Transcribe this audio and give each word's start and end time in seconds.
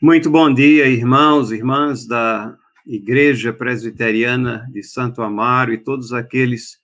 Muito 0.00 0.30
bom 0.30 0.54
dia, 0.54 0.86
irmãos, 0.86 1.50
irmãs 1.50 2.06
da 2.06 2.56
Igreja 2.86 3.52
Presbiteriana 3.52 4.64
de 4.70 4.80
Santo 4.80 5.20
Amaro 5.22 5.72
e 5.72 5.82
todos 5.82 6.12
aqueles 6.12 6.78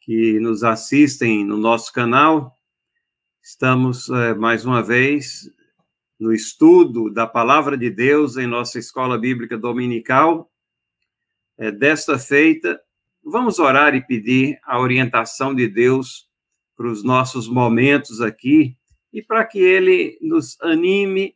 que 0.00 0.40
nos 0.40 0.64
assistem 0.64 1.44
no 1.44 1.58
nosso 1.58 1.92
canal. 1.92 2.56
Estamos 3.42 4.08
é, 4.08 4.34
mais 4.34 4.64
uma 4.64 4.82
vez 4.82 5.52
no 6.18 6.32
estudo 6.32 7.12
da 7.12 7.26
Palavra 7.26 7.76
de 7.76 7.90
Deus 7.90 8.38
em 8.38 8.46
nossa 8.46 8.78
escola 8.78 9.18
bíblica 9.18 9.58
dominical. 9.58 10.50
É, 11.58 11.70
desta 11.70 12.18
feita, 12.18 12.80
vamos 13.22 13.58
orar 13.58 13.94
e 13.94 14.00
pedir 14.00 14.58
a 14.64 14.80
orientação 14.80 15.54
de 15.54 15.68
Deus 15.68 16.26
para 16.74 16.88
os 16.88 17.04
nossos 17.04 17.48
momentos 17.50 18.22
aqui 18.22 18.78
e 19.12 19.22
para 19.22 19.44
que 19.44 19.58
Ele 19.58 20.18
nos 20.22 20.58
anime 20.62 21.35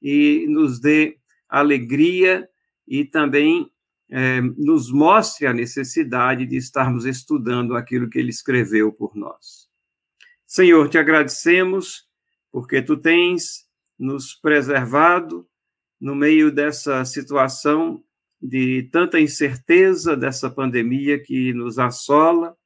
e 0.00 0.46
nos 0.48 0.80
dê 0.80 1.18
alegria 1.48 2.48
e 2.86 3.04
também 3.04 3.70
é, 4.10 4.40
nos 4.40 4.90
mostre 4.90 5.46
a 5.46 5.52
necessidade 5.52 6.46
de 6.46 6.56
estarmos 6.56 7.04
estudando 7.04 7.76
aquilo 7.76 8.08
que 8.08 8.18
ele 8.18 8.30
escreveu 8.30 8.92
por 8.92 9.14
nós. 9.14 9.68
Senhor, 10.46 10.88
te 10.88 10.98
agradecemos 10.98 12.08
porque 12.50 12.82
tu 12.82 12.96
tens 12.96 13.68
nos 13.98 14.34
preservado 14.34 15.46
no 16.00 16.14
meio 16.14 16.50
dessa 16.50 17.04
situação 17.04 18.02
de 18.40 18.88
tanta 18.90 19.20
incerteza 19.20 20.16
dessa 20.16 20.50
pandemia 20.50 21.22
que 21.22 21.52
nos 21.52 21.78
assola. 21.78 22.56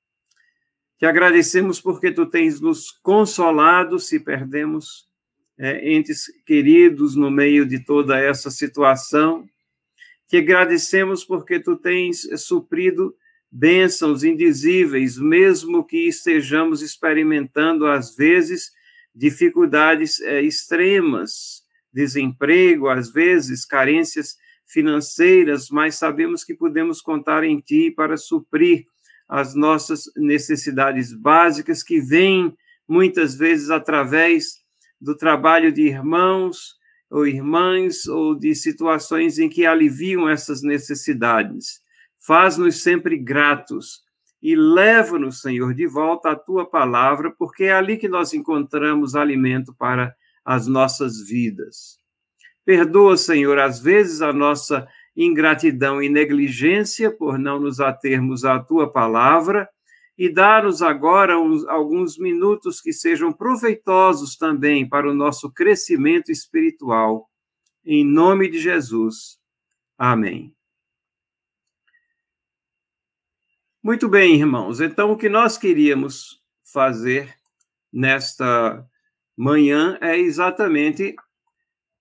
Te 0.98 1.04
agradecemos 1.04 1.80
porque 1.80 2.12
tu 2.12 2.26
tens 2.26 2.60
nos 2.60 2.90
consolado 2.90 3.98
se 3.98 4.20
perdemos 4.20 5.08
é, 5.58 5.92
entes 5.92 6.24
queridos 6.44 7.14
no 7.14 7.30
meio 7.30 7.66
de 7.66 7.78
toda 7.78 8.18
essa 8.18 8.50
situação. 8.50 9.48
Te 10.28 10.38
agradecemos 10.38 11.24
porque 11.24 11.60
tu 11.60 11.76
tens 11.76 12.22
suprido 12.38 13.14
bênçãos 13.50 14.24
indizíveis, 14.24 15.16
mesmo 15.16 15.84
que 15.84 16.08
estejamos 16.08 16.82
experimentando, 16.82 17.86
às 17.86 18.16
vezes, 18.16 18.72
dificuldades 19.14 20.20
é, 20.20 20.42
extremas, 20.42 21.62
desemprego, 21.92 22.88
às 22.88 23.12
vezes, 23.12 23.64
carências 23.64 24.36
financeiras, 24.66 25.68
mas 25.70 25.94
sabemos 25.94 26.42
que 26.42 26.54
podemos 26.54 27.00
contar 27.00 27.44
em 27.44 27.60
Ti 27.60 27.92
para 27.92 28.16
suprir 28.16 28.86
as 29.28 29.54
nossas 29.54 30.04
necessidades 30.16 31.12
básicas 31.12 31.82
que 31.82 32.00
vêm 32.00 32.56
muitas 32.88 33.36
vezes 33.36 33.70
através 33.70 34.63
do 35.04 35.14
trabalho 35.16 35.70
de 35.70 35.82
irmãos 35.82 36.76
ou 37.10 37.26
irmãs 37.26 38.06
ou 38.06 38.34
de 38.34 38.54
situações 38.54 39.38
em 39.38 39.48
que 39.48 39.66
aliviam 39.66 40.28
essas 40.28 40.62
necessidades. 40.62 41.80
Faz-nos 42.18 42.82
sempre 42.82 43.18
gratos 43.18 44.02
e 44.42 44.56
leva-nos, 44.56 45.40
Senhor, 45.40 45.74
de 45.74 45.86
volta 45.86 46.30
à 46.30 46.36
tua 46.36 46.68
palavra, 46.68 47.30
porque 47.38 47.64
é 47.64 47.72
ali 47.72 47.96
que 47.96 48.08
nós 48.08 48.32
encontramos 48.32 49.14
alimento 49.14 49.74
para 49.74 50.14
as 50.44 50.66
nossas 50.66 51.20
vidas. 51.26 51.98
Perdoa, 52.64 53.16
Senhor, 53.16 53.58
às 53.58 53.80
vezes 53.80 54.22
a 54.22 54.32
nossa 54.32 54.88
ingratidão 55.16 56.02
e 56.02 56.08
negligência 56.08 57.10
por 57.10 57.38
não 57.38 57.60
nos 57.60 57.78
atermos 57.78 58.44
à 58.44 58.58
tua 58.58 58.90
palavra 58.90 59.68
e 60.16 60.32
dá-nos 60.32 60.80
agora 60.80 61.38
uns, 61.38 61.66
alguns 61.66 62.16
minutos 62.18 62.80
que 62.80 62.92
sejam 62.92 63.32
proveitosos 63.32 64.36
também 64.36 64.88
para 64.88 65.10
o 65.10 65.14
nosso 65.14 65.50
crescimento 65.50 66.30
espiritual. 66.30 67.28
Em 67.84 68.04
nome 68.04 68.48
de 68.48 68.58
Jesus. 68.58 69.38
Amém. 69.98 70.54
Muito 73.82 74.08
bem, 74.08 74.36
irmãos. 74.36 74.80
Então, 74.80 75.12
o 75.12 75.16
que 75.16 75.28
nós 75.28 75.58
queríamos 75.58 76.40
fazer 76.62 77.36
nesta 77.92 78.88
manhã 79.36 79.98
é 80.00 80.18
exatamente 80.18 81.14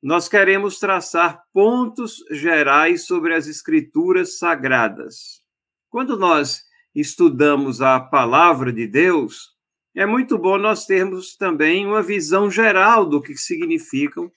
nós 0.01 0.27
queremos 0.27 0.79
traçar 0.79 1.43
pontos 1.53 2.25
gerais 2.29 3.05
sobre 3.05 3.33
as 3.33 3.47
escrituras 3.47 4.37
sagradas. 4.37 5.41
Quando 5.89 6.17
nós 6.17 6.61
estudamos 6.95 7.81
a 7.81 7.99
palavra 7.99 8.71
de 8.71 8.87
Deus, 8.87 9.53
é 9.95 10.05
muito 10.05 10.37
bom 10.37 10.57
nós 10.57 10.85
termos 10.85 11.35
também 11.35 11.85
uma 11.85 12.01
visão 12.01 12.49
geral 12.49 13.05
do 13.05 13.21
que 13.21 13.35
significam 13.35 14.31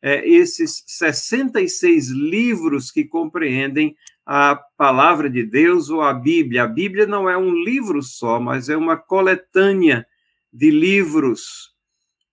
é, 0.00 0.28
esses 0.28 0.82
66 0.86 2.08
livros 2.08 2.90
que 2.90 3.04
compreendem 3.04 3.96
a 4.24 4.56
palavra 4.76 5.28
de 5.28 5.44
Deus 5.44 5.90
ou 5.90 6.02
a 6.02 6.12
Bíblia. 6.12 6.64
A 6.64 6.68
Bíblia 6.68 7.06
não 7.06 7.28
é 7.28 7.36
um 7.36 7.52
livro 7.52 8.02
só, 8.02 8.38
mas 8.38 8.68
é 8.68 8.76
uma 8.76 8.96
coletânea 8.96 10.06
de 10.52 10.70
livros. 10.70 11.72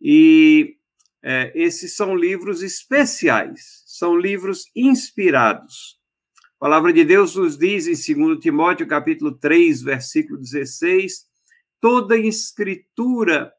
E 0.01 0.77
é, 1.23 1.51
esses 1.55 1.95
são 1.95 2.15
livros 2.15 2.61
especiais, 2.61 3.83
são 3.85 4.17
livros 4.17 4.69
inspirados. 4.75 5.98
A 6.59 6.65
palavra 6.65 6.91
de 6.91 7.05
Deus 7.05 7.37
nos 7.37 7.57
diz 7.57 7.87
em 7.87 8.15
2 8.27 8.37
Timóteo, 8.37 8.85
capítulo 8.85 9.31
3, 9.31 9.81
versículo 9.81 10.37
16, 10.37 11.25
toda 11.79 12.17
escritura 12.17 13.53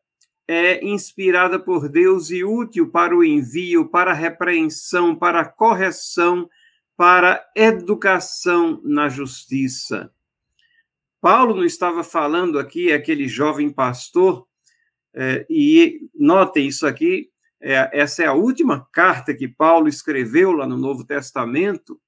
é 0.46 0.84
inspirada 0.84 1.58
por 1.58 1.88
Deus 1.88 2.30
e 2.30 2.44
útil 2.44 2.90
para 2.90 3.16
o 3.16 3.24
envio, 3.24 3.88
para 3.88 4.10
a 4.10 4.14
repreensão, 4.14 5.16
para 5.16 5.40
a 5.40 5.44
correção, 5.46 6.46
para 6.94 7.36
a 7.36 7.58
educação 7.58 8.82
na 8.84 9.08
justiça. 9.08 10.12
Paulo 11.22 11.54
não 11.54 11.64
estava 11.64 12.04
falando 12.04 12.58
aqui, 12.58 12.92
aquele 12.92 13.26
jovem 13.26 13.70
pastor, 13.70 14.46
é, 15.14 15.46
e 15.48 16.06
notem 16.14 16.66
isso 16.66 16.86
aqui, 16.86 17.30
é, 17.62 17.98
essa 17.98 18.24
é 18.24 18.26
a 18.26 18.34
última 18.34 18.86
carta 18.92 19.32
que 19.32 19.48
Paulo 19.48 19.88
escreveu 19.88 20.52
lá 20.52 20.66
no 20.66 20.76
Novo 20.76 21.02
Testamento, 21.02 21.98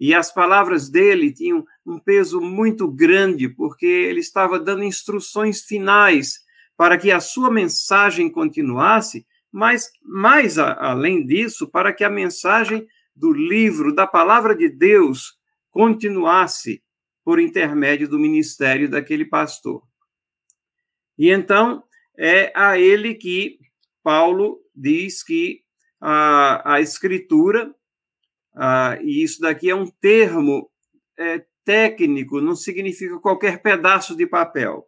e 0.00 0.14
as 0.14 0.32
palavras 0.32 0.88
dele 0.88 1.32
tinham 1.32 1.64
um 1.84 1.98
peso 1.98 2.40
muito 2.40 2.88
grande, 2.88 3.48
porque 3.48 3.86
ele 3.86 4.20
estava 4.20 4.58
dando 4.58 4.84
instruções 4.84 5.62
finais 5.62 6.40
para 6.76 6.96
que 6.96 7.10
a 7.10 7.18
sua 7.18 7.50
mensagem 7.50 8.30
continuasse, 8.30 9.26
mas 9.50 9.90
mais 10.02 10.58
a, 10.58 10.74
além 10.74 11.26
disso, 11.26 11.68
para 11.68 11.92
que 11.92 12.04
a 12.04 12.10
mensagem 12.10 12.86
do 13.14 13.32
livro, 13.32 13.92
da 13.92 14.06
palavra 14.06 14.54
de 14.54 14.68
Deus, 14.68 15.36
continuasse 15.70 16.82
por 17.24 17.40
intermédio 17.40 18.08
do 18.08 18.18
ministério 18.18 18.88
daquele 18.88 19.24
pastor. 19.24 19.82
E 21.18 21.30
então 21.30 21.82
é 22.16 22.52
a 22.54 22.78
ele 22.78 23.14
que 23.14 23.58
Paulo 24.02 24.60
diz 24.74 25.24
que 25.24 25.62
a, 26.00 26.74
a 26.74 26.80
escritura 26.80 27.74
ah, 28.60 28.98
e 29.00 29.22
isso 29.22 29.40
daqui 29.40 29.70
é 29.70 29.74
um 29.74 29.86
termo 29.86 30.68
é, 31.16 31.44
técnico, 31.64 32.40
não 32.40 32.56
significa 32.56 33.18
qualquer 33.20 33.62
pedaço 33.62 34.16
de 34.16 34.26
papel. 34.26 34.84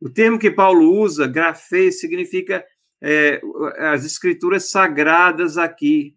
O 0.00 0.08
termo 0.08 0.38
que 0.38 0.50
Paulo 0.50 1.00
usa, 1.00 1.26
grafê, 1.26 1.90
significa 1.90 2.64
é, 3.02 3.40
as 3.78 4.04
escrituras 4.04 4.70
sagradas 4.70 5.58
aqui. 5.58 6.16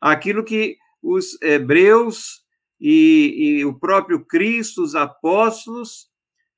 Aquilo 0.00 0.44
que 0.44 0.78
os 1.02 1.40
hebreus 1.42 2.42
e, 2.80 3.58
e 3.58 3.64
o 3.64 3.78
próprio 3.78 4.24
Cristo, 4.24 4.82
os 4.82 4.94
apóstolos, 4.94 6.08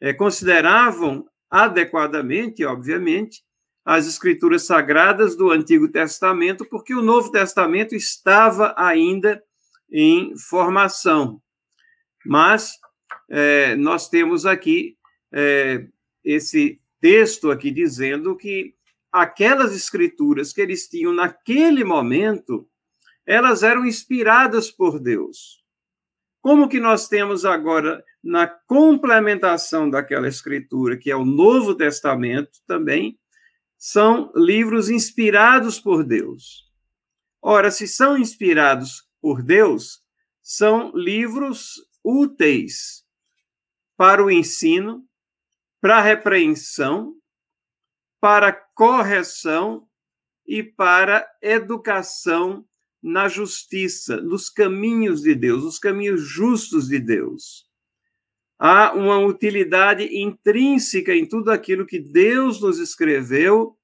é, 0.00 0.12
consideravam 0.12 1.24
adequadamente, 1.50 2.64
obviamente, 2.64 3.42
as 3.84 4.06
escrituras 4.06 4.62
sagradas 4.62 5.36
do 5.36 5.50
Antigo 5.50 5.88
Testamento, 5.88 6.64
porque 6.64 6.94
o 6.94 7.02
Novo 7.02 7.30
Testamento 7.30 7.94
estava 7.94 8.74
ainda 8.78 9.42
em 9.92 10.36
formação. 10.36 11.40
Mas 12.24 12.78
é, 13.28 13.76
nós 13.76 14.08
temos 14.08 14.46
aqui 14.46 14.96
é, 15.32 15.86
esse 16.24 16.80
texto 17.00 17.50
aqui 17.50 17.70
dizendo 17.70 18.34
que 18.34 18.74
aquelas 19.12 19.76
escrituras 19.76 20.52
que 20.52 20.60
eles 20.60 20.88
tinham 20.88 21.12
naquele 21.12 21.84
momento, 21.84 22.66
elas 23.26 23.62
eram 23.62 23.84
inspiradas 23.84 24.70
por 24.70 24.98
Deus. 24.98 25.62
Como 26.40 26.68
que 26.68 26.80
nós 26.80 27.06
temos 27.06 27.44
agora 27.44 28.02
na 28.22 28.46
complementação 28.46 29.88
daquela 29.88 30.26
escritura, 30.26 30.96
que 30.96 31.10
é 31.10 31.16
o 31.16 31.24
Novo 31.24 31.74
Testamento 31.74 32.58
também, 32.66 33.18
são 33.86 34.32
livros 34.34 34.88
inspirados 34.88 35.78
por 35.78 36.02
Deus. 36.02 36.72
Ora, 37.42 37.70
se 37.70 37.86
são 37.86 38.16
inspirados 38.16 39.06
por 39.20 39.42
Deus, 39.42 40.00
são 40.42 40.90
livros 40.94 41.74
úteis 42.02 43.04
para 43.94 44.24
o 44.24 44.30
ensino, 44.30 45.06
para 45.82 45.98
a 45.98 46.00
repreensão, 46.00 47.14
para 48.18 48.48
a 48.48 48.52
correção 48.74 49.86
e 50.46 50.62
para 50.62 51.18
a 51.18 51.46
educação 51.46 52.66
na 53.02 53.28
justiça, 53.28 54.16
nos 54.16 54.48
caminhos 54.48 55.20
de 55.20 55.34
Deus, 55.34 55.62
os 55.62 55.78
caminhos 55.78 56.22
justos 56.22 56.88
de 56.88 56.98
Deus. 56.98 57.68
Há 58.58 58.92
uma 58.94 59.18
utilidade 59.18 60.04
intrínseca 60.16 61.14
em 61.14 61.26
tudo 61.26 61.50
aquilo 61.50 61.86
que 61.86 61.98
Deus 61.98 62.60
nos 62.60 62.78
escreveu 62.78 63.76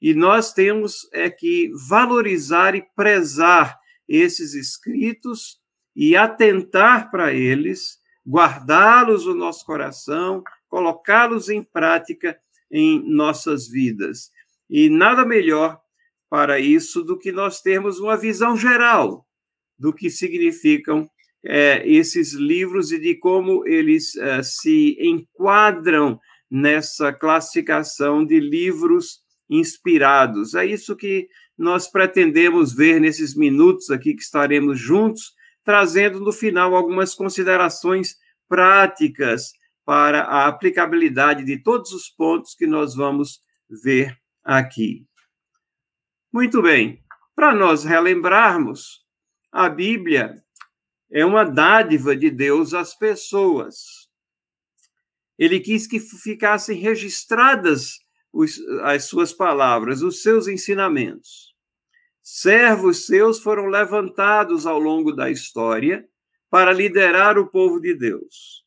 e 0.00 0.14
nós 0.14 0.52
temos 0.52 1.08
é 1.12 1.28
que 1.28 1.70
valorizar 1.88 2.74
e 2.74 2.86
prezar 2.94 3.78
esses 4.08 4.54
escritos 4.54 5.58
e 5.94 6.16
atentar 6.16 7.10
para 7.10 7.34
eles, 7.34 7.98
guardá-los 8.26 9.26
no 9.26 9.34
nosso 9.34 9.66
coração, 9.66 10.42
colocá-los 10.68 11.48
em 11.48 11.62
prática 11.62 12.38
em 12.70 13.02
nossas 13.12 13.68
vidas. 13.68 14.30
E 14.70 14.88
nada 14.88 15.24
melhor 15.24 15.80
para 16.30 16.60
isso 16.60 17.02
do 17.02 17.18
que 17.18 17.32
nós 17.32 17.60
termos 17.60 17.98
uma 17.98 18.16
visão 18.16 18.56
geral 18.56 19.26
do 19.78 19.92
que 19.92 20.10
significam 20.10 21.08
é, 21.44 21.86
esses 21.88 22.32
livros 22.32 22.92
e 22.92 22.98
de 22.98 23.14
como 23.14 23.66
eles 23.66 24.16
é, 24.16 24.42
se 24.42 24.96
enquadram 25.00 26.18
nessa 26.50 27.12
classificação 27.12 28.24
de 28.24 28.40
livros 28.40 29.20
inspirados. 29.48 30.54
É 30.54 30.64
isso 30.64 30.96
que 30.96 31.28
nós 31.56 31.90
pretendemos 31.90 32.74
ver 32.74 33.00
nesses 33.00 33.34
minutos 33.34 33.90
aqui 33.90 34.14
que 34.14 34.22
estaremos 34.22 34.78
juntos, 34.78 35.32
trazendo 35.64 36.20
no 36.20 36.32
final 36.32 36.74
algumas 36.74 37.14
considerações 37.14 38.16
práticas 38.48 39.52
para 39.84 40.22
a 40.22 40.46
aplicabilidade 40.46 41.44
de 41.44 41.62
todos 41.62 41.92
os 41.92 42.08
pontos 42.08 42.54
que 42.54 42.66
nós 42.66 42.94
vamos 42.94 43.40
ver 43.82 44.16
aqui. 44.44 45.06
Muito 46.32 46.62
bem, 46.62 47.02
para 47.34 47.54
nós 47.54 47.84
relembrarmos, 47.84 49.04
a 49.50 49.68
Bíblia 49.68 50.42
é 51.10 51.24
uma 51.24 51.44
dádiva 51.44 52.14
de 52.14 52.30
Deus 52.30 52.74
às 52.74 52.94
pessoas. 52.94 54.08
Ele 55.38 55.60
quis 55.60 55.86
que 55.86 56.00
ficassem 56.00 56.78
registradas 56.78 57.98
os, 58.32 58.58
as 58.82 59.04
suas 59.04 59.32
palavras, 59.32 60.02
os 60.02 60.22
seus 60.22 60.48
ensinamentos. 60.48 61.54
Servos 62.22 63.06
seus 63.06 63.40
foram 63.40 63.66
levantados 63.66 64.66
ao 64.66 64.78
longo 64.78 65.12
da 65.12 65.30
história 65.30 66.06
para 66.50 66.72
liderar 66.72 67.38
o 67.38 67.46
povo 67.46 67.80
de 67.80 67.94
Deus. 67.94 68.64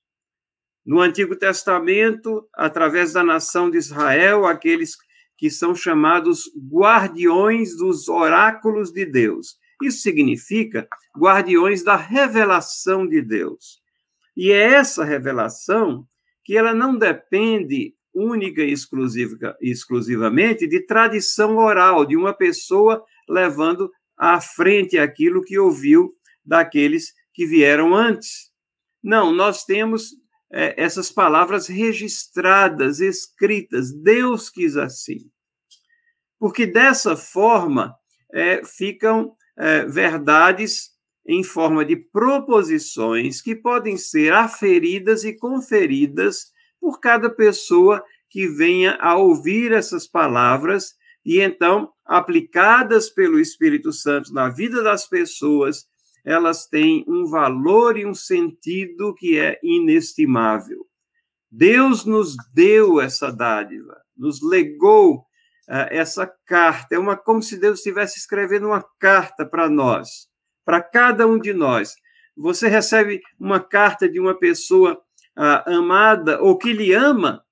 No 0.83 0.99
Antigo 0.99 1.35
Testamento, 1.35 2.47
através 2.55 3.13
da 3.13 3.23
nação 3.23 3.69
de 3.69 3.77
Israel, 3.77 4.45
aqueles 4.45 4.95
que 5.37 5.49
são 5.49 5.75
chamados 5.75 6.43
guardiões 6.71 7.77
dos 7.77 8.07
oráculos 8.07 8.91
de 8.91 9.05
Deus. 9.05 9.57
Isso 9.81 9.99
significa 9.99 10.87
guardiões 11.17 11.83
da 11.83 11.95
revelação 11.95 13.07
de 13.07 13.21
Deus. 13.21 13.81
E 14.35 14.51
é 14.51 14.73
essa 14.73 15.03
revelação 15.03 16.07
que 16.43 16.57
ela 16.57 16.73
não 16.73 16.97
depende 16.97 17.93
única 18.13 18.61
e 18.61 18.71
exclusiva, 18.71 19.55
exclusivamente 19.61 20.67
de 20.67 20.81
tradição 20.81 21.57
oral, 21.57 22.05
de 22.05 22.15
uma 22.15 22.33
pessoa 22.33 23.03
levando 23.27 23.91
à 24.17 24.41
frente 24.41 24.97
aquilo 24.97 25.43
que 25.43 25.57
ouviu 25.57 26.13
daqueles 26.45 27.13
que 27.33 27.45
vieram 27.45 27.95
antes. 27.95 28.51
Não, 29.03 29.31
nós 29.31 29.63
temos 29.63 30.11
é, 30.51 30.73
essas 30.81 31.11
palavras 31.11 31.67
registradas, 31.67 32.99
escritas. 32.99 33.91
Deus 33.91 34.49
quis 34.49 34.75
assim. 34.75 35.29
Porque 36.37 36.65
dessa 36.65 37.15
forma 37.15 37.95
é, 38.33 38.63
ficam 38.65 39.35
é, 39.57 39.85
verdades 39.85 40.91
em 41.25 41.43
forma 41.43 41.85
de 41.85 41.95
proposições 41.95 43.41
que 43.41 43.55
podem 43.55 43.95
ser 43.97 44.33
aferidas 44.33 45.23
e 45.23 45.37
conferidas 45.37 46.51
por 46.79 46.99
cada 46.99 47.29
pessoa 47.29 48.03
que 48.29 48.47
venha 48.47 48.97
a 48.99 49.15
ouvir 49.15 49.71
essas 49.71 50.07
palavras 50.07 50.95
e 51.23 51.39
então 51.39 51.89
aplicadas 52.05 53.09
pelo 53.09 53.39
Espírito 53.39 53.93
Santo 53.93 54.33
na 54.33 54.49
vida 54.49 54.81
das 54.81 55.07
pessoas, 55.07 55.85
elas 56.25 56.65
têm 56.65 57.05
um 57.07 57.25
valor 57.25 57.97
e 57.97 58.05
um 58.05 58.13
sentido 58.13 59.13
que 59.13 59.37
é 59.37 59.59
inestimável. 59.63 60.85
Deus 61.49 62.05
nos 62.05 62.35
deu 62.53 62.99
essa 62.99 63.31
dádiva, 63.31 63.97
nos 64.15 64.41
legou 64.41 65.25
essa 65.89 66.31
carta. 66.45 66.95
É 66.95 66.99
uma 66.99 67.15
como 67.15 67.41
se 67.41 67.57
Deus 67.57 67.79
estivesse 67.79 68.19
escrevendo 68.19 68.67
uma 68.67 68.85
carta 68.99 69.45
para 69.45 69.69
nós, 69.69 70.27
para 70.65 70.81
cada 70.81 71.25
um 71.27 71.39
de 71.39 71.53
nós. 71.53 71.95
Você 72.35 72.67
recebe 72.67 73.21
uma 73.39 73.59
carta 73.59 74.09
de 74.09 74.19
uma 74.19 74.37
pessoa 74.37 75.01
uh, 75.37 75.69
amada 75.69 76.41
ou 76.41 76.57
que 76.57 76.73
lhe 76.73 76.93
ama, 76.93 77.43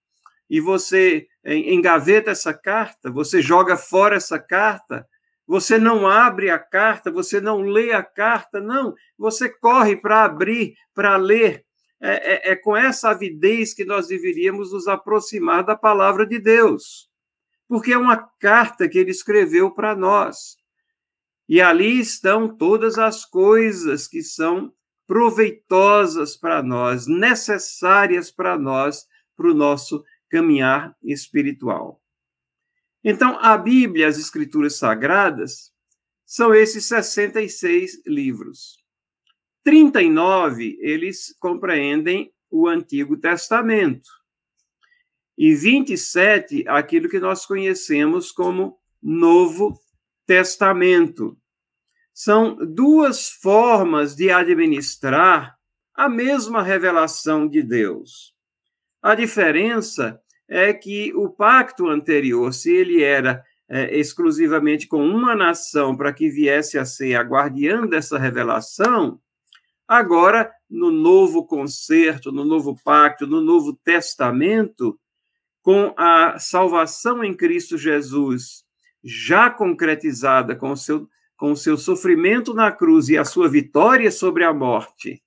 e 0.50 0.60
você 0.60 1.28
engaveta 1.46 2.32
essa 2.32 2.54
carta, 2.54 3.10
você 3.10 3.42
joga 3.42 3.78
fora 3.78 4.16
essa 4.16 4.38
carta, 4.38 5.08
você 5.48 5.80
não 5.80 6.08
abre 6.08 6.50
a 6.52 6.60
carta, 6.60 7.12
você 7.12 7.42
não 7.42 7.62
lê 7.62 7.92
a 7.92 8.04
carta, 8.04 8.60
não, 8.60 8.94
você 9.18 9.50
corre 9.50 9.96
para 9.96 10.24
abrir, 10.24 10.76
para 10.94 11.16
ler. 11.18 11.66
É, 12.02 12.50
é, 12.50 12.52
é, 12.52 12.56
com 12.56 12.78
essa 12.78 13.10
avidez 13.10 13.74
que 13.74 13.84
nós 13.84 14.08
deveríamos 14.08 14.72
nos 14.72 14.88
aproximar 14.88 15.66
da 15.66 15.76
palavra 15.76 16.26
de 16.26 16.40
Deus, 16.40 17.09
porque 17.70 17.94
é 17.94 17.98
uma 17.98 18.18
carta 18.18 18.90
que 18.90 18.98
ele 18.98 19.12
escreveu 19.12 19.72
para 19.72 19.96
nós. 19.96 20.58
E 21.48 21.62
ali 21.62 22.00
estão 22.00 22.48
todas 22.48 22.98
as 22.98 23.24
coisas 23.24 24.08
que 24.08 24.24
são 24.24 24.74
proveitosas 25.06 26.36
para 26.36 26.64
nós, 26.64 27.06
necessárias 27.06 28.32
para 28.32 28.58
nós, 28.58 29.06
para 29.38 29.50
o 29.50 29.54
nosso 29.54 30.04
caminhar 30.30 30.96
espiritual. 31.04 32.02
Então, 33.04 33.38
a 33.40 33.56
Bíblia, 33.56 34.08
as 34.08 34.18
Escrituras 34.18 34.76
Sagradas, 34.76 35.72
são 36.26 36.54
esses 36.54 36.86
66 36.88 38.02
livros. 38.06 38.84
39 39.64 40.78
eles 40.82 41.36
compreendem 41.40 42.32
o 42.50 42.68
Antigo 42.68 43.16
Testamento. 43.16 44.19
E 45.42 45.56
27, 45.56 46.66
aquilo 46.68 47.08
que 47.08 47.18
nós 47.18 47.46
conhecemos 47.46 48.30
como 48.30 48.78
Novo 49.02 49.80
Testamento 50.28 51.38
são 52.14 52.58
duas 52.58 53.30
formas 53.30 54.18
de 54.18 54.30
administrar 54.30 55.58
a 55.96 56.10
mesma 56.10 56.62
revelação 56.62 57.48
de 57.48 57.64
Deus. 57.64 58.36
A 59.02 59.16
diferença 59.16 60.22
é 60.46 60.74
que 60.74 61.14
o 61.16 61.30
pacto 61.30 61.88
anterior, 61.88 62.54
se 62.54 62.76
ele 62.76 63.02
era 63.02 63.42
é, 63.70 63.98
exclusivamente 63.98 64.88
com 64.90 65.08
uma 65.08 65.38
nação 65.38 65.96
para 65.96 66.12
que 66.12 66.28
viesse 66.28 66.78
a 66.78 66.84
ser 66.84 67.16
a 67.16 67.22
guardiã 67.22 67.88
dessa 67.88 68.20
revelação, 68.20 69.22
agora, 69.88 70.52
no 70.70 70.92
novo 70.92 71.48
concerto, 71.48 72.30
no 72.30 72.44
novo 72.44 72.76
pacto, 72.84 73.26
no 73.26 73.40
novo 73.40 73.72
testamento, 73.74 75.00
com 75.62 75.94
a 75.98 76.38
salvação 76.40 77.24
em 77.24 77.34
Cristo 77.34 77.78
Jesus 77.78 78.64
já 79.04 79.50
concretizada 79.50 80.56
com 80.56 80.72
o 80.72 80.78
seu 80.78 81.08
com 81.40 81.54
o 81.54 81.58
seu 81.58 81.78
sofrimento 81.78 82.54
na 82.54 82.70
cruz 82.70 83.08
e 83.08 83.18
a 83.18 83.24
sua 83.24 83.48
vitória 83.48 84.12
sobre 84.12 84.44
a 84.44 84.54
morte. 84.54 85.24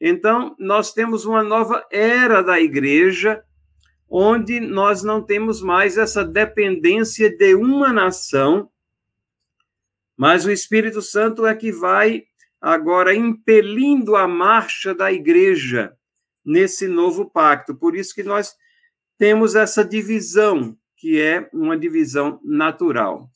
Então, 0.00 0.56
nós 0.58 0.94
temos 0.94 1.26
uma 1.26 1.42
nova 1.42 1.86
era 1.92 2.40
da 2.40 2.58
igreja, 2.58 3.44
onde 4.08 4.58
nós 4.58 5.02
não 5.02 5.22
temos 5.22 5.60
mais 5.60 5.98
essa 5.98 6.24
dependência 6.24 7.28
de 7.28 7.54
uma 7.54 7.92
nação, 7.92 8.70
mas 10.16 10.46
o 10.46 10.50
Espírito 10.50 11.02
Santo 11.02 11.46
é 11.46 11.54
que 11.54 11.70
vai 11.70 12.24
agora 12.58 13.14
impelindo 13.14 14.16
a 14.16 14.26
marcha 14.26 14.94
da 14.94 15.12
igreja 15.12 15.94
nesse 16.42 16.88
novo 16.88 17.28
pacto. 17.28 17.74
Por 17.74 17.94
isso 17.94 18.14
que 18.14 18.22
nós 18.22 18.56
temos 19.18 19.54
essa 19.54 19.84
divisão, 19.84 20.76
que 20.96 21.20
é 21.20 21.50
uma 21.52 21.76
divisão 21.76 22.40
natural. 22.44 23.28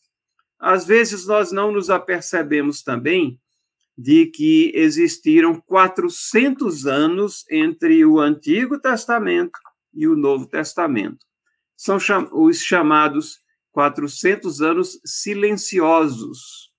Às 0.59 0.87
vezes 0.87 1.27
nós 1.27 1.51
não 1.51 1.73
nos 1.73 1.91
apercebemos 1.91 2.83
também 2.83 3.41
de 3.99 4.27
que 4.27 4.73
existiram 4.75 5.61
400 5.61 6.87
anos 6.87 7.45
entre 7.51 8.05
o 8.05 8.21
Antigo 8.21 8.79
Testamento 8.79 9.59
e 9.93 10.07
o 10.07 10.17
Novo 10.17 10.47
Testamento. 10.47 11.27
São 11.77 11.99
os 12.33 12.62
chamados 12.62 13.41
400 13.73 14.62
anos 14.62 15.01
silenciosos, 15.05 16.71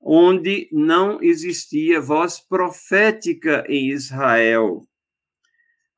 onde 0.00 0.68
não 0.70 1.18
existia 1.22 2.00
voz 2.00 2.38
profética 2.38 3.64
em 3.68 3.90
Israel. 3.90 4.86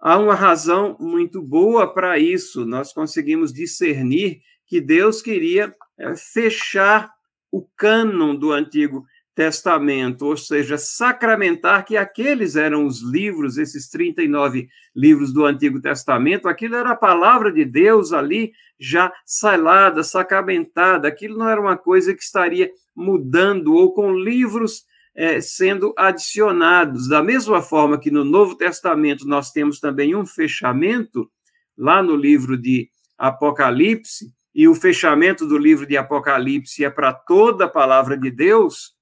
Há 0.00 0.18
uma 0.18 0.34
razão 0.34 0.96
muito 0.98 1.42
boa 1.42 1.92
para 1.92 2.18
isso, 2.18 2.64
nós 2.64 2.90
conseguimos 2.90 3.52
discernir 3.52 4.40
que 4.66 4.80
Deus 4.80 5.20
queria 5.20 5.74
é, 5.98 6.16
fechar 6.16 7.10
o 7.52 7.66
cânon 7.76 8.34
do 8.34 8.50
Antigo 8.50 9.04
Testamento, 9.34 10.24
ou 10.26 10.36
seja, 10.36 10.78
sacramentar 10.78 11.84
que 11.84 11.96
aqueles 11.96 12.56
eram 12.56 12.86
os 12.86 13.02
livros, 13.02 13.58
esses 13.58 13.88
39 13.90 14.68
livros 14.96 15.32
do 15.34 15.44
Antigo 15.44 15.80
Testamento, 15.80 16.48
aquilo 16.48 16.76
era 16.76 16.92
a 16.92 16.96
palavra 16.96 17.52
de 17.52 17.64
Deus 17.64 18.12
ali 18.12 18.52
já 18.78 19.12
salada, 19.26 20.02
sacramentada, 20.02 21.08
aquilo 21.08 21.38
não 21.38 21.48
era 21.48 21.60
uma 21.60 21.76
coisa 21.76 22.14
que 22.14 22.22
estaria 22.22 22.70
mudando 22.96 23.74
ou 23.74 23.92
com 23.92 24.14
livros 24.14 24.84
é, 25.14 25.40
sendo 25.40 25.92
adicionados. 25.96 27.08
Da 27.08 27.22
mesma 27.22 27.60
forma 27.62 27.98
que 27.98 28.10
no 28.10 28.24
Novo 28.24 28.54
Testamento 28.56 29.26
nós 29.26 29.50
temos 29.50 29.80
também 29.80 30.14
um 30.14 30.26
fechamento, 30.26 31.30
lá 31.76 32.02
no 32.02 32.14
livro 32.14 32.56
de 32.56 32.88
Apocalipse, 33.16 34.32
e 34.54 34.66
o 34.66 34.74
fechamento 34.74 35.46
do 35.46 35.56
livro 35.56 35.86
de 35.86 35.96
Apocalipse 35.96 36.84
é 36.84 36.90
para 36.90 37.12
toda 37.12 37.66
a 37.66 37.68
palavra 37.68 38.16
de 38.16 38.30
Deus, 38.30 38.94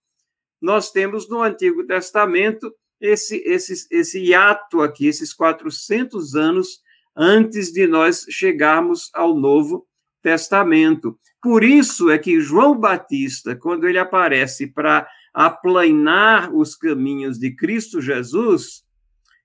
nós 0.60 0.90
temos 0.90 1.28
no 1.28 1.42
Antigo 1.42 1.86
Testamento 1.86 2.72
esse, 3.00 3.36
esse, 3.46 3.86
esse 3.90 4.20
hiato 4.20 4.82
aqui, 4.82 5.06
esses 5.06 5.32
400 5.32 6.34
anos 6.34 6.80
antes 7.16 7.72
de 7.72 7.86
nós 7.86 8.26
chegarmos 8.28 9.10
ao 9.14 9.34
Novo 9.34 9.86
Testamento. 10.22 11.18
Por 11.40 11.62
isso 11.62 12.10
é 12.10 12.18
que 12.18 12.40
João 12.40 12.78
Batista, 12.78 13.56
quando 13.56 13.88
ele 13.88 13.98
aparece 13.98 14.66
para 14.66 15.08
aplanar 15.38 16.52
os 16.52 16.74
caminhos 16.74 17.38
de 17.38 17.54
Cristo 17.54 18.00
Jesus, 18.00 18.82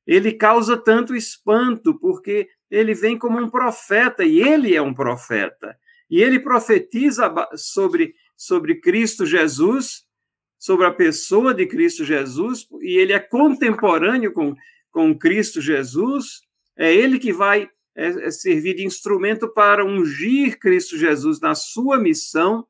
ele 0.07 0.33
causa 0.33 0.75
tanto 0.75 1.15
espanto, 1.15 1.99
porque 1.99 2.47
ele 2.71 2.95
vem 2.95 3.15
como 3.15 3.39
um 3.39 3.47
profeta, 3.47 4.23
e 4.23 4.39
ele 4.39 4.75
é 4.75 4.81
um 4.81 4.91
profeta. 4.91 5.77
E 6.09 6.19
ele 6.19 6.39
profetiza 6.39 7.31
sobre, 7.55 8.15
sobre 8.35 8.81
Cristo 8.81 9.23
Jesus, 9.23 10.03
sobre 10.57 10.87
a 10.87 10.91
pessoa 10.91 11.53
de 11.53 11.67
Cristo 11.67 12.03
Jesus, 12.03 12.65
e 12.81 12.97
ele 12.97 13.13
é 13.13 13.19
contemporâneo 13.19 14.33
com, 14.33 14.55
com 14.89 15.15
Cristo 15.15 15.61
Jesus, 15.61 16.41
é 16.75 16.91
ele 16.91 17.19
que 17.19 17.31
vai 17.31 17.69
é, 17.95 18.07
é 18.07 18.31
servir 18.31 18.77
de 18.77 18.83
instrumento 18.83 19.47
para 19.47 19.85
ungir 19.85 20.57
Cristo 20.57 20.97
Jesus 20.97 21.39
na 21.39 21.53
sua 21.53 21.99
missão 21.99 22.65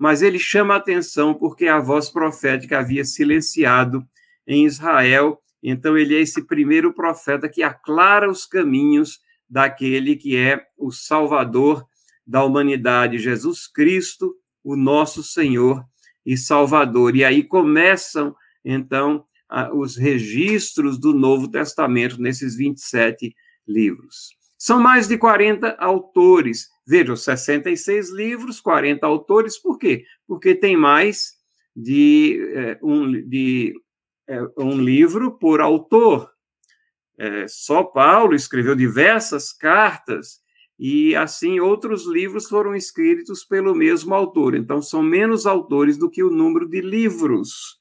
mas 0.00 0.22
ele 0.22 0.38
chama 0.38 0.72
a 0.72 0.78
atenção 0.78 1.34
porque 1.34 1.66
a 1.66 1.78
voz 1.78 2.08
profética 2.08 2.78
havia 2.78 3.04
silenciado 3.04 4.02
em 4.46 4.64
Israel. 4.64 5.38
Então, 5.62 5.94
ele 5.94 6.16
é 6.16 6.20
esse 6.22 6.46
primeiro 6.46 6.94
profeta 6.94 7.50
que 7.50 7.62
aclara 7.62 8.30
os 8.30 8.46
caminhos 8.46 9.20
daquele 9.46 10.16
que 10.16 10.38
é 10.38 10.64
o 10.78 10.90
Salvador 10.90 11.84
da 12.26 12.42
humanidade, 12.42 13.18
Jesus 13.18 13.66
Cristo, 13.66 14.34
o 14.64 14.74
nosso 14.74 15.22
Senhor 15.22 15.84
e 16.24 16.34
Salvador. 16.34 17.14
E 17.14 17.22
aí 17.22 17.44
começam, 17.44 18.34
então, 18.64 19.22
os 19.74 19.98
registros 19.98 20.98
do 20.98 21.12
Novo 21.12 21.46
Testamento 21.46 22.18
nesses 22.18 22.56
27 22.56 23.34
livros. 23.68 24.39
São 24.60 24.78
mais 24.78 25.08
de 25.08 25.16
40 25.16 25.74
autores 25.78 26.68
Vejam, 26.90 27.14
66 27.14 28.10
livros, 28.10 28.60
40 28.60 29.06
autores, 29.06 29.56
por 29.56 29.78
quê? 29.78 30.04
Porque 30.26 30.56
tem 30.56 30.76
mais 30.76 31.34
de, 31.74 32.52
é, 32.52 32.78
um, 32.82 33.12
de 33.12 33.80
é, 34.28 34.40
um 34.58 34.72
livro 34.72 35.38
por 35.38 35.60
autor. 35.60 36.28
É, 37.16 37.46
só 37.46 37.84
Paulo 37.84 38.34
escreveu 38.34 38.74
diversas 38.74 39.52
cartas, 39.52 40.40
e 40.76 41.14
assim 41.14 41.60
outros 41.60 42.08
livros 42.08 42.48
foram 42.48 42.74
escritos 42.74 43.44
pelo 43.44 43.72
mesmo 43.72 44.12
autor. 44.12 44.56
Então, 44.56 44.82
são 44.82 45.00
menos 45.00 45.46
autores 45.46 45.96
do 45.96 46.10
que 46.10 46.24
o 46.24 46.30
número 46.30 46.68
de 46.68 46.80
livros. 46.80 47.78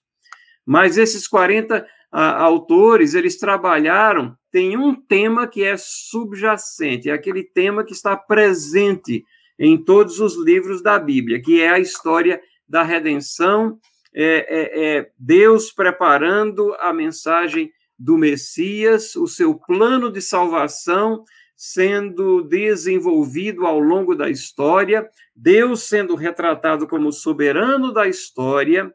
Mas 0.64 1.00
esses 1.00 1.28
40 1.28 1.84
a, 2.12 2.44
autores, 2.44 3.16
eles 3.16 3.40
trabalharam, 3.40 4.38
tem 4.52 4.78
um 4.78 4.96
tema 4.96 5.48
que 5.48 5.64
é 5.64 5.76
subjacente, 5.78 7.10
é 7.10 7.14
aquele 7.14 7.44
tema 7.44 7.84
que 7.84 7.94
está 7.94 8.18
presente 8.18 9.24
em 9.58 9.78
todos 9.78 10.20
os 10.20 10.36
livros 10.38 10.82
da 10.82 10.98
Bíblia, 10.98 11.42
que 11.42 11.62
é 11.62 11.70
a 11.70 11.80
história 11.80 12.42
da 12.68 12.82
redenção, 12.84 13.78
é, 14.14 14.46
é, 14.50 14.98
é 14.98 15.12
Deus 15.18 15.72
preparando 15.72 16.74
a 16.80 16.94
mensagem 16.94 17.72
do 17.98 18.18
Messias, 18.18 19.16
o 19.16 19.28
seu 19.28 19.56
plano 19.56 20.12
de 20.12 20.22
salvação 20.22 21.24
sendo 21.62 22.42
desenvolvido 22.42 23.68
ao 23.68 23.82
longo 23.82 24.16
da 24.16 24.30
história, 24.30 25.10
Deus 25.36 25.84
sendo 25.84 26.16
retratado 26.16 26.88
como 26.88 27.12
soberano 27.12 27.92
da 27.92 28.08
história, 28.08 28.94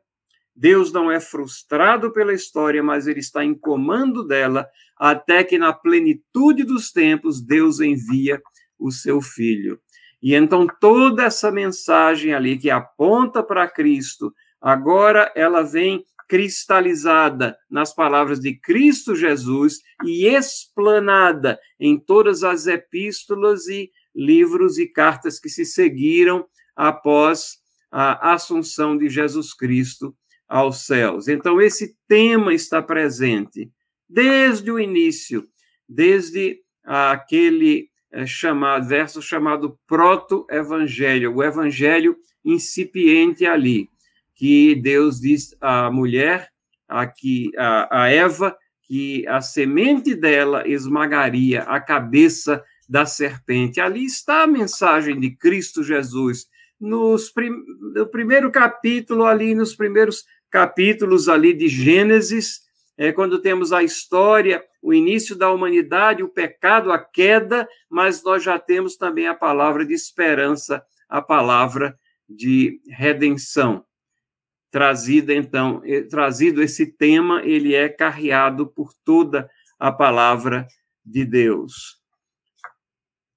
Deus 0.56 0.92
não 0.92 1.10
é 1.10 1.18
frustrado 1.18 2.12
pela 2.12 2.32
história, 2.32 2.82
mas 2.82 3.06
ele 3.06 3.20
está 3.20 3.44
em 3.44 3.54
comando 3.54 4.24
dela, 4.24 4.68
até 4.96 5.42
que 5.42 5.58
na 5.58 5.72
plenitude 5.72 6.62
dos 6.62 6.92
tempos 6.92 7.40
Deus 7.40 7.80
envia 7.80 8.40
o 8.78 8.92
seu 8.92 9.20
filho. 9.20 9.80
E 10.22 10.34
então 10.34 10.66
toda 10.80 11.24
essa 11.24 11.50
mensagem 11.50 12.32
ali 12.32 12.56
que 12.56 12.70
aponta 12.70 13.42
para 13.42 13.68
Cristo, 13.68 14.32
agora 14.60 15.30
ela 15.34 15.62
vem 15.62 16.04
cristalizada 16.28 17.56
nas 17.68 17.94
palavras 17.94 18.40
de 18.40 18.58
Cristo 18.58 19.14
Jesus 19.14 19.80
e 20.04 20.26
explanada 20.26 21.58
em 21.78 21.98
todas 21.98 22.42
as 22.42 22.66
epístolas 22.66 23.66
e 23.66 23.90
livros 24.14 24.78
e 24.78 24.86
cartas 24.86 25.38
que 25.38 25.48
se 25.48 25.64
seguiram 25.64 26.46
após 26.74 27.58
a 27.90 28.32
assunção 28.32 28.96
de 28.96 29.08
Jesus 29.08 29.52
Cristo 29.52 30.16
aos 30.48 30.86
céus. 30.86 31.28
Então, 31.28 31.60
esse 31.60 31.96
tema 32.06 32.52
está 32.52 32.82
presente 32.82 33.70
desde 34.08 34.70
o 34.70 34.78
início, 34.78 35.44
desde 35.88 36.60
aquele 36.84 37.88
é, 38.12 38.26
chamado, 38.26 38.86
verso 38.86 39.22
chamado 39.22 39.78
proto-evangelho, 39.86 41.34
o 41.34 41.42
evangelho 41.42 42.16
incipiente 42.44 43.46
ali, 43.46 43.88
que 44.34 44.74
Deus 44.74 45.20
diz 45.20 45.56
à 45.60 45.90
mulher, 45.90 46.48
aqui, 46.86 47.50
a, 47.56 48.04
a 48.04 48.08
Eva, 48.08 48.56
que 48.82 49.26
a 49.26 49.40
semente 49.40 50.14
dela 50.14 50.68
esmagaria 50.68 51.62
a 51.62 51.80
cabeça 51.80 52.62
da 52.88 53.06
serpente. 53.06 53.80
Ali 53.80 54.04
está 54.04 54.42
a 54.42 54.46
mensagem 54.46 55.18
de 55.18 55.30
Cristo 55.34 55.82
Jesus. 55.82 56.46
Nos 56.80 57.30
prim, 57.30 57.50
no 57.94 58.06
primeiro 58.06 58.50
capítulo, 58.50 59.24
ali 59.24 59.54
nos 59.54 59.74
primeiros 59.74 60.24
capítulos 60.50 61.28
ali 61.28 61.52
de 61.52 61.68
Gênesis, 61.68 62.60
é 62.96 63.10
quando 63.10 63.40
temos 63.40 63.72
a 63.72 63.82
história, 63.82 64.64
o 64.80 64.94
início 64.94 65.34
da 65.34 65.50
humanidade, 65.50 66.22
o 66.22 66.28
pecado, 66.28 66.92
a 66.92 66.98
queda, 66.98 67.68
mas 67.90 68.22
nós 68.22 68.42
já 68.42 68.58
temos 68.58 68.96
também 68.96 69.26
a 69.26 69.34
palavra 69.34 69.84
de 69.84 69.94
esperança, 69.94 70.84
a 71.08 71.20
palavra 71.20 71.98
de 72.28 72.80
redenção. 72.88 73.84
Trazida 74.70 75.34
então, 75.34 75.82
trazido 76.08 76.62
esse 76.62 76.86
tema, 76.86 77.42
ele 77.44 77.74
é 77.74 77.88
carreado 77.88 78.66
por 78.66 78.92
toda 79.04 79.48
a 79.78 79.90
palavra 79.90 80.66
de 81.04 81.24
Deus. 81.24 82.03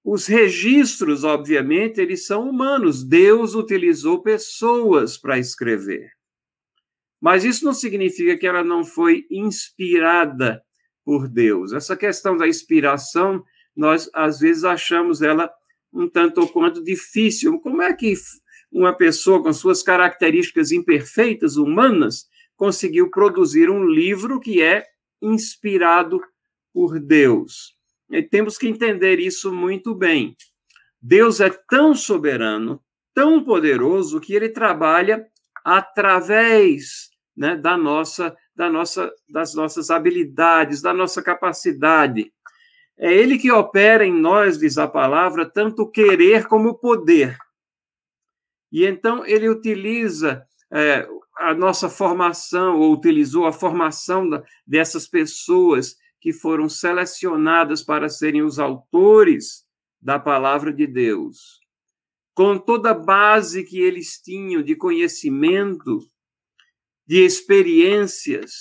Os 0.09 0.25
registros, 0.25 1.25
obviamente, 1.25 1.99
eles 1.99 2.25
são 2.25 2.49
humanos. 2.49 3.03
Deus 3.03 3.55
utilizou 3.55 4.23
pessoas 4.23 5.17
para 5.17 5.37
escrever. 5.37 6.13
Mas 7.19 7.43
isso 7.43 7.65
não 7.65 7.73
significa 7.73 8.37
que 8.37 8.47
ela 8.47 8.63
não 8.63 8.85
foi 8.85 9.25
inspirada 9.29 10.63
por 11.03 11.27
Deus. 11.27 11.73
Essa 11.73 11.97
questão 11.97 12.37
da 12.37 12.47
inspiração, 12.47 13.43
nós 13.75 14.09
às 14.13 14.39
vezes 14.39 14.63
achamos 14.63 15.21
ela 15.21 15.51
um 15.91 16.09
tanto 16.09 16.39
ou 16.39 16.47
quanto 16.47 16.81
difícil. 16.81 17.59
Como 17.59 17.81
é 17.81 17.93
que 17.93 18.13
uma 18.71 18.95
pessoa 18.95 19.43
com 19.43 19.51
suas 19.51 19.83
características 19.83 20.71
imperfeitas, 20.71 21.57
humanas, 21.57 22.29
conseguiu 22.55 23.11
produzir 23.11 23.69
um 23.69 23.83
livro 23.83 24.39
que 24.39 24.61
é 24.61 24.85
inspirado 25.21 26.21
por 26.73 26.97
Deus? 26.97 27.76
E 28.09 28.21
temos 28.21 28.57
que 28.57 28.67
entender 28.67 29.19
isso 29.19 29.53
muito 29.53 29.93
bem. 29.93 30.35
Deus 31.01 31.39
é 31.39 31.49
tão 31.49 31.93
soberano, 31.93 32.81
tão 33.13 33.43
poderoso, 33.43 34.19
que 34.19 34.33
ele 34.33 34.49
trabalha 34.49 35.25
através 35.63 37.09
né, 37.35 37.55
da 37.55 37.77
nossa, 37.77 38.35
da 38.55 38.69
nossa, 38.69 39.11
das 39.29 39.53
nossas 39.53 39.89
habilidades, 39.91 40.81
da 40.81 40.93
nossa 40.93 41.21
capacidade. 41.21 42.31
É 42.97 43.13
Ele 43.13 43.37
que 43.37 43.51
opera 43.51 44.03
em 44.05 44.13
nós, 44.13 44.57
diz 44.57 44.77
a 44.77 44.87
palavra, 44.87 45.45
tanto 45.45 45.83
o 45.83 45.91
querer 45.91 46.47
como 46.47 46.69
o 46.69 46.77
poder. 46.77 47.37
E 48.71 48.85
então 48.85 49.25
ele 49.25 49.47
utiliza 49.47 50.45
é, 50.71 51.07
a 51.37 51.53
nossa 51.53 51.89
formação, 51.89 52.79
ou 52.79 52.91
utilizou 52.91 53.45
a 53.45 53.53
formação 53.53 54.27
dessas 54.65 55.07
pessoas 55.07 55.95
que 56.19 56.33
foram 56.33 56.67
selecionadas 56.67 57.83
para 57.83 58.09
serem 58.09 58.41
os 58.41 58.59
autores 58.59 59.65
da 60.01 60.19
palavra 60.19 60.73
de 60.73 60.87
Deus 60.87 61.67
com 62.37 62.55
toda 62.55 62.91
a 62.91 62.93
base 62.93 63.63
que 63.63 63.79
eles 63.79 64.21
tinham 64.21 64.61
de 64.61 64.75
conhecimento, 64.75 65.97
de 67.03 67.25
experiências, 67.25 68.51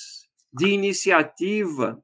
de 0.50 0.68
iniciativa. 0.68 2.02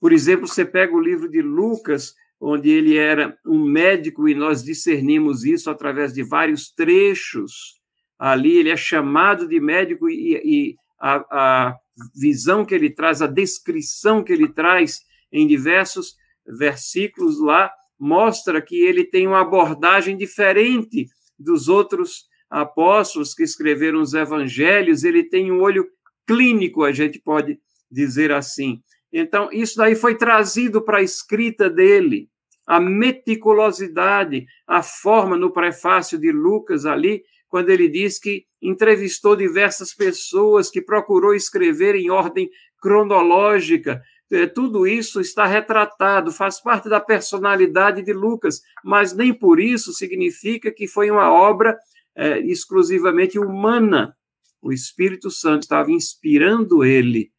Por 0.00 0.12
exemplo, 0.12 0.48
você 0.48 0.64
pega 0.64 0.92
o 0.92 1.00
livro 1.00 1.30
de 1.30 1.40
Lucas, 1.40 2.12
onde 2.40 2.70
ele 2.70 2.96
era 2.96 3.38
um 3.46 3.64
médico, 3.64 4.28
e 4.28 4.34
nós 4.34 4.64
discernimos 4.64 5.44
isso 5.44 5.70
através 5.70 6.12
de 6.12 6.24
vários 6.24 6.72
trechos. 6.72 7.80
Ali 8.18 8.58
ele 8.58 8.70
é 8.70 8.76
chamado 8.76 9.46
de 9.46 9.60
médico, 9.60 10.10
e, 10.10 10.34
e 10.44 10.76
a, 11.00 11.18
a 11.30 11.78
visão 12.14 12.64
que 12.64 12.74
ele 12.74 12.90
traz, 12.90 13.20
a 13.22 13.26
descrição 13.26 14.22
que 14.22 14.32
ele 14.32 14.48
traz 14.48 15.00
em 15.32 15.46
diversos 15.46 16.14
versículos 16.46 17.40
lá, 17.40 17.70
mostra 17.98 18.60
que 18.60 18.76
ele 18.76 19.04
tem 19.04 19.26
uma 19.26 19.40
abordagem 19.40 20.16
diferente 20.16 21.06
dos 21.38 21.68
outros 21.68 22.24
apóstolos 22.50 23.32
que 23.32 23.42
escreveram 23.42 24.00
os 24.00 24.12
evangelhos, 24.12 25.04
ele 25.04 25.24
tem 25.24 25.50
um 25.50 25.60
olho 25.60 25.86
clínico, 26.26 26.84
a 26.84 26.92
gente 26.92 27.18
pode 27.18 27.58
dizer 27.90 28.32
assim. 28.32 28.80
Então, 29.12 29.48
isso 29.52 29.76
daí 29.76 29.94
foi 29.94 30.16
trazido 30.16 30.82
para 30.82 30.98
a 30.98 31.02
escrita 31.02 31.70
dele, 31.70 32.28
a 32.66 32.80
meticulosidade, 32.80 34.46
a 34.66 34.82
forma 34.82 35.36
no 35.36 35.52
prefácio 35.52 36.18
de 36.18 36.30
Lucas 36.32 36.86
ali, 36.86 37.22
quando 37.48 37.70
ele 37.70 37.88
diz 37.88 38.18
que 38.18 38.44
entrevistou 38.62 39.34
diversas 39.34 39.92
pessoas, 39.92 40.70
que 40.70 40.80
procurou 40.80 41.34
escrever 41.34 41.96
em 41.96 42.10
ordem 42.10 42.48
cronológica. 42.80 44.00
É, 44.30 44.46
tudo 44.46 44.86
isso 44.86 45.20
está 45.20 45.44
retratado, 45.44 46.32
faz 46.32 46.62
parte 46.62 46.88
da 46.88 47.00
personalidade 47.00 48.02
de 48.02 48.12
Lucas, 48.12 48.62
mas 48.82 49.12
nem 49.12 49.34
por 49.34 49.60
isso 49.60 49.92
significa 49.92 50.70
que 50.70 50.86
foi 50.86 51.10
uma 51.10 51.30
obra 51.30 51.76
é, 52.16 52.38
exclusivamente 52.40 53.38
humana. 53.38 54.16
O 54.62 54.72
Espírito 54.72 55.30
Santo 55.30 55.62
estava 55.62 55.90
inspirando 55.90 56.84
ele 56.84 57.30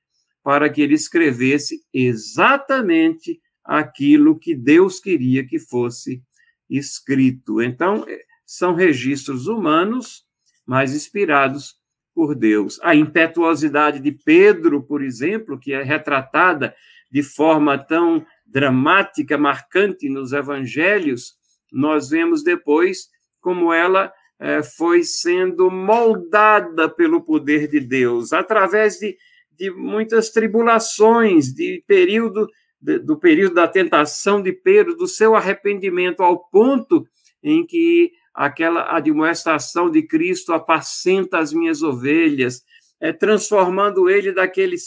para 0.44 0.70
que 0.70 0.82
ele 0.82 0.94
escrevesse 0.94 1.82
exatamente 1.94 3.40
aquilo 3.64 4.38
que 4.38 4.54
Deus 4.54 5.00
queria 5.00 5.46
que 5.46 5.58
fosse 5.58 6.22
escrito. 6.70 7.62
Então, 7.62 8.04
é, 8.08 8.20
são 8.46 8.76
registros 8.76 9.48
humanos, 9.48 10.23
mas 10.66 10.94
inspirados 10.96 11.76
por 12.14 12.36
Deus. 12.36 12.80
A 12.84 12.96
impetuosidade 12.96 14.00
de 14.00 14.12
Pedro, 14.12 14.84
por 14.84 15.04
exemplo, 15.04 15.60
que 15.60 15.74
é 15.74 15.82
retratada 15.82 16.76
de 17.12 17.24
forma 17.24 17.78
tão 17.78 18.26
dramática, 18.46 19.38
marcante 19.38 20.10
nos 20.10 20.32
evangelhos, 20.32 21.36
nós 21.72 22.10
vemos 22.10 22.44
depois 22.44 23.08
como 23.42 23.74
ela 23.74 24.12
é, 24.40 24.64
foi 24.64 25.04
sendo 25.04 25.70
moldada 25.70 26.90
pelo 26.90 27.22
poder 27.24 27.68
de 27.68 27.80
Deus, 27.80 28.32
através 28.32 28.98
de, 29.00 29.18
de 29.52 29.72
muitas 29.72 30.30
tribulações, 30.30 31.54
de 31.54 31.84
período 31.88 32.48
do 32.84 33.18
período 33.18 33.56
da 33.56 33.66
tentação 33.66 34.42
de 34.42 34.52
Pedro, 34.52 34.98
do 34.98 35.08
seu 35.08 35.36
arrependimento 35.36 36.22
ao 36.22 36.38
ponto 36.50 37.08
em 37.42 37.66
que 37.66 38.12
aquela 38.34 38.96
admoestação 38.96 39.90
de 39.90 40.02
Cristo, 40.02 40.54
apacenta 40.54 41.38
as 41.38 41.54
minhas 41.54 41.84
ovelhas, 41.84 42.64
é, 43.00 43.12
transformando 43.14 44.10
ele 44.10 44.32
daquele 44.32 44.78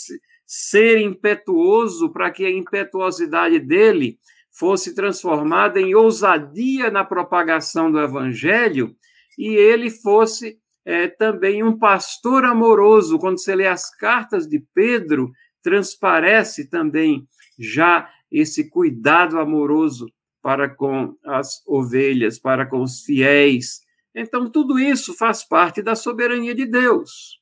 ser 0.46 0.98
impetuoso 0.98 2.10
para 2.10 2.30
que 2.30 2.44
a 2.44 2.50
impetuosidade 2.50 3.58
dele 3.58 4.18
fosse 4.50 4.94
transformada 4.94 5.80
em 5.80 5.94
ousadia 5.94 6.90
na 6.90 7.04
propagação 7.04 7.92
do 7.92 8.00
evangelho 8.00 8.96
e 9.38 9.54
ele 9.54 9.90
fosse 9.90 10.58
é, 10.84 11.08
também 11.08 11.62
um 11.62 11.76
pastor 11.78 12.44
amoroso. 12.44 13.18
Quando 13.18 13.38
você 13.38 13.54
lê 13.54 13.66
as 13.66 13.94
cartas 13.94 14.46
de 14.46 14.64
Pedro, 14.72 15.30
transparece 15.62 16.70
também 16.70 17.26
já 17.58 18.08
esse 18.30 18.70
cuidado 18.70 19.38
amoroso 19.38 20.06
para 20.46 20.68
com 20.68 21.16
as 21.24 21.60
ovelhas, 21.66 22.38
para 22.38 22.64
com 22.64 22.80
os 22.80 23.00
fiéis. 23.00 23.80
Então, 24.14 24.48
tudo 24.48 24.78
isso 24.78 25.12
faz 25.12 25.42
parte 25.42 25.82
da 25.82 25.96
soberania 25.96 26.54
de 26.54 26.64
Deus. 26.64 27.40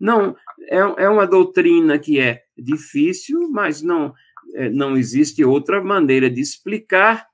Não 0.00 0.34
é, 0.70 0.78
é 1.04 1.06
uma 1.06 1.26
doutrina 1.26 1.98
que 1.98 2.18
é 2.18 2.44
difícil, 2.56 3.50
mas 3.50 3.82
não, 3.82 4.14
é, 4.54 4.70
não 4.70 4.96
existe 4.96 5.44
outra 5.44 5.84
maneira 5.84 6.30
de 6.30 6.40
explicar 6.40 7.26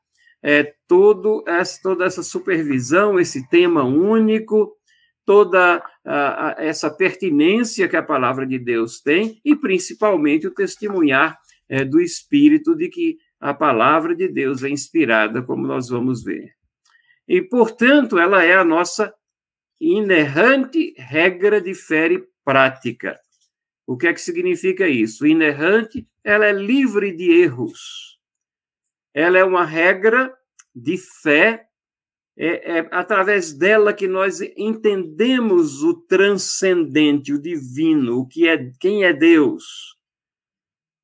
é, 0.42 0.74
todo 0.88 1.44
essa, 1.46 1.80
toda 1.80 2.04
essa 2.04 2.24
supervisão, 2.24 3.16
esse 3.16 3.48
tema 3.48 3.85
único, 3.85 4.76
toda 5.24 5.85
a, 6.04 6.48
a, 6.48 6.56
essa 6.58 6.90
pertinência 6.90 7.87
que 7.87 7.96
a 7.96 8.02
palavra 8.02 8.44
de 8.44 8.58
Deus 8.58 9.00
tem, 9.00 9.40
e 9.44 9.54
principalmente 9.54 10.48
o 10.48 10.54
testemunhar 10.54 11.38
é, 11.68 11.85
do 11.85 12.00
Espírito 12.00 12.74
de 12.74 12.88
que 12.88 13.18
a 13.42 13.52
palavra 13.52 14.14
de 14.14 14.28
Deus 14.28 14.62
é 14.62 14.68
inspirada, 14.68 15.42
como 15.42 15.66
nós 15.66 15.88
vamos 15.88 16.22
ver. 16.22 16.55
E, 17.26 17.42
portanto, 17.42 18.16
ela 18.16 18.44
é 18.44 18.55
a 18.55 18.64
nossa 18.64 19.12
inerrante 19.81 20.94
regra 20.96 21.61
de 21.61 21.74
fé 21.74 22.12
e 22.12 22.24
prática. 22.44 23.18
O 23.85 23.96
que 23.96 24.07
é 24.07 24.12
que 24.12 24.20
significa 24.20 24.87
isso? 24.87 25.26
Inerrante, 25.26 26.07
ela 26.22 26.46
é 26.46 26.52
livre 26.52 27.11
de 27.11 27.33
erros. 27.42 28.16
Ela 29.12 29.38
é 29.38 29.44
uma 29.44 29.64
regra 29.64 30.33
de 30.72 30.96
fé, 30.96 31.66
é, 32.38 32.78
é 32.78 32.88
através 32.92 33.52
dela 33.52 33.92
que 33.92 34.07
nós 34.07 34.40
entendemos 34.57 35.83
o 35.83 35.94
transcendente, 35.94 37.33
o 37.33 37.42
divino, 37.42 38.20
o 38.20 38.26
que 38.26 38.46
é 38.46 38.70
quem 38.78 39.05
é 39.05 39.12
Deus 39.12 40.00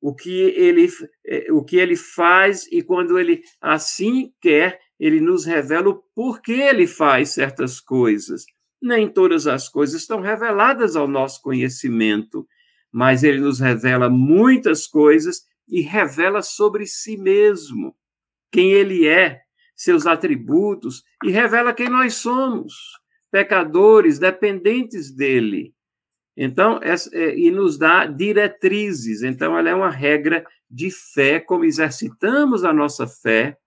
o 0.01 0.15
que 0.15 0.31
ele, 0.31 0.87
é, 1.25 1.51
o 1.51 1.63
que 1.63 1.77
ele 1.77 1.95
faz 1.95 2.67
e 2.71 2.81
quando 2.81 3.19
ele 3.19 3.41
assim 3.61 4.31
quer, 4.41 4.79
ele 4.99 5.19
nos 5.19 5.45
revela 5.45 5.89
o 5.89 6.03
porquê 6.15 6.53
ele 6.53 6.87
faz 6.87 7.29
certas 7.29 7.79
coisas. 7.79 8.45
Nem 8.81 9.09
todas 9.09 9.47
as 9.47 9.67
coisas 9.67 10.01
estão 10.01 10.21
reveladas 10.21 10.95
ao 10.95 11.07
nosso 11.07 11.41
conhecimento, 11.41 12.47
mas 12.91 13.23
ele 13.23 13.39
nos 13.39 13.59
revela 13.59 14.09
muitas 14.09 14.87
coisas 14.87 15.41
e 15.67 15.81
revela 15.81 16.41
sobre 16.41 16.85
si 16.85 17.17
mesmo, 17.17 17.95
quem 18.51 18.71
ele 18.71 19.07
é, 19.07 19.41
seus 19.75 20.07
atributos 20.07 21.03
e 21.23 21.29
revela 21.29 21.73
quem 21.73 21.89
nós 21.89 22.15
somos, 22.15 22.73
pecadores 23.31 24.17
dependentes 24.17 25.15
dele. 25.15 25.73
Então, 26.41 26.79
é, 26.81 27.37
e 27.37 27.51
nos 27.51 27.77
dá 27.77 28.05
diretrizes. 28.05 29.23
Então, 29.23 29.57
ela 29.57 29.69
é 29.69 29.75
uma 29.75 29.89
regra 29.89 30.45
de 30.71 30.89
fé, 30.89 31.37
como 31.37 31.65
exercitamos 31.65 32.63
a 32.63 32.71
nossa 32.71 33.05
fé, 33.05 33.57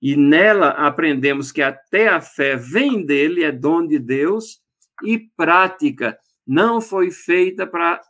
e 0.00 0.16
nela 0.16 0.68
aprendemos 0.68 1.50
que 1.50 1.60
até 1.60 2.06
a 2.06 2.20
fé 2.20 2.54
vem 2.54 3.04
dele, 3.04 3.42
é 3.42 3.50
dom 3.50 3.84
de 3.84 3.98
Deus, 3.98 4.60
e 5.02 5.18
prática, 5.36 6.16
não 6.46 6.80
foi 6.80 7.10
feita 7.10 7.66
para 7.66 8.00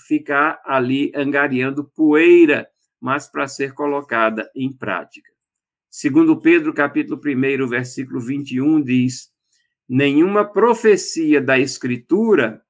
ficar 0.00 0.60
ali 0.64 1.12
angariando 1.14 1.84
poeira, 1.94 2.66
mas 3.00 3.30
para 3.30 3.46
ser 3.46 3.72
colocada 3.72 4.50
em 4.52 4.76
prática. 4.76 5.30
Segundo 5.88 6.40
Pedro, 6.40 6.74
capítulo 6.74 7.20
1, 7.24 7.68
versículo 7.68 8.18
21, 8.18 8.82
diz: 8.82 9.30
Nenhuma 9.88 10.44
profecia 10.44 11.40
da 11.40 11.56
Escritura 11.56 12.60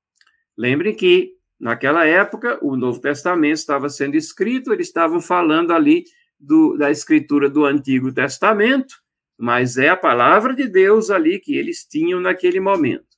Lembrem 0.57 0.95
que, 0.95 1.33
naquela 1.59 2.07
época, 2.07 2.59
o 2.63 2.77
Novo 2.77 3.01
Testamento 3.01 3.57
estava 3.57 3.89
sendo 3.89 4.17
escrito, 4.17 4.73
eles 4.73 4.89
estavam 4.89 5.21
falando 5.21 5.73
ali 5.73 6.05
do, 6.39 6.77
da 6.77 6.91
escritura 6.91 7.49
do 7.49 7.65
Antigo 7.65 8.13
Testamento, 8.13 8.95
mas 9.39 9.79
é 9.79 9.89
a 9.89 9.97
palavra 9.97 10.55
de 10.55 10.69
Deus 10.69 11.11
ali 11.11 11.39
que 11.39 11.57
eles 11.57 11.85
tinham 11.85 12.21
naquele 12.21 12.61
momento. 12.61 13.13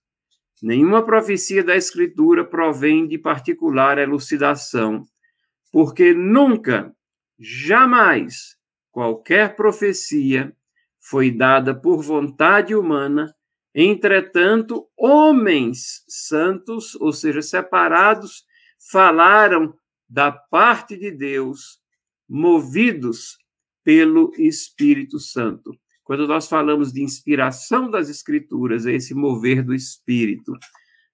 Nenhuma 0.63 1.05
profecia 1.05 1.63
da 1.63 1.77
Escritura 1.77 2.45
provém 2.45 3.07
de 3.07 3.19
particular 3.19 3.99
elucidação, 3.99 5.05
porque 5.73 6.15
nunca, 6.15 6.95
jamais, 7.39 8.57
qualquer 8.91 9.57
profecia 9.57 10.55
foi 11.01 11.31
dada 11.31 11.75
por 11.75 12.03
vontade 12.03 12.75
humana 12.75 13.35
Entretanto, 13.75 14.87
homens 14.97 16.05
santos, 16.07 16.95
ou 16.95 17.13
seja, 17.13 17.43
separados, 17.43 18.45
falaram 18.91 19.75
da 20.09 20.31
parte 20.31 20.97
de 20.97 21.11
Deus, 21.11 21.81
movidos 22.29 23.37
pelo 23.83 24.33
Espírito 24.39 25.19
Santo. 25.19 25.77
Quando 26.05 26.29
nós 26.29 26.49
falamos 26.49 26.93
de 26.93 27.03
inspiração 27.03 27.91
das 27.91 28.09
Escrituras, 28.09 28.87
é 28.87 28.93
esse 28.93 29.15
mover 29.15 29.65
do 29.65 29.75
Espírito. 29.75 30.53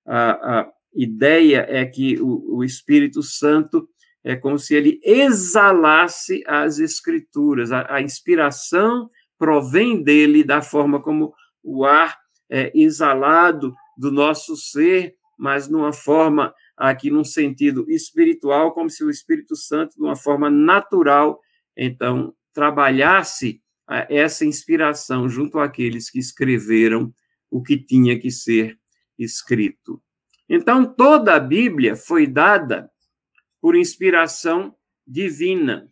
A, 0.06 0.60
a 0.60 0.72
ideia 0.94 1.64
é 1.68 1.86
que 1.86 2.20
o, 2.20 2.56
o 2.56 2.64
Espírito 2.64 3.22
Santo 3.22 3.88
é 4.22 4.36
como 4.36 4.58
se 4.58 4.74
ele 4.74 5.00
exalasse 5.02 6.42
as 6.46 6.78
Escrituras. 6.78 7.72
A, 7.72 7.94
a 7.94 8.02
inspiração 8.02 9.08
provém 9.38 10.02
dele 10.02 10.44
da 10.44 10.60
forma 10.60 11.00
como 11.00 11.32
o 11.62 11.84
ar 11.84 12.19
é, 12.50 12.70
exalado 12.74 13.74
do 13.96 14.10
nosso 14.10 14.56
ser, 14.56 15.14
mas 15.38 15.68
numa 15.68 15.92
forma 15.92 16.52
aqui 16.76 17.10
num 17.10 17.24
sentido 17.24 17.84
espiritual, 17.88 18.72
como 18.72 18.90
se 18.90 19.04
o 19.04 19.10
Espírito 19.10 19.54
Santo, 19.54 19.94
de 19.96 20.02
uma 20.02 20.16
forma 20.16 20.50
natural, 20.50 21.40
então, 21.76 22.34
trabalhasse 22.52 23.62
essa 24.08 24.44
inspiração 24.44 25.28
junto 25.28 25.58
àqueles 25.58 26.10
que 26.10 26.18
escreveram 26.18 27.12
o 27.50 27.62
que 27.62 27.76
tinha 27.76 28.18
que 28.18 28.30
ser 28.30 28.78
escrito. 29.18 30.00
Então, 30.48 30.84
toda 30.84 31.34
a 31.34 31.40
Bíblia 31.40 31.96
foi 31.96 32.26
dada 32.26 32.90
por 33.60 33.76
inspiração 33.76 34.74
divina. 35.06 35.88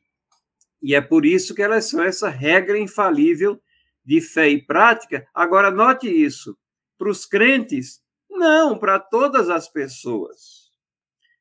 E 0.80 0.94
é 0.94 1.00
por 1.00 1.26
isso 1.26 1.54
que 1.54 1.62
elas 1.62 1.86
são 1.86 2.02
essa 2.02 2.28
regra 2.28 2.78
infalível 2.78 3.60
de 4.08 4.22
fé 4.22 4.48
e 4.48 4.64
prática. 4.64 5.28
Agora, 5.34 5.70
note 5.70 6.08
isso: 6.08 6.56
para 6.96 7.10
os 7.10 7.26
crentes, 7.26 8.00
não, 8.30 8.78
para 8.78 8.98
todas 8.98 9.50
as 9.50 9.68
pessoas. 9.68 10.72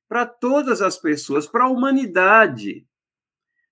Para 0.06 0.26
todas 0.26 0.82
as 0.82 0.98
pessoas, 0.98 1.48
para 1.48 1.64
a 1.64 1.70
humanidade. 1.70 2.86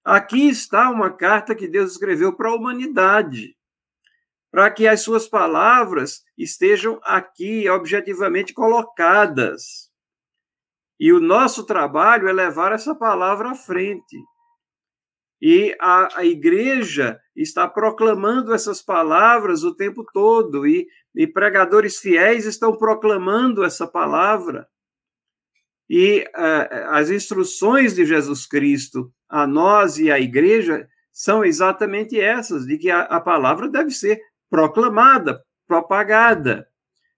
Aqui 0.01 0.47
está 0.47 0.89
uma 0.89 1.11
carta 1.11 1.53
que 1.53 1.67
Deus 1.67 1.91
escreveu 1.91 2.31
para 2.31 2.49
a 2.49 2.55
humanidade, 2.55 3.57
para 4.49 4.71
que 4.71 4.87
as 4.87 5.01
suas 5.01 5.27
palavras 5.27 6.23
estejam 6.37 6.97
aqui 7.03 7.69
objetivamente 7.69 8.53
colocadas. 8.53 9.91
E 10.97 11.11
o 11.11 11.19
nosso 11.19 11.65
trabalho 11.65 12.29
é 12.29 12.33
levar 12.33 12.71
essa 12.71 12.95
palavra 12.95 13.51
à 13.51 13.55
frente. 13.55 14.17
E 15.41 15.75
a, 15.81 16.19
a 16.19 16.25
igreja 16.25 17.19
está 17.35 17.67
proclamando 17.67 18.53
essas 18.53 18.81
palavras 18.81 19.63
o 19.63 19.75
tempo 19.75 20.05
todo, 20.13 20.65
e, 20.65 20.87
e 21.13 21.27
pregadores 21.27 21.97
fiéis 21.97 22.45
estão 22.45 22.77
proclamando 22.77 23.63
essa 23.63 23.85
palavra. 23.85 24.67
E 25.89 26.21
uh, 26.35 26.89
as 26.91 27.09
instruções 27.09 27.93
de 27.93 28.05
Jesus 28.05 28.45
Cristo 28.45 29.11
a 29.29 29.45
nós 29.45 29.97
e 29.97 30.11
à 30.11 30.19
igreja 30.19 30.87
são 31.11 31.43
exatamente 31.43 32.19
essas, 32.19 32.65
de 32.65 32.77
que 32.77 32.89
a, 32.89 33.01
a 33.01 33.21
palavra 33.21 33.69
deve 33.69 33.91
ser 33.91 34.19
proclamada, 34.49 35.43
propagada 35.67 36.67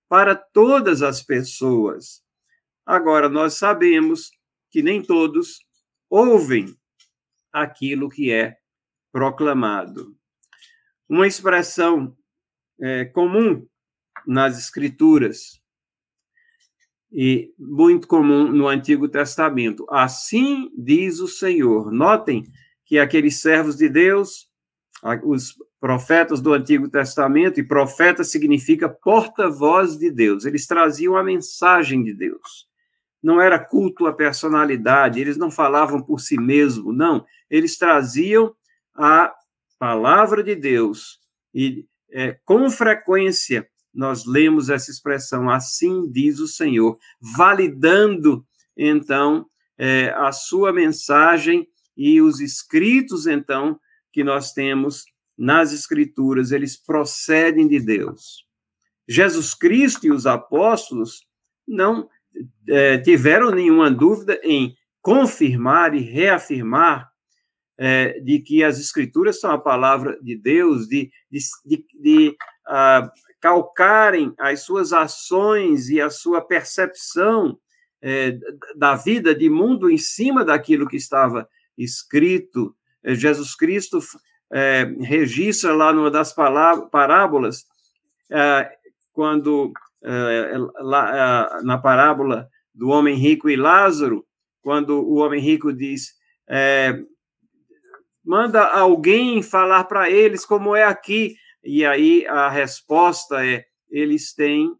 para 0.09 0.35
todas 0.35 1.01
as 1.01 1.21
pessoas. 1.21 2.21
Agora, 2.85 3.27
nós 3.27 3.55
sabemos 3.55 4.31
que 4.71 4.81
nem 4.81 5.01
todos 5.01 5.59
ouvem 6.09 6.75
aquilo 7.51 8.09
que 8.09 8.31
é 8.31 8.55
proclamado. 9.17 10.15
Uma 11.09 11.25
expressão 11.25 12.15
é, 12.79 13.03
comum 13.03 13.65
nas 14.27 14.59
Escrituras 14.59 15.59
e 17.11 17.51
muito 17.57 18.07
comum 18.07 18.51
no 18.51 18.67
Antigo 18.67 19.09
Testamento. 19.09 19.87
Assim 19.89 20.69
diz 20.77 21.19
o 21.19 21.27
Senhor. 21.27 21.91
Notem 21.91 22.43
que 22.85 22.99
aqueles 22.99 23.41
servos 23.41 23.75
de 23.75 23.89
Deus, 23.89 24.51
os 25.23 25.55
profetas 25.79 26.39
do 26.39 26.53
Antigo 26.53 26.87
Testamento, 26.87 27.59
e 27.59 27.67
profeta 27.67 28.23
significa 28.23 28.87
porta-voz 28.87 29.97
de 29.97 30.11
Deus, 30.11 30.45
eles 30.45 30.67
traziam 30.67 31.15
a 31.15 31.23
mensagem 31.23 32.03
de 32.03 32.13
Deus. 32.13 32.67
Não 33.23 33.41
era 33.41 33.57
culto 33.57 34.05
à 34.05 34.13
personalidade, 34.13 35.19
eles 35.19 35.37
não 35.37 35.49
falavam 35.49 36.03
por 36.03 36.19
si 36.19 36.39
mesmo, 36.39 36.93
não. 36.93 37.25
Eles 37.49 37.79
traziam 37.79 38.55
a 38.97 39.33
palavra 39.77 40.43
de 40.43 40.55
Deus 40.55 41.19
e 41.53 41.85
é, 42.11 42.37
com 42.43 42.69
frequência 42.69 43.67
nós 43.93 44.25
lemos 44.25 44.69
essa 44.69 44.91
expressão, 44.91 45.49
assim 45.49 46.09
diz 46.11 46.39
o 46.39 46.47
Senhor, 46.47 46.97
validando, 47.19 48.45
então, 48.75 49.47
é, 49.77 50.09
a 50.09 50.31
sua 50.31 50.71
mensagem 50.71 51.67
e 51.95 52.21
os 52.21 52.39
escritos, 52.39 53.25
então, 53.25 53.79
que 54.11 54.23
nós 54.23 54.53
temos 54.53 55.05
nas 55.37 55.73
Escrituras, 55.73 56.51
eles 56.51 56.77
procedem 56.77 57.67
de 57.67 57.79
Deus. 57.79 58.45
Jesus 59.07 59.53
Cristo 59.53 60.05
e 60.05 60.11
os 60.11 60.27
apóstolos 60.27 61.25
não 61.67 62.09
é, 62.67 62.97
tiveram 62.99 63.51
nenhuma 63.51 63.89
dúvida 63.89 64.39
em 64.43 64.75
confirmar 65.01 65.95
e 65.95 66.01
reafirmar 66.01 67.09
é, 67.77 68.19
de 68.19 68.39
que 68.39 68.63
as 68.63 68.79
Escrituras 68.79 69.39
são 69.39 69.51
a 69.51 69.59
palavra 69.59 70.17
de 70.21 70.35
Deus, 70.35 70.87
de, 70.87 71.11
de, 71.29 71.39
de, 71.65 71.85
de 71.93 72.37
uh, 72.67 73.09
calcarem 73.39 74.33
as 74.37 74.61
suas 74.61 74.91
ações 74.91 75.89
e 75.89 76.01
a 76.01 76.09
sua 76.09 76.41
percepção 76.41 77.57
é, 78.01 78.37
da 78.75 78.95
vida 78.95 79.33
de 79.33 79.49
mundo 79.49 79.89
em 79.89 79.97
cima 79.97 80.43
daquilo 80.43 80.87
que 80.87 80.97
estava 80.97 81.47
escrito. 81.77 82.75
É, 83.03 83.13
Jesus 83.15 83.55
Cristo 83.55 83.99
é, 84.51 84.85
registra 85.01 85.73
lá 85.73 85.93
numa 85.93 86.11
das 86.11 86.33
parábolas, 86.33 87.65
é, 88.31 88.71
quando 89.13 89.71
é, 90.03 90.53
lá, 90.79 91.61
na 91.63 91.77
parábola 91.77 92.47
do 92.73 92.89
homem 92.89 93.15
rico 93.15 93.49
e 93.49 93.55
Lázaro, 93.55 94.25
quando 94.61 94.99
o 94.99 95.15
homem 95.15 95.41
rico 95.41 95.73
diz: 95.73 96.15
manda 98.27 98.61
alguém 98.61 99.41
falar 99.41 99.85
para 99.85 100.09
eles 100.09 100.45
como 100.45 100.75
é 100.75 100.83
aqui. 100.83 101.35
E 101.63 101.85
aí 101.85 102.27
a 102.27 102.49
resposta 102.49 103.45
é: 103.45 103.63
eles 103.89 104.33
têm 104.33 104.75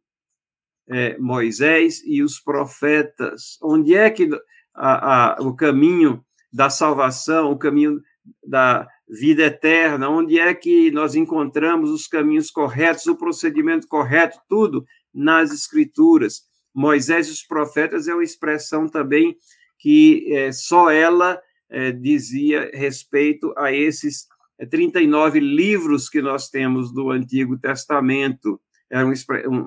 é, 0.89 1.17
Moisés 1.17 2.01
e 2.05 2.21
os 2.21 2.41
profetas. 2.41 3.57
Onde 3.63 3.95
é 3.95 4.09
que 4.09 4.29
a, 4.75 5.37
a, 5.37 5.41
o 5.41 5.55
caminho 5.55 6.23
da 6.51 6.69
salvação, 6.69 7.51
o 7.51 7.57
caminho 7.57 8.01
da 8.45 8.85
vida 9.07 9.43
eterna, 9.43 10.09
onde 10.09 10.37
é 10.37 10.53
que 10.53 10.91
nós 10.91 11.15
encontramos 11.15 11.89
os 11.89 12.05
caminhos 12.05 12.51
corretos, 12.51 13.07
o 13.07 13.15
procedimento 13.15 13.87
correto, 13.87 14.37
tudo 14.49 14.85
nas 15.13 15.53
Escrituras. 15.53 16.41
Moisés 16.75 17.29
e 17.29 17.31
os 17.31 17.43
profetas 17.43 18.09
é 18.09 18.13
uma 18.13 18.23
expressão 18.23 18.89
também 18.89 19.37
que 19.79 20.27
é, 20.33 20.51
só 20.51 20.91
ela 20.91 21.41
é, 21.69 21.91
dizia 21.91 22.71
respeito 22.73 23.53
a 23.57 23.71
esses 23.71 24.27
39 24.69 25.37
é 25.37 25.41
livros 25.41 26.09
que 26.09 26.21
nós 26.21 26.49
temos 26.49 26.91
do 26.91 27.11
Antigo 27.11 27.57
Testamento. 27.57 28.59
É 28.89 29.03
um, 29.03 29.13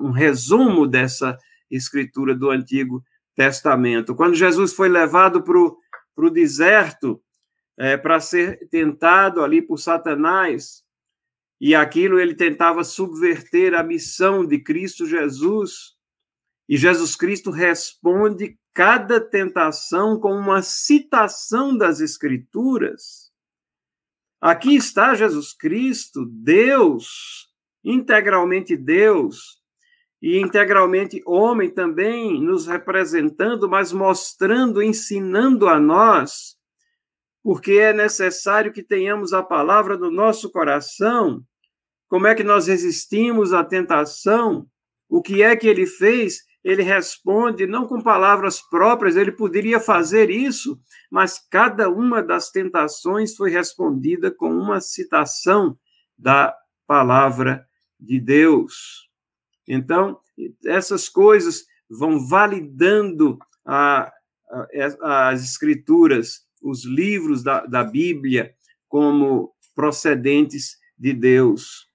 um 0.07 0.11
resumo 0.11 0.85
dessa 0.87 1.37
escritura 1.69 2.35
do 2.35 2.49
Antigo 2.49 3.03
Testamento. 3.35 4.15
Quando 4.15 4.35
Jesus 4.35 4.73
foi 4.73 4.89
levado 4.89 5.43
para 5.43 6.25
o 6.25 6.29
deserto 6.29 7.21
é, 7.77 7.95
para 7.95 8.19
ser 8.19 8.67
tentado 8.69 9.41
ali 9.41 9.61
por 9.61 9.77
Satanás, 9.77 10.83
e 11.59 11.73
aquilo 11.73 12.19
ele 12.19 12.35
tentava 12.35 12.83
subverter 12.83 13.73
a 13.73 13.83
missão 13.83 14.45
de 14.45 14.59
Cristo 14.59 15.05
Jesus, 15.05 15.95
e 16.67 16.75
Jesus 16.75 17.15
Cristo 17.15 17.51
responde 17.51 18.57
cada 18.73 19.19
tentação 19.19 20.19
com 20.19 20.33
uma 20.33 20.61
citação 20.61 21.77
das 21.77 21.99
Escrituras 21.99 23.31
Aqui 24.41 24.75
está 24.75 25.13
Jesus 25.13 25.53
Cristo, 25.53 26.25
Deus, 26.25 27.47
integralmente 27.83 28.75
Deus, 28.75 29.61
e 30.19 30.39
integralmente 30.39 31.21
homem 31.27 31.69
também, 31.69 32.41
nos 32.41 32.65
representando, 32.65 33.69
mas 33.69 33.93
mostrando, 33.93 34.81
ensinando 34.81 35.69
a 35.69 35.79
nós, 35.79 36.55
porque 37.43 37.73
é 37.73 37.93
necessário 37.93 38.73
que 38.73 38.81
tenhamos 38.81 39.31
a 39.31 39.43
palavra 39.43 39.95
no 39.95 40.09
nosso 40.09 40.51
coração. 40.51 41.43
Como 42.07 42.25
é 42.25 42.33
que 42.33 42.43
nós 42.43 42.65
resistimos 42.65 43.53
à 43.53 43.63
tentação? 43.63 44.65
O 45.07 45.21
que 45.21 45.43
é 45.43 45.55
que 45.55 45.67
ele 45.67 45.85
fez? 45.85 46.39
Ele 46.63 46.83
responde 46.83 47.65
não 47.65 47.87
com 47.87 48.01
palavras 48.01 48.61
próprias, 48.61 49.15
ele 49.15 49.31
poderia 49.31 49.79
fazer 49.79 50.29
isso, 50.29 50.79
mas 51.09 51.39
cada 51.49 51.89
uma 51.89 52.21
das 52.21 52.51
tentações 52.51 53.35
foi 53.35 53.49
respondida 53.49 54.29
com 54.29 54.51
uma 54.51 54.79
citação 54.79 55.77
da 56.17 56.55
palavra 56.85 57.65
de 57.99 58.19
Deus. 58.19 59.09
Então, 59.67 60.19
essas 60.65 61.09
coisas 61.09 61.65
vão 61.89 62.27
validando 62.27 63.39
a, 63.65 64.11
a, 65.01 65.29
as 65.29 65.43
escrituras, 65.43 66.45
os 66.61 66.85
livros 66.85 67.43
da, 67.43 67.65
da 67.65 67.83
Bíblia, 67.83 68.53
como 68.87 69.51
procedentes 69.73 70.77
de 70.97 71.13
Deus. 71.13 71.87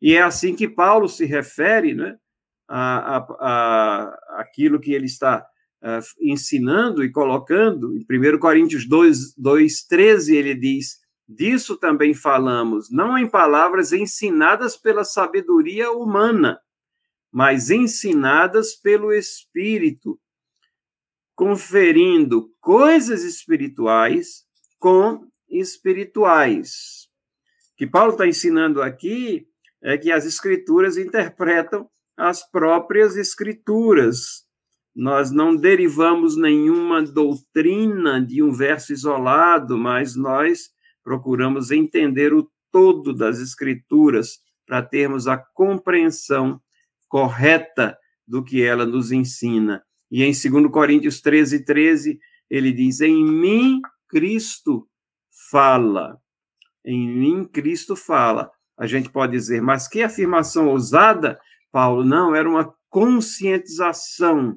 E 0.00 0.14
é 0.14 0.22
assim 0.22 0.54
que 0.54 0.68
Paulo 0.68 1.08
se 1.08 1.24
refere, 1.24 1.94
né? 1.94 2.16
A, 2.76 3.18
a, 3.18 3.26
a 3.40 4.40
aquilo 4.40 4.80
que 4.80 4.92
ele 4.92 5.06
está 5.06 5.46
uh, 5.80 6.04
ensinando 6.20 7.04
e 7.04 7.12
colocando. 7.12 7.96
Em 7.96 8.34
1 8.34 8.38
Coríntios 8.38 8.88
2, 8.88 9.36
2, 9.36 9.86
13, 9.86 10.36
ele 10.36 10.54
diz: 10.56 10.98
Disso 11.28 11.76
também 11.76 12.12
falamos, 12.14 12.90
não 12.90 13.16
em 13.16 13.28
palavras 13.28 13.92
ensinadas 13.92 14.76
pela 14.76 15.04
sabedoria 15.04 15.92
humana, 15.92 16.58
mas 17.30 17.70
ensinadas 17.70 18.74
pelo 18.74 19.12
Espírito, 19.12 20.18
conferindo 21.36 22.50
coisas 22.60 23.22
espirituais 23.22 24.44
com 24.80 25.28
espirituais. 25.48 27.08
O 27.72 27.76
que 27.76 27.86
Paulo 27.86 28.12
está 28.12 28.26
ensinando 28.26 28.82
aqui 28.82 29.46
é 29.80 29.96
que 29.96 30.10
as 30.10 30.24
escrituras 30.24 30.96
interpretam 30.96 31.88
as 32.16 32.48
próprias 32.48 33.16
escrituras. 33.16 34.44
Nós 34.94 35.30
não 35.30 35.56
derivamos 35.56 36.36
nenhuma 36.36 37.02
doutrina 37.02 38.24
de 38.24 38.42
um 38.42 38.52
verso 38.52 38.92
isolado, 38.92 39.76
mas 39.76 40.14
nós 40.14 40.70
procuramos 41.02 41.70
entender 41.70 42.32
o 42.32 42.48
todo 42.70 43.12
das 43.12 43.38
escrituras 43.38 44.38
para 44.66 44.82
termos 44.82 45.28
a 45.28 45.36
compreensão 45.36 46.60
correta 47.08 47.96
do 48.26 48.42
que 48.42 48.62
ela 48.62 48.86
nos 48.86 49.12
ensina. 49.12 49.82
E 50.10 50.22
em 50.22 50.32
2 50.32 50.70
Coríntios 50.70 51.20
13, 51.20 51.64
13, 51.64 52.18
ele 52.48 52.72
diz: 52.72 53.00
Em 53.00 53.24
mim 53.24 53.80
Cristo 54.08 54.88
fala. 55.50 56.18
Em 56.84 57.08
mim 57.08 57.44
Cristo 57.44 57.96
fala. 57.96 58.50
A 58.76 58.86
gente 58.86 59.08
pode 59.08 59.32
dizer, 59.32 59.62
mas 59.62 59.86
que 59.86 60.02
afirmação 60.02 60.68
ousada, 60.68 61.38
Paulo? 61.74 62.04
Não, 62.04 62.36
era 62.36 62.48
uma 62.48 62.72
conscientização 62.88 64.56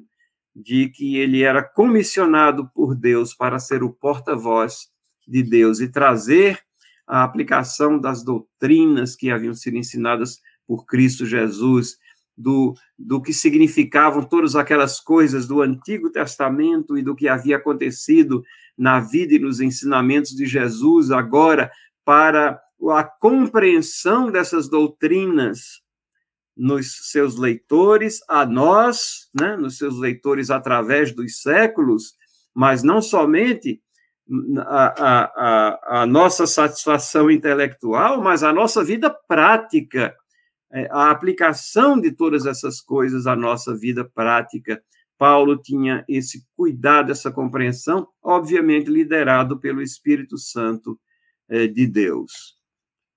de 0.54 0.88
que 0.88 1.16
ele 1.16 1.42
era 1.42 1.64
comissionado 1.64 2.70
por 2.72 2.94
Deus 2.94 3.34
para 3.34 3.58
ser 3.58 3.82
o 3.82 3.92
porta-voz 3.92 4.86
de 5.26 5.42
Deus 5.42 5.80
e 5.80 5.90
trazer 5.90 6.60
a 7.08 7.24
aplicação 7.24 7.98
das 7.98 8.22
doutrinas 8.22 9.16
que 9.16 9.32
haviam 9.32 9.52
sido 9.52 9.76
ensinadas 9.76 10.38
por 10.64 10.86
Cristo 10.86 11.26
Jesus, 11.26 11.96
do, 12.36 12.74
do 12.96 13.20
que 13.20 13.32
significavam 13.32 14.22
todas 14.22 14.54
aquelas 14.54 15.00
coisas 15.00 15.48
do 15.48 15.60
Antigo 15.60 16.12
Testamento 16.12 16.96
e 16.96 17.02
do 17.02 17.16
que 17.16 17.26
havia 17.26 17.56
acontecido 17.56 18.44
na 18.76 19.00
vida 19.00 19.34
e 19.34 19.40
nos 19.40 19.60
ensinamentos 19.60 20.36
de 20.36 20.46
Jesus, 20.46 21.10
agora 21.10 21.68
para 22.04 22.60
a 22.90 23.02
compreensão 23.02 24.30
dessas 24.30 24.68
doutrinas 24.68 25.82
nos 26.58 27.10
seus 27.12 27.36
leitores, 27.36 28.18
a 28.28 28.44
nós, 28.44 29.28
né, 29.38 29.56
nos 29.56 29.78
seus 29.78 29.96
leitores 29.96 30.50
através 30.50 31.14
dos 31.14 31.40
séculos, 31.40 32.14
mas 32.52 32.82
não 32.82 33.00
somente 33.00 33.80
a, 34.58 34.86
a, 34.86 35.24
a, 35.24 36.02
a 36.02 36.06
nossa 36.06 36.46
satisfação 36.46 37.30
intelectual, 37.30 38.20
mas 38.20 38.42
a 38.42 38.52
nossa 38.52 38.84
vida 38.84 39.08
prática, 39.28 40.14
é, 40.72 40.88
a 40.90 41.10
aplicação 41.10 41.98
de 41.98 42.10
todas 42.10 42.44
essas 42.44 42.80
coisas 42.80 43.26
à 43.26 43.36
nossa 43.36 43.74
vida 43.76 44.04
prática. 44.04 44.82
Paulo 45.16 45.56
tinha 45.56 46.04
esse 46.08 46.44
cuidado, 46.56 47.10
essa 47.12 47.30
compreensão, 47.30 48.08
obviamente 48.22 48.90
liderado 48.90 49.58
pelo 49.58 49.80
Espírito 49.80 50.36
Santo 50.36 50.98
é, 51.48 51.66
de 51.66 51.86
Deus. 51.86 52.57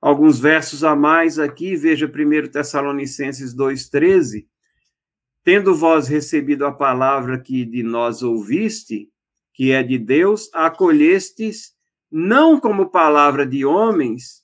Alguns 0.02 0.40
versos 0.40 0.84
a 0.84 0.96
mais 0.96 1.38
aqui, 1.38 1.76
veja 1.76 2.08
1 2.08 2.50
Tessalonicenses 2.50 3.56
2,13. 3.56 4.48
Tendo 5.44 5.76
vós 5.76 6.08
recebido 6.08 6.66
a 6.66 6.72
palavra 6.72 7.40
que 7.40 7.64
de 7.64 7.84
nós 7.84 8.24
ouviste, 8.24 9.12
que 9.54 9.72
é 9.72 9.84
de 9.84 10.00
Deus, 10.00 10.50
acolhestes 10.54 11.74
não 12.12 12.60
como 12.60 12.90
palavra 12.90 13.46
de 13.46 13.64
homens, 13.64 14.42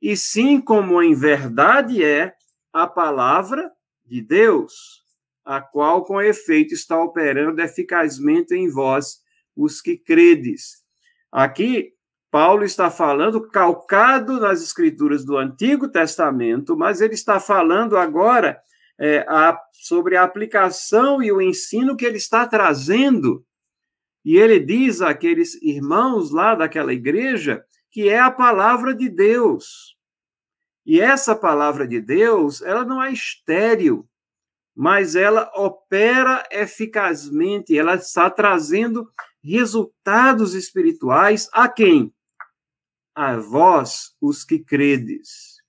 e 0.00 0.16
sim 0.16 0.60
como 0.60 1.02
em 1.02 1.14
verdade 1.14 2.02
é 2.02 2.34
a 2.72 2.86
palavra 2.86 3.70
de 4.04 4.20
Deus, 4.20 5.04
a 5.44 5.60
qual 5.60 6.04
com 6.04 6.20
efeito 6.20 6.74
está 6.74 6.98
operando 7.00 7.60
eficazmente 7.60 8.54
em 8.54 8.68
vós, 8.70 9.18
os 9.56 9.80
que 9.80 9.96
credes. 9.96 10.82
Aqui, 11.30 11.93
Paulo 12.34 12.64
está 12.64 12.90
falando 12.90 13.48
calcado 13.48 14.40
nas 14.40 14.60
escrituras 14.60 15.24
do 15.24 15.36
Antigo 15.36 15.88
Testamento, 15.88 16.76
mas 16.76 17.00
ele 17.00 17.14
está 17.14 17.38
falando 17.38 17.96
agora 17.96 18.60
é, 18.98 19.24
a, 19.28 19.56
sobre 19.70 20.16
a 20.16 20.24
aplicação 20.24 21.22
e 21.22 21.30
o 21.30 21.40
ensino 21.40 21.96
que 21.96 22.04
ele 22.04 22.16
está 22.16 22.44
trazendo 22.44 23.46
e 24.24 24.36
ele 24.36 24.58
diz 24.58 25.00
àqueles 25.00 25.54
irmãos 25.62 26.32
lá 26.32 26.56
daquela 26.56 26.92
igreja 26.92 27.64
que 27.88 28.08
é 28.08 28.18
a 28.18 28.32
palavra 28.32 28.92
de 28.92 29.08
Deus. 29.08 29.96
E 30.84 31.00
essa 31.00 31.36
palavra 31.36 31.86
de 31.86 32.00
Deus, 32.00 32.60
ela 32.62 32.84
não 32.84 33.00
é 33.00 33.12
estéril, 33.12 34.08
mas 34.74 35.14
ela 35.14 35.52
opera 35.54 36.42
eficazmente, 36.50 37.78
ela 37.78 37.94
está 37.94 38.28
trazendo 38.28 39.08
resultados 39.40 40.52
espirituais 40.52 41.48
a 41.52 41.68
quem? 41.68 42.12
A 43.14 43.36
vós, 43.36 44.14
os 44.20 44.44
que 44.44 44.58
credes. 44.58 45.62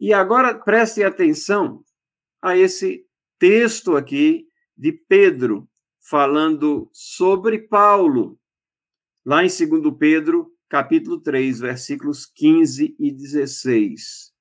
E 0.00 0.12
agora 0.12 0.52
preste 0.52 1.04
atenção 1.04 1.84
a 2.42 2.56
esse 2.56 3.06
texto 3.38 3.96
aqui 3.96 4.48
de 4.76 4.92
Pedro, 4.92 5.68
falando 6.00 6.90
sobre 6.92 7.58
Paulo, 7.68 8.36
lá 9.24 9.44
em 9.44 9.46
2 9.46 9.96
Pedro, 9.96 10.52
capítulo 10.68 11.20
3, 11.20 11.60
versículos 11.60 12.26
15 12.26 12.96
e 12.98 13.12
16. 13.12 14.32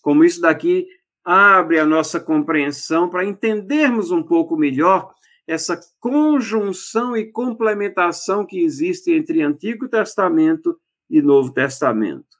Como 0.00 0.24
isso 0.24 0.40
daqui 0.40 0.86
abre 1.22 1.78
a 1.78 1.84
nossa 1.84 2.18
compreensão 2.18 3.10
para 3.10 3.24
entendermos 3.24 4.10
um 4.10 4.22
pouco 4.22 4.56
melhor 4.56 5.12
essa 5.46 5.78
conjunção 5.98 7.16
e 7.16 7.30
complementação 7.30 8.46
que 8.46 8.60
existe 8.60 9.12
entre 9.12 9.42
Antigo 9.42 9.88
Testamento 9.88 10.80
e 11.10 11.20
Novo 11.20 11.52
Testamento. 11.52 12.38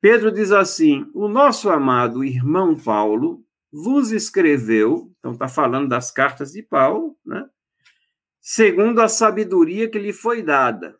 Pedro 0.00 0.30
diz 0.32 0.52
assim: 0.52 1.08
O 1.14 1.28
nosso 1.28 1.70
amado 1.70 2.24
irmão 2.24 2.76
Paulo, 2.76 3.44
vos 3.72 4.10
escreveu, 4.10 5.12
então 5.18 5.32
está 5.32 5.48
falando 5.48 5.88
das 5.88 6.10
cartas 6.10 6.52
de 6.52 6.62
Paulo, 6.62 7.16
né? 7.24 7.48
segundo 8.40 9.00
a 9.00 9.08
sabedoria 9.08 9.90
que 9.90 9.98
lhe 9.98 10.12
foi 10.12 10.42
dada. 10.42 10.96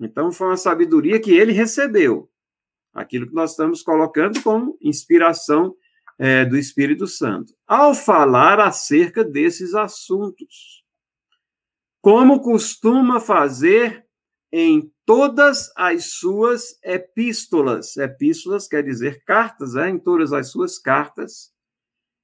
Então, 0.00 0.32
foi 0.32 0.48
uma 0.48 0.56
sabedoria 0.56 1.20
que 1.20 1.30
ele 1.32 1.52
recebeu. 1.52 2.30
Aquilo 2.92 3.26
que 3.26 3.34
nós 3.34 3.50
estamos 3.50 3.82
colocando 3.82 4.42
como 4.42 4.78
inspiração 4.80 5.74
é, 6.18 6.44
do 6.44 6.56
Espírito 6.56 7.06
Santo. 7.06 7.54
Ao 7.66 7.94
falar 7.94 8.60
acerca 8.60 9.22
desses 9.22 9.74
assuntos, 9.74 10.84
como 12.00 12.40
costuma 12.40 13.20
fazer 13.20 14.06
em 14.50 14.90
todas 15.06 15.70
as 15.76 16.12
suas 16.12 16.78
epístolas. 16.84 17.96
Epístolas 17.96 18.68
quer 18.68 18.82
dizer 18.82 19.22
cartas, 19.24 19.74
é? 19.76 19.88
em 19.88 19.98
todas 19.98 20.32
as 20.32 20.50
suas 20.50 20.78
cartas 20.78 21.56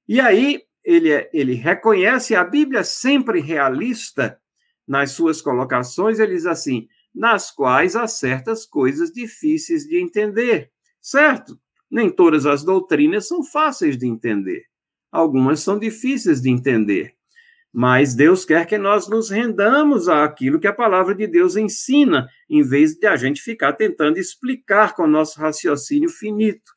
e 0.07 0.19
aí 0.19 0.61
ele, 0.83 1.11
é, 1.11 1.29
ele 1.33 1.53
reconhece 1.53 2.35
a 2.35 2.43
Bíblia 2.43 2.83
sempre 2.83 3.39
realista 3.39 4.39
nas 4.87 5.11
suas 5.11 5.41
colocações, 5.41 6.19
ele 6.19 6.33
diz 6.33 6.45
assim, 6.45 6.87
nas 7.15 7.51
quais 7.51 7.95
há 7.95 8.05
certas 8.05 8.65
coisas 8.65 9.11
difíceis 9.11 9.85
de 9.85 10.01
entender, 10.01 10.71
certo? 11.01 11.57
Nem 11.89 12.09
todas 12.09 12.45
as 12.45 12.63
doutrinas 12.63 13.27
são 13.27 13.43
fáceis 13.43 13.97
de 13.97 14.07
entender. 14.07 14.65
Algumas 15.11 15.61
são 15.61 15.79
difíceis 15.79 16.41
de 16.41 16.49
entender. 16.49 17.15
Mas 17.73 18.13
Deus 18.13 18.45
quer 18.45 18.67
que 18.67 18.77
nós 18.77 19.09
nos 19.09 19.31
rendamos 19.31 20.07
àquilo 20.07 20.59
que 20.59 20.67
a 20.67 20.73
palavra 20.73 21.15
de 21.15 21.25
Deus 21.25 21.55
ensina, 21.55 22.27
em 22.47 22.61
vez 22.61 22.93
de 22.93 23.07
a 23.07 23.15
gente 23.15 23.41
ficar 23.41 23.73
tentando 23.73 24.19
explicar 24.19 24.95
com 24.95 25.03
o 25.03 25.07
nosso 25.07 25.39
raciocínio 25.39 26.07
finito. 26.07 26.71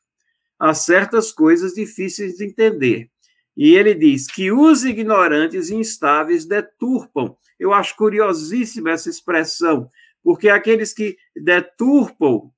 Há 0.57 0.73
certas 0.73 1.31
coisas 1.31 1.73
difíceis 1.73 2.37
de 2.37 2.45
entender. 2.45 3.11
E 3.55 3.75
ele 3.75 3.93
diz 3.93 4.25
que 4.25 4.51
os 4.51 4.83
ignorantes 4.83 5.69
e 5.69 5.75
instáveis 5.75 6.45
deturpam. 6.45 7.37
Eu 7.59 7.73
acho 7.73 7.95
curiosíssima 7.95 8.89
essa 8.89 9.09
expressão, 9.09 9.89
porque 10.23 10.49
aqueles 10.49 10.93
que 10.93 11.15
deturpam, 11.35 12.51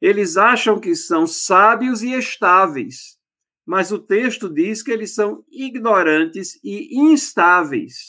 eles 0.00 0.36
acham 0.36 0.78
que 0.78 0.94
são 0.94 1.26
sábios 1.26 2.02
e 2.02 2.12
estáveis, 2.12 3.18
mas 3.70 3.92
o 3.92 4.00
texto 4.00 4.52
diz 4.52 4.82
que 4.82 4.90
eles 4.90 5.14
são 5.14 5.44
ignorantes 5.48 6.58
e 6.64 6.98
instáveis. 6.98 8.08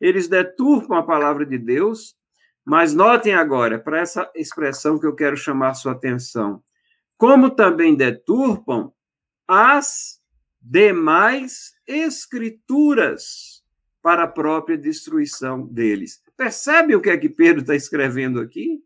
Eles 0.00 0.26
deturpam 0.26 0.96
a 0.96 1.02
palavra 1.04 1.46
de 1.46 1.56
Deus, 1.56 2.16
mas 2.64 2.92
notem 2.92 3.34
agora, 3.34 3.78
para 3.78 4.00
essa 4.00 4.28
expressão 4.34 4.98
que 4.98 5.06
eu 5.06 5.14
quero 5.14 5.36
chamar 5.36 5.74
sua 5.74 5.92
atenção, 5.92 6.60
como 7.16 7.50
também 7.50 7.94
deturpam 7.94 8.92
as 9.46 10.20
demais 10.60 11.74
escrituras 11.86 13.62
para 14.02 14.24
a 14.24 14.28
própria 14.28 14.76
destruição 14.76 15.68
deles. 15.68 16.20
Percebe 16.36 16.96
o 16.96 17.00
que 17.00 17.10
é 17.10 17.16
que 17.16 17.28
Pedro 17.28 17.60
está 17.60 17.76
escrevendo 17.76 18.40
aqui? 18.40 18.82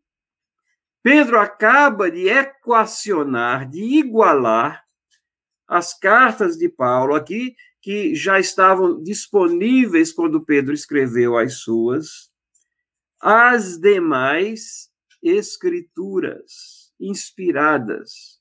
Pedro 1.03 1.41
acaba 1.41 2.11
de 2.11 2.29
equacionar, 2.29 3.67
de 3.67 3.81
igualar 3.81 4.82
as 5.69 5.99
cartas 5.99 6.57
de 6.57 6.69
Paulo 6.69 7.15
aqui, 7.15 7.55
que 7.81 8.15
já 8.15 8.39
estavam 8.39 9.03
disponíveis 9.03 10.13
quando 10.13 10.45
Pedro 10.45 10.73
escreveu 10.73 11.37
as 11.37 11.55
suas, 11.55 12.31
as 13.21 13.79
demais 13.79 14.91
escrituras 15.23 16.93
inspiradas. 16.99 18.41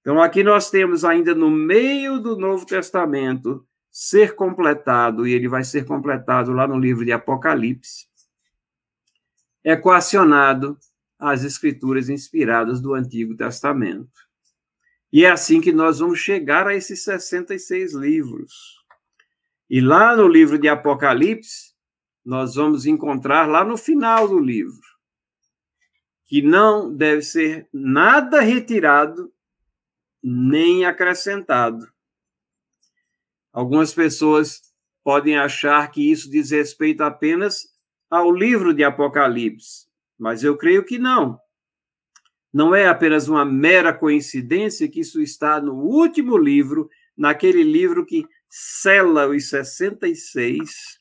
Então, 0.00 0.20
aqui 0.20 0.42
nós 0.42 0.70
temos 0.70 1.04
ainda 1.04 1.34
no 1.34 1.50
meio 1.50 2.18
do 2.18 2.36
Novo 2.36 2.66
Testamento 2.66 3.66
ser 3.90 4.34
completado, 4.34 5.26
e 5.26 5.32
ele 5.32 5.48
vai 5.48 5.64
ser 5.64 5.86
completado 5.86 6.52
lá 6.52 6.66
no 6.66 6.78
livro 6.78 7.04
de 7.04 7.12
Apocalipse, 7.12 8.06
equacionado 9.62 10.76
as 11.18 11.44
escrituras 11.44 12.08
inspiradas 12.08 12.82
do 12.82 12.92
Antigo 12.92 13.34
Testamento. 13.36 14.10
E 15.14 15.24
é 15.24 15.30
assim 15.30 15.60
que 15.60 15.72
nós 15.72 16.00
vamos 16.00 16.18
chegar 16.18 16.66
a 16.66 16.74
esses 16.74 17.04
66 17.04 17.94
livros. 17.94 18.82
E 19.70 19.80
lá 19.80 20.16
no 20.16 20.26
livro 20.26 20.58
de 20.58 20.66
Apocalipse, 20.66 21.72
nós 22.24 22.56
vamos 22.56 22.84
encontrar 22.84 23.48
lá 23.48 23.64
no 23.64 23.76
final 23.76 24.26
do 24.26 24.40
livro 24.40 24.82
que 26.26 26.42
não 26.42 26.92
deve 26.92 27.22
ser 27.22 27.68
nada 27.72 28.40
retirado 28.40 29.32
nem 30.20 30.84
acrescentado. 30.84 31.86
Algumas 33.52 33.94
pessoas 33.94 34.62
podem 35.04 35.38
achar 35.38 35.92
que 35.92 36.10
isso 36.10 36.28
diz 36.28 36.50
respeito 36.50 37.02
apenas 37.02 37.68
ao 38.10 38.32
livro 38.32 38.74
de 38.74 38.82
Apocalipse, 38.82 39.86
mas 40.18 40.42
eu 40.42 40.56
creio 40.56 40.84
que 40.84 40.98
não. 40.98 41.38
Não 42.54 42.72
é 42.72 42.86
apenas 42.86 43.26
uma 43.26 43.44
mera 43.44 43.92
coincidência 43.92 44.88
que 44.88 45.00
isso 45.00 45.20
está 45.20 45.60
no 45.60 45.74
último 45.74 46.38
livro, 46.38 46.88
naquele 47.16 47.64
livro 47.64 48.06
que 48.06 48.24
cela 48.48 49.26
os 49.26 49.48
66. 49.48 51.00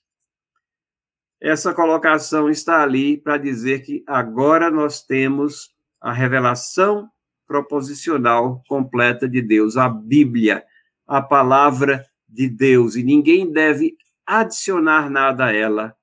Essa 1.40 1.72
colocação 1.72 2.50
está 2.50 2.82
ali 2.82 3.18
para 3.18 3.38
dizer 3.38 3.84
que 3.84 4.04
agora 4.08 4.72
nós 4.72 5.04
temos 5.04 5.72
a 6.02 6.12
revelação 6.12 7.08
proposicional 7.46 8.64
completa 8.68 9.30
de 9.30 9.40
Deus, 9.40 9.78
a 9.78 9.88
Bíblia, 9.88 10.64
a 11.06 11.22
palavra 11.22 12.04
de 12.28 12.50
Deus, 12.50 12.96
e 12.96 13.04
ninguém 13.04 13.52
deve 13.52 13.96
adicionar 14.26 15.08
nada 15.08 15.46
a 15.46 15.54
ela, 15.54 15.96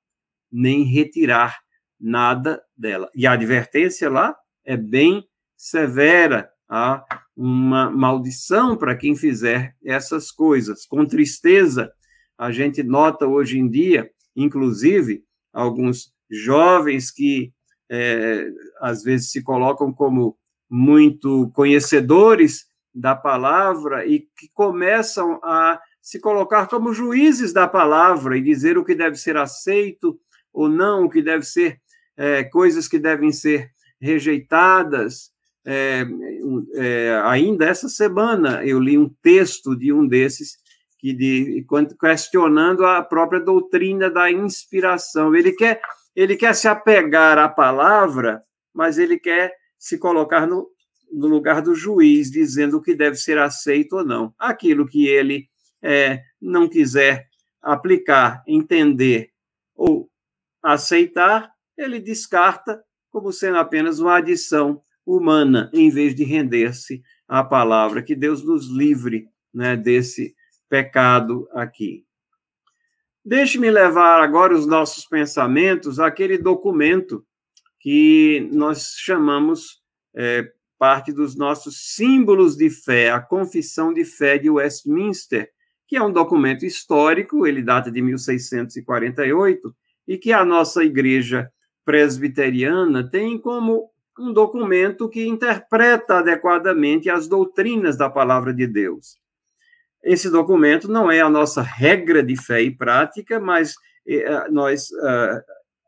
nem 0.49 0.83
retirar 0.83 1.59
nada 1.99 2.63
dela. 2.77 3.11
E 3.13 3.27
a 3.27 3.33
advertência 3.33 4.09
lá 4.09 4.33
é 4.63 4.77
bem 4.77 5.27
severa, 5.61 6.49
há 6.67 7.05
uma 7.37 7.87
maldição 7.91 8.75
para 8.75 8.95
quem 8.95 9.15
fizer 9.15 9.75
essas 9.85 10.31
coisas. 10.31 10.87
Com 10.87 11.05
tristeza, 11.05 11.93
a 12.35 12.51
gente 12.51 12.81
nota 12.81 13.27
hoje 13.27 13.59
em 13.59 13.69
dia, 13.69 14.09
inclusive, 14.35 15.23
alguns 15.53 16.11
jovens 16.31 17.11
que 17.11 17.53
é, 17.91 18.47
às 18.79 19.03
vezes 19.03 19.29
se 19.29 19.43
colocam 19.43 19.93
como 19.93 20.35
muito 20.67 21.51
conhecedores 21.53 22.65
da 22.91 23.15
palavra 23.15 24.03
e 24.07 24.21
que 24.35 24.49
começam 24.55 25.39
a 25.43 25.79
se 26.01 26.19
colocar 26.19 26.65
como 26.67 26.91
juízes 26.91 27.53
da 27.53 27.67
palavra 27.67 28.35
e 28.35 28.41
dizer 28.41 28.79
o 28.79 28.83
que 28.83 28.95
deve 28.95 29.15
ser 29.15 29.37
aceito 29.37 30.19
ou 30.51 30.67
não, 30.67 31.05
o 31.05 31.09
que 31.09 31.21
deve 31.21 31.43
ser, 31.43 31.79
é, 32.17 32.43
coisas 32.45 32.87
que 32.87 32.97
devem 32.97 33.31
ser 33.31 33.69
rejeitadas, 33.99 35.31
é, 35.65 36.05
é, 36.75 37.21
ainda 37.23 37.65
essa 37.65 37.87
semana 37.87 38.65
eu 38.65 38.79
li 38.79 38.97
um 38.97 39.09
texto 39.21 39.75
de 39.75 39.93
um 39.93 40.07
desses 40.07 40.57
que 40.97 41.13
de, 41.13 41.65
questionando 41.99 42.85
a 42.85 43.01
própria 43.01 43.39
doutrina 43.39 44.09
da 44.09 44.31
inspiração. 44.31 45.35
Ele 45.35 45.51
quer, 45.51 45.81
ele 46.15 46.35
quer 46.35 46.53
se 46.53 46.67
apegar 46.67 47.37
à 47.37 47.49
palavra, 47.49 48.43
mas 48.73 48.97
ele 48.97 49.17
quer 49.17 49.51
se 49.79 49.97
colocar 49.97 50.45
no, 50.45 50.69
no 51.11 51.27
lugar 51.27 51.61
do 51.61 51.73
juiz, 51.73 52.29
dizendo 52.29 52.77
o 52.77 52.81
que 52.81 52.93
deve 52.93 53.15
ser 53.15 53.39
aceito 53.39 53.97
ou 53.97 54.05
não. 54.05 54.33
Aquilo 54.37 54.87
que 54.87 55.07
ele 55.07 55.47
é, 55.81 56.21
não 56.39 56.69
quiser 56.69 57.27
aplicar, 57.61 58.43
entender 58.47 59.31
ou 59.75 60.07
aceitar, 60.61 61.51
ele 61.75 61.99
descarta 61.99 62.79
como 63.09 63.31
sendo 63.31 63.57
apenas 63.57 63.99
uma 63.99 64.17
adição 64.17 64.81
humana, 65.15 65.69
em 65.73 65.89
vez 65.89 66.15
de 66.15 66.23
render-se 66.23 67.01
à 67.27 67.43
palavra. 67.43 68.01
Que 68.01 68.15
Deus 68.15 68.43
nos 68.43 68.69
livre 68.69 69.27
né, 69.53 69.75
desse 69.75 70.35
pecado 70.69 71.47
aqui. 71.53 72.05
Deixe-me 73.23 73.69
levar 73.69 74.21
agora 74.21 74.53
os 74.53 74.65
nossos 74.65 75.05
pensamentos 75.05 75.99
àquele 75.99 76.37
documento 76.37 77.23
que 77.79 78.49
nós 78.51 78.95
chamamos 78.97 79.81
é, 80.15 80.51
parte 80.79 81.13
dos 81.13 81.35
nossos 81.35 81.93
símbolos 81.95 82.55
de 82.55 82.69
fé, 82.69 83.11
a 83.11 83.19
Confissão 83.19 83.93
de 83.93 84.03
Fé 84.03 84.39
de 84.39 84.49
Westminster, 84.49 85.47
que 85.87 85.95
é 85.95 86.01
um 86.01 86.11
documento 86.11 86.65
histórico, 86.65 87.45
ele 87.45 87.61
data 87.61 87.91
de 87.91 88.01
1648, 88.01 89.75
e 90.07 90.17
que 90.17 90.31
a 90.31 90.43
nossa 90.43 90.83
igreja 90.83 91.51
presbiteriana 91.85 93.07
tem 93.07 93.37
como 93.37 93.90
um 94.19 94.33
documento 94.33 95.09
que 95.09 95.25
interpreta 95.25 96.19
adequadamente 96.19 97.09
as 97.09 97.27
doutrinas 97.27 97.97
da 97.97 98.09
palavra 98.09 98.53
de 98.53 98.67
Deus. 98.67 99.17
Esse 100.03 100.29
documento 100.29 100.87
não 100.87 101.11
é 101.11 101.21
a 101.21 101.29
nossa 101.29 101.61
regra 101.61 102.23
de 102.23 102.35
fé 102.35 102.61
e 102.61 102.75
prática, 102.75 103.39
mas 103.39 103.75
eh, 104.07 104.49
nós 104.49 104.89
uh, 104.89 105.41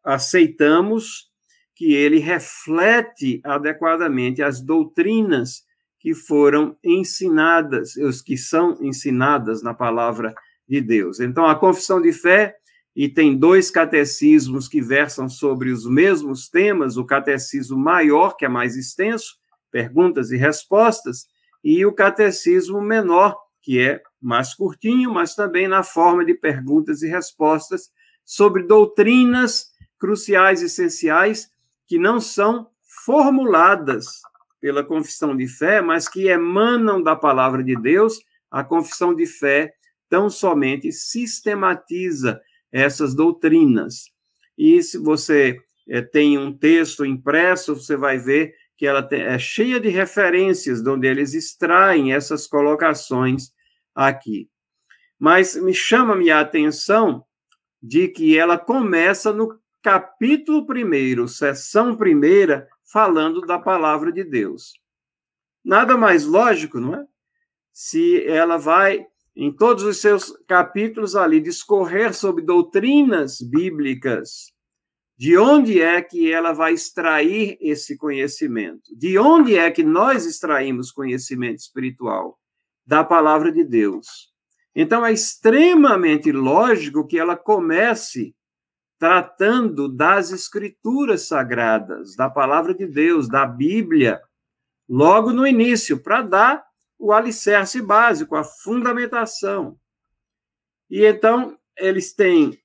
aceitamos 0.03 1.31
que 1.75 1.93
ele 1.93 2.19
reflete 2.19 3.41
adequadamente 3.43 4.43
as 4.43 4.62
doutrinas 4.62 5.63
que 5.99 6.13
foram 6.13 6.77
ensinadas, 6.83 7.95
os 7.95 8.21
que 8.21 8.38
são 8.38 8.77
ensinadas 8.81 9.63
na 9.63 9.73
palavra 9.73 10.36
de 10.67 10.81
Deus. 10.81 11.19
Então, 11.19 11.45
a 11.45 11.55
confissão 11.55 12.01
de 12.01 12.12
fé 12.12 12.55
e 12.95 13.10
tem 13.10 13.36
dois 13.36 13.71
catecismos 13.71 14.67
que 14.67 14.82
versam 14.82 15.27
sobre 15.27 15.71
os 15.71 15.86
mesmos 15.86 16.47
temas, 16.47 16.95
o 16.95 17.06
catecismo 17.06 17.77
maior, 17.77 18.36
que 18.36 18.45
é 18.45 18.49
mais 18.49 18.75
extenso, 18.75 19.38
perguntas 19.71 20.32
e 20.32 20.38
respostas, 20.38 21.25
e 21.63 21.86
o 21.86 21.93
catecismo 21.93 22.82
menor, 22.82 23.36
que 23.62 23.79
é 23.79 24.01
mais 24.21 24.53
curtinho, 24.53 25.12
mas 25.12 25.34
também 25.34 25.67
na 25.67 25.82
forma 25.82 26.23
de 26.23 26.36
perguntas 26.36 27.01
e 27.01 27.08
respostas 27.08 27.89
sobre 28.23 28.63
doutrinas 28.63 29.71
cruciais, 29.97 30.62
essenciais, 30.62 31.49
que 31.88 31.97
não 31.97 32.19
são 32.19 32.69
formuladas 33.06 34.21
pela 34.62 34.84
confissão 34.84 35.36
de 35.36 35.47
fé, 35.47 35.82
mas 35.82 36.08
que 36.08 36.27
emanam 36.27 37.01
da 37.01 37.15
palavra 37.15 37.63
de 37.63 37.75
Deus. 37.75 38.19
A 38.51 38.63
confissão 38.63 39.15
de 39.15 39.25
fé 39.25 39.73
tão 40.08 40.29
somente 40.29 40.91
sistematiza 40.91 42.39
essas 42.73 43.13
doutrinas. 43.13 44.05
E 44.57 44.81
se 44.81 44.97
você 44.97 45.59
é, 45.88 46.01
tem 46.01 46.38
um 46.38 46.51
texto 46.51 47.05
impresso, 47.05 47.75
você 47.75 47.95
vai 47.95 48.17
ver 48.17 48.55
que 48.75 48.88
ela 48.88 49.07
é 49.12 49.38
cheia 49.38 49.79
de 49.79 49.89
referências, 49.89 50.86
onde 50.86 51.07
eles 51.07 51.36
extraem 51.36 52.12
essas 52.12 52.47
colocações 52.47 53.51
aqui. 53.93 54.49
Mas 55.19 55.55
me 55.55 55.73
chama 55.73 56.15
minha 56.15 56.39
atenção 56.39 57.23
de 57.81 58.07
que 58.07 58.38
ela 58.38 58.57
começa 58.57 59.31
no 59.31 59.59
capítulo 59.81 60.65
primeiro, 60.65 61.27
sessão 61.27 61.95
primeira, 61.95 62.67
falando 62.91 63.41
da 63.41 63.59
palavra 63.59 64.12
de 64.12 64.23
Deus. 64.23 64.73
Nada 65.63 65.95
mais 65.95 66.25
lógico, 66.25 66.79
não 66.79 66.95
é? 66.95 67.05
Se 67.71 68.25
ela 68.25 68.58
vai 68.58 69.06
em 69.36 69.52
todos 69.52 69.84
os 69.84 70.00
seus 70.00 70.31
capítulos 70.48 71.15
ali, 71.15 71.42
discorrer 71.42 72.13
sobre 72.13 72.44
doutrinas 72.44 73.42
bíblicas, 73.42 74.54
de 75.17 75.38
onde 75.38 75.81
é 75.81 76.02
que 76.02 76.31
ela 76.31 76.54
vai 76.54 76.73
extrair 76.73 77.58
esse 77.62 77.98
conhecimento? 77.98 78.96
De 78.96 79.17
onde 79.17 79.56
é 79.56 79.69
que 79.71 79.84
nós 79.84 80.25
extraímos 80.25 80.92
conhecimento 80.92 81.60
espiritual? 81.60 82.40
Da 82.86 83.04
palavra 83.04 83.52
de 83.52 83.63
Deus. 83.63 84.31
Então, 84.75 85.06
é 85.06 85.13
extremamente 85.13 86.31
lógico 86.31 87.06
que 87.06 87.17
ela 87.17 87.38
comece 87.38 88.36
tratando 89.00 89.88
das 89.88 90.31
escrituras 90.31 91.27
sagradas, 91.27 92.15
da 92.15 92.29
palavra 92.29 92.73
de 92.73 92.88
Deus, 92.88 93.27
da 93.27 93.46
Bíblia, 93.46 94.21
logo 94.90 95.31
no 95.31 95.46
início, 95.46 96.02
para 96.02 96.21
dar 96.21 96.65
o 96.98 97.12
alicerce 97.12 97.81
básico, 97.81 98.35
a 98.35 98.44
fundamentação. 98.44 99.77
E 100.89 101.06
então, 101.06 101.58
eles 101.77 102.13
têm 102.13 102.58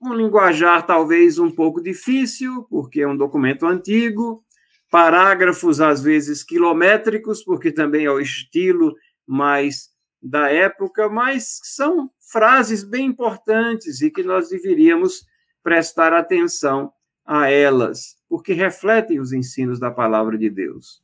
um 0.00 0.12
linguajar 0.12 0.84
talvez 0.86 1.38
um 1.38 1.50
pouco 1.50 1.80
difícil, 1.80 2.64
porque 2.64 3.00
é 3.00 3.08
um 3.08 3.16
documento 3.16 3.66
antigo, 3.66 4.44
parágrafos 4.90 5.80
às 5.80 6.02
vezes 6.02 6.42
quilométricos, 6.42 7.42
porque 7.42 7.72
também 7.72 8.04
é 8.04 8.10
o 8.10 8.20
estilo 8.20 8.94
mais 9.26 9.90
da 10.22 10.50
época, 10.50 11.08
mas 11.08 11.60
são 11.62 12.10
frases 12.30 12.82
bem 12.82 13.06
importantes 13.06 14.00
e 14.00 14.10
que 14.10 14.22
nós 14.22 14.48
deveríamos 14.48 15.24
prestar 15.62 16.12
atenção 16.12 16.92
a 17.24 17.50
elas, 17.50 18.16
porque 18.28 18.52
refletem 18.52 19.20
os 19.20 19.32
ensinos 19.32 19.80
da 19.80 19.90
palavra 19.90 20.38
de 20.38 20.48
Deus. 20.48 21.02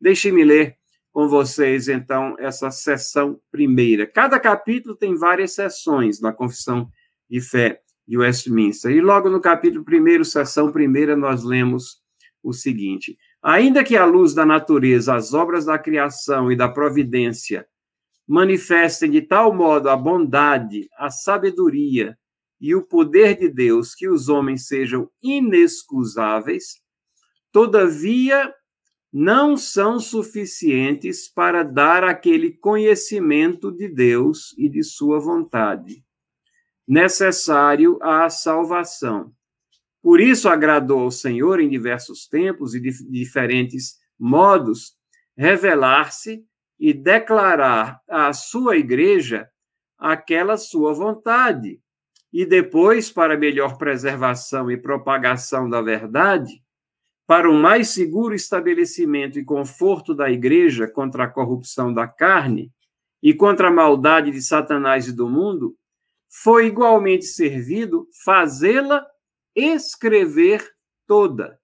Deixe-me 0.00 0.44
ler 0.44 0.76
com 1.12 1.28
vocês, 1.28 1.88
então, 1.88 2.34
essa 2.38 2.70
sessão 2.70 3.38
primeira. 3.50 4.06
Cada 4.06 4.40
capítulo 4.40 4.96
tem 4.96 5.14
várias 5.14 5.54
sessões 5.54 6.20
na 6.20 6.32
Confissão 6.32 6.88
de 7.28 7.40
Fé 7.40 7.80
de 8.08 8.16
Westminster. 8.16 8.90
E 8.90 9.00
logo 9.00 9.28
no 9.28 9.40
capítulo 9.40 9.84
primeiro, 9.84 10.24
sessão 10.24 10.72
primeira, 10.72 11.14
nós 11.14 11.44
lemos 11.44 12.00
o 12.42 12.52
seguinte: 12.52 13.18
Ainda 13.42 13.84
que 13.84 13.96
a 13.96 14.06
luz 14.06 14.32
da 14.32 14.46
natureza, 14.46 15.14
as 15.14 15.34
obras 15.34 15.66
da 15.66 15.78
criação 15.78 16.50
e 16.50 16.56
da 16.56 16.68
providência 16.68 17.66
manifestem 18.26 19.10
de 19.10 19.20
tal 19.20 19.52
modo 19.52 19.90
a 19.90 19.96
bondade, 19.96 20.88
a 20.96 21.10
sabedoria 21.10 22.16
e 22.58 22.74
o 22.74 22.86
poder 22.86 23.36
de 23.36 23.48
Deus 23.48 23.94
que 23.94 24.08
os 24.08 24.28
homens 24.28 24.66
sejam 24.66 25.10
inexcusáveis, 25.22 26.80
todavia 27.50 28.54
não 29.12 29.56
são 29.56 30.00
suficientes 30.00 31.28
para 31.28 31.62
dar 31.62 32.02
aquele 32.02 32.50
conhecimento 32.50 33.70
de 33.70 33.86
Deus 33.86 34.54
e 34.56 34.70
de 34.70 34.82
sua 34.82 35.20
vontade, 35.20 36.02
necessário 36.88 37.98
à 38.02 38.30
salvação. 38.30 39.32
Por 40.02 40.20
isso 40.20 40.48
agradou 40.48 41.00
ao 41.00 41.10
Senhor 41.10 41.60
em 41.60 41.68
diversos 41.68 42.26
tempos 42.26 42.74
e 42.74 42.80
de 42.80 42.90
diferentes 43.10 43.96
modos 44.18 44.96
revelar-se 45.36 46.42
e 46.78 46.92
declarar 46.92 48.00
à 48.08 48.32
sua 48.32 48.76
igreja 48.76 49.48
aquela 49.98 50.56
sua 50.56 50.92
vontade. 50.92 51.80
E 52.32 52.46
depois, 52.46 53.10
para 53.10 53.36
melhor 53.36 53.76
preservação 53.76 54.70
e 54.70 54.76
propagação 54.76 55.68
da 55.68 55.82
verdade, 55.82 56.62
para 57.26 57.50
um 57.50 57.60
mais 57.60 57.88
seguro 57.88 58.34
estabelecimento 58.34 59.38
e 59.38 59.44
conforto 59.44 60.14
da 60.14 60.30
igreja 60.30 60.88
contra 60.88 61.24
a 61.24 61.28
corrupção 61.28 61.92
da 61.92 62.06
carne 62.06 62.72
e 63.22 63.32
contra 63.32 63.68
a 63.68 63.72
maldade 63.72 64.30
de 64.30 64.42
Satanás 64.42 65.06
e 65.06 65.12
do 65.12 65.28
mundo, 65.28 65.76
foi 66.28 66.66
igualmente 66.66 67.24
servido 67.24 68.08
fazê-la 68.24 69.06
escrever 69.54 70.66
toda. 71.06 71.58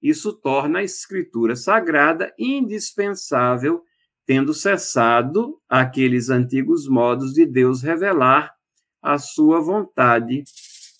Isso 0.00 0.32
torna 0.32 0.80
a 0.80 0.84
escritura 0.84 1.56
sagrada 1.56 2.32
indispensável, 2.38 3.82
tendo 4.26 4.54
cessado 4.54 5.60
aqueles 5.68 6.30
antigos 6.30 6.88
modos 6.88 7.34
de 7.34 7.44
Deus 7.44 7.82
revelar 7.82 8.54
a 9.02 9.18
sua 9.18 9.60
vontade 9.60 10.44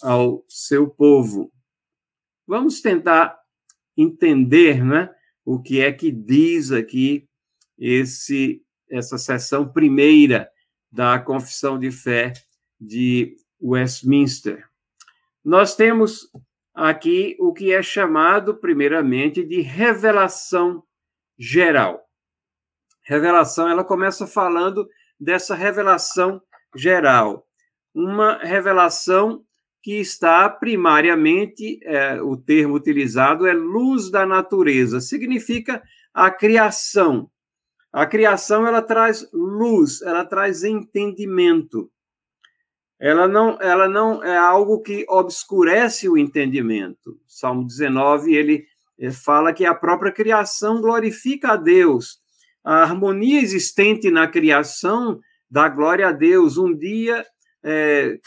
ao 0.03 0.45
seu 0.49 0.89
povo. 0.89 1.51
Vamos 2.47 2.83
tentar 2.83 3.39
entender 3.97 4.85
né, 4.85 5.11
o 5.45 5.61
que 5.61 5.81
é 5.81 5.93
que 5.93 6.11
diz 6.11 6.73
aqui 6.73 7.29
esse, 7.79 8.63
essa 8.91 9.19
sessão 9.19 9.67
primeira 9.67 10.49
da 10.91 11.19
Confissão 11.19 11.79
de 11.79 11.91
Fé 11.91 12.33
de 12.81 13.37
Westminster. 13.61 14.69
Nós 15.45 15.75
temos 15.75 16.31
aqui 16.75 17.37
o 17.39 17.53
que 17.53 17.73
é 17.73 17.83
chamado, 17.83 18.57
primeiramente, 18.57 19.45
de 19.45 19.61
revelação 19.61 20.83
geral. 21.39 22.03
Revelação, 23.03 23.69
ela 23.69 23.85
começa 23.85 24.27
falando 24.27 24.89
dessa 25.21 25.55
revelação 25.55 26.41
geral. 26.75 27.47
Uma 27.95 28.39
revelação 28.39 29.45
que 29.85 30.01
está 30.01 30.49
primariamente, 30.49 31.79
é, 31.83 32.19
o 32.23 32.39
termo 32.39 32.75
utilizado 32.75 33.47
é 33.47 33.53
luz 33.53 34.11
da 34.11 34.25
natureza, 34.25 34.99
significa 34.99 35.83
a 36.15 36.31
criação. 36.31 37.31
A 37.93 38.07
criação 38.07 38.67
ela 38.67 38.81
traz 38.81 39.29
luz, 39.31 40.01
ela 40.01 40.25
traz 40.25 40.65
entendimento. 40.65 41.91
Ela 42.99 43.29
não, 43.29 43.59
ela 43.61 43.87
não 43.87 44.25
é 44.25 44.35
algo 44.35 44.81
que 44.81 45.05
obscurece 45.07 46.09
o 46.09 46.17
entendimento. 46.17 47.21
Salmo 47.27 47.67
19, 47.67 48.35
ele, 48.35 48.67
fala 49.13 49.53
que 49.53 49.67
a 49.67 49.75
própria 49.75 50.11
criação 50.11 50.81
glorifica 50.81 51.53
a 51.53 51.57
Deus. 51.57 52.21
A 52.65 52.77
harmonia 52.77 53.39
existente 53.39 54.11
na 54.11 54.27
criação 54.29 55.21
dá 55.51 55.69
glória 55.69 56.09
a 56.09 56.13
Deus. 56.13 56.57
Um 56.57 56.75
dia 56.75 57.23
é, 57.63 58.19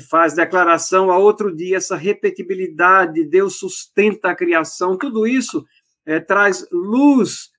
faz 0.00 0.34
declaração, 0.34 1.10
a 1.10 1.18
outro 1.18 1.54
dia 1.54 1.76
essa 1.76 1.96
repetibilidade, 1.96 3.24
Deus 3.24 3.58
sustenta 3.58 4.30
a 4.30 4.34
criação, 4.34 4.96
tudo 4.96 5.26
isso 5.26 5.64
é, 6.06 6.18
traz 6.18 6.66
luz 6.70 7.50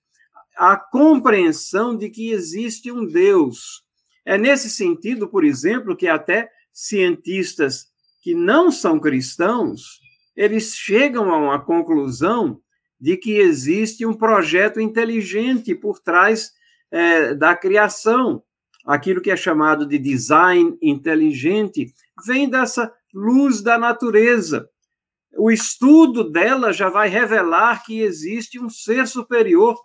à 0.57 0.75
compreensão 0.75 1.95
de 1.95 2.09
que 2.09 2.31
existe 2.31 2.91
um 2.91 3.05
Deus. 3.05 3.83
É 4.25 4.37
nesse 4.37 4.69
sentido, 4.69 5.27
por 5.27 5.43
exemplo, 5.43 5.95
que 5.95 6.07
até 6.07 6.49
cientistas 6.71 7.87
que 8.21 8.33
não 8.33 8.71
são 8.71 8.99
cristãos, 8.99 9.99
eles 10.35 10.75
chegam 10.75 11.31
a 11.31 11.37
uma 11.37 11.59
conclusão 11.59 12.59
de 12.99 13.17
que 13.17 13.33
existe 13.33 14.05
um 14.05 14.13
projeto 14.13 14.79
inteligente 14.79 15.75
por 15.75 15.99
trás 15.99 16.53
é, 16.89 17.35
da 17.35 17.55
criação. 17.55 18.41
Aquilo 18.85 19.21
que 19.21 19.31
é 19.31 19.37
chamado 19.37 19.85
de 19.85 19.97
design 19.97 20.77
inteligente 20.81 21.93
vem 22.25 22.49
dessa 22.49 22.93
luz 23.13 23.61
da 23.61 23.77
natureza. 23.77 24.69
O 25.37 25.49
estudo 25.49 26.29
dela 26.29 26.73
já 26.73 26.89
vai 26.89 27.07
revelar 27.07 27.83
que 27.83 28.01
existe 28.01 28.59
um 28.59 28.69
ser 28.69 29.07
superior, 29.07 29.79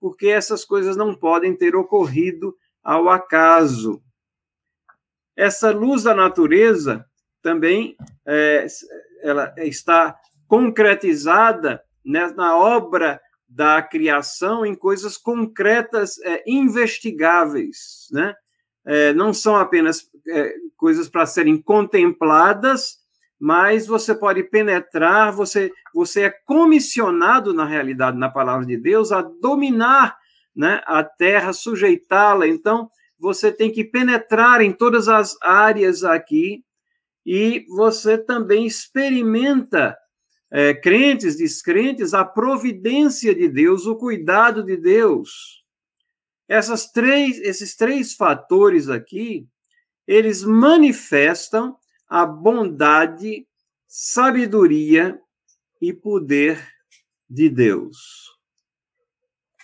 porque 0.00 0.28
essas 0.28 0.64
coisas 0.64 0.96
não 0.96 1.14
podem 1.14 1.54
ter 1.56 1.74
ocorrido 1.74 2.56
ao 2.82 3.08
acaso. 3.08 4.02
Essa 5.36 5.70
luz 5.70 6.04
da 6.04 6.14
natureza 6.14 7.04
também 7.42 7.96
é, 8.26 8.66
ela 9.22 9.52
está 9.58 10.16
concretizada 10.46 11.82
né, 12.04 12.32
na 12.36 12.56
obra 12.56 13.20
da 13.48 13.82
criação 13.82 14.64
em 14.64 14.74
coisas 14.74 15.16
concretas, 15.16 16.18
é, 16.20 16.42
investigáveis, 16.46 18.08
né? 18.10 18.34
É, 18.86 19.12
não 19.14 19.32
são 19.32 19.56
apenas 19.56 20.10
é, 20.28 20.54
coisas 20.76 21.08
para 21.08 21.26
serem 21.26 21.60
contempladas, 21.60 22.98
mas 23.38 23.86
você 23.86 24.14
pode 24.14 24.42
penetrar, 24.42 25.32
você, 25.32 25.72
você 25.94 26.22
é 26.22 26.30
comissionado, 26.30 27.52
na 27.52 27.64
realidade, 27.64 28.18
na 28.18 28.28
palavra 28.28 28.66
de 28.66 28.76
Deus, 28.76 29.12
a 29.12 29.22
dominar 29.22 30.16
né, 30.54 30.80
a 30.86 31.02
terra, 31.02 31.52
sujeitá-la. 31.52 32.46
Então, 32.46 32.88
você 33.18 33.50
tem 33.50 33.70
que 33.70 33.84
penetrar 33.84 34.60
em 34.60 34.72
todas 34.72 35.08
as 35.08 35.36
áreas 35.42 36.04
aqui 36.04 36.62
e 37.24 37.64
você 37.68 38.18
também 38.18 38.66
experimenta, 38.66 39.96
é, 40.50 40.74
crentes, 40.74 41.36
descrentes, 41.36 42.14
a 42.14 42.24
providência 42.24 43.34
de 43.34 43.48
Deus, 43.48 43.86
o 43.86 43.96
cuidado 43.96 44.62
de 44.62 44.76
Deus. 44.76 45.63
Essas 46.48 46.90
três, 46.90 47.38
esses 47.38 47.74
três 47.74 48.14
fatores 48.14 48.88
aqui, 48.88 49.46
eles 50.06 50.42
manifestam 50.42 51.76
a 52.08 52.26
bondade, 52.26 53.46
sabedoria 53.86 55.18
e 55.80 55.92
poder 55.92 56.66
de 57.28 57.48
Deus. 57.48 58.32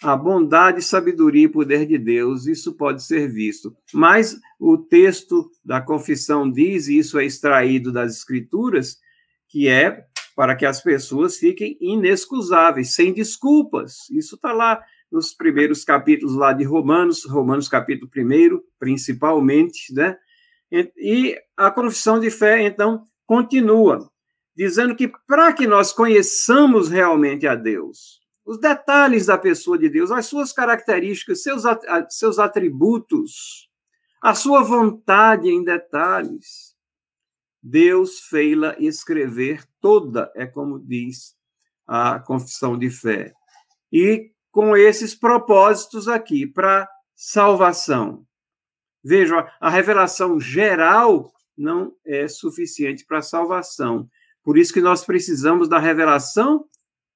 A 0.03 0.17
bondade, 0.17 0.81
sabedoria 0.81 1.45
e 1.45 1.49
poder 1.49 1.87
de 1.87 1.99
Deus, 1.99 2.47
isso 2.47 2.75
pode 2.75 3.03
ser 3.03 3.31
visto. 3.31 3.77
Mas 3.93 4.41
o 4.59 4.79
texto 4.79 5.51
da 5.63 5.83
confissão 5.83 6.51
diz, 6.51 6.89
e 6.89 6.97
isso 6.97 7.19
é 7.19 7.27
extraído 7.27 7.93
das 7.93 8.17
Escrituras, 8.17 8.99
que 9.47 9.69
é 9.69 10.07
para 10.35 10.57
que 10.57 10.65
as 10.65 10.83
pessoas 10.83 11.37
fiquem 11.37 11.77
inexcusáveis, 11.79 12.95
sem 12.95 13.13
desculpas. 13.13 14.09
Isso 14.11 14.37
está 14.37 14.55
lá 14.55 14.83
nos 15.11 15.35
primeiros 15.35 15.85
capítulos 15.85 16.37
lá 16.37 16.53
de 16.53 16.65
Romanos, 16.65 17.25
Romanos 17.25 17.69
capítulo 17.69 18.11
1, 18.15 18.61
principalmente, 18.79 19.93
né? 19.93 20.17
E 20.97 21.37
a 21.57 21.71
confissão 21.71 22.21
de 22.21 22.31
fé, 22.31 22.63
então, 22.63 23.05
continua, 23.27 24.09
dizendo 24.57 24.95
que 24.95 25.13
para 25.27 25.53
que 25.53 25.67
nós 25.67 25.93
conheçamos 25.93 26.89
realmente 26.89 27.47
a 27.47 27.55
Deus, 27.55 28.21
os 28.45 28.59
detalhes 28.59 29.27
da 29.27 29.37
pessoa 29.37 29.79
de 29.79 29.89
Deus, 29.89 30.11
as 30.11 30.27
suas 30.27 30.53
características, 30.53 31.43
seus, 31.43 31.63
seus 32.09 32.39
atributos, 32.39 33.69
a 34.23 34.35
sua 34.35 34.63
vontade 34.63 35.49
em 35.49 35.65
detalhes, 35.65 36.77
Deus 37.63 38.21
fez-la 38.21 38.75
escrever 38.79 39.65
toda, 39.81 40.31
é 40.35 40.47
como 40.47 40.79
diz 40.79 41.35
a 41.87 42.19
confissão 42.21 42.79
de 42.79 42.91
fé. 42.91 43.33
E 43.93 44.31
com 44.51 44.77
esses 44.77 45.15
propósitos 45.15 46.09
aqui, 46.09 46.47
para 46.47 46.89
salvação, 47.15 48.27
Vejam, 49.03 49.47
a 49.61 49.71
revelação 49.71 50.39
geral 50.39 51.33
não 51.57 51.93
é 52.05 52.29
suficiente 52.29 53.05
para 53.05 53.23
salvação. 53.23 54.09
Por 54.43 54.59
isso 54.59 54.73
que 54.73 54.81
nós 54.81 55.05
precisamos 55.05 55.69
da 55.69 55.79
revelação 55.79 56.67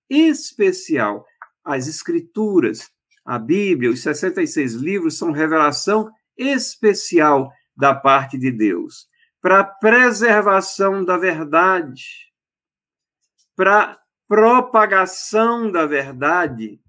especial. 0.09 1.27
As 1.63 1.87
Escrituras, 1.87 2.91
a 3.25 3.39
Bíblia, 3.39 3.91
os 3.91 4.03
66 4.03 4.75
livros 4.75 5.19
são 5.19 5.31
revelação 5.31 6.11
especial 6.37 7.51
da 7.77 7.95
parte 7.95 8.39
de 8.39 8.51
Deus 8.51 9.09
para 9.41 9.63
preservação 9.63 11.05
da 11.05 11.19
verdade, 11.19 12.33
para 13.55 13.99
propagação 14.27 15.71
da 15.71 15.85
verdade. 15.85 16.81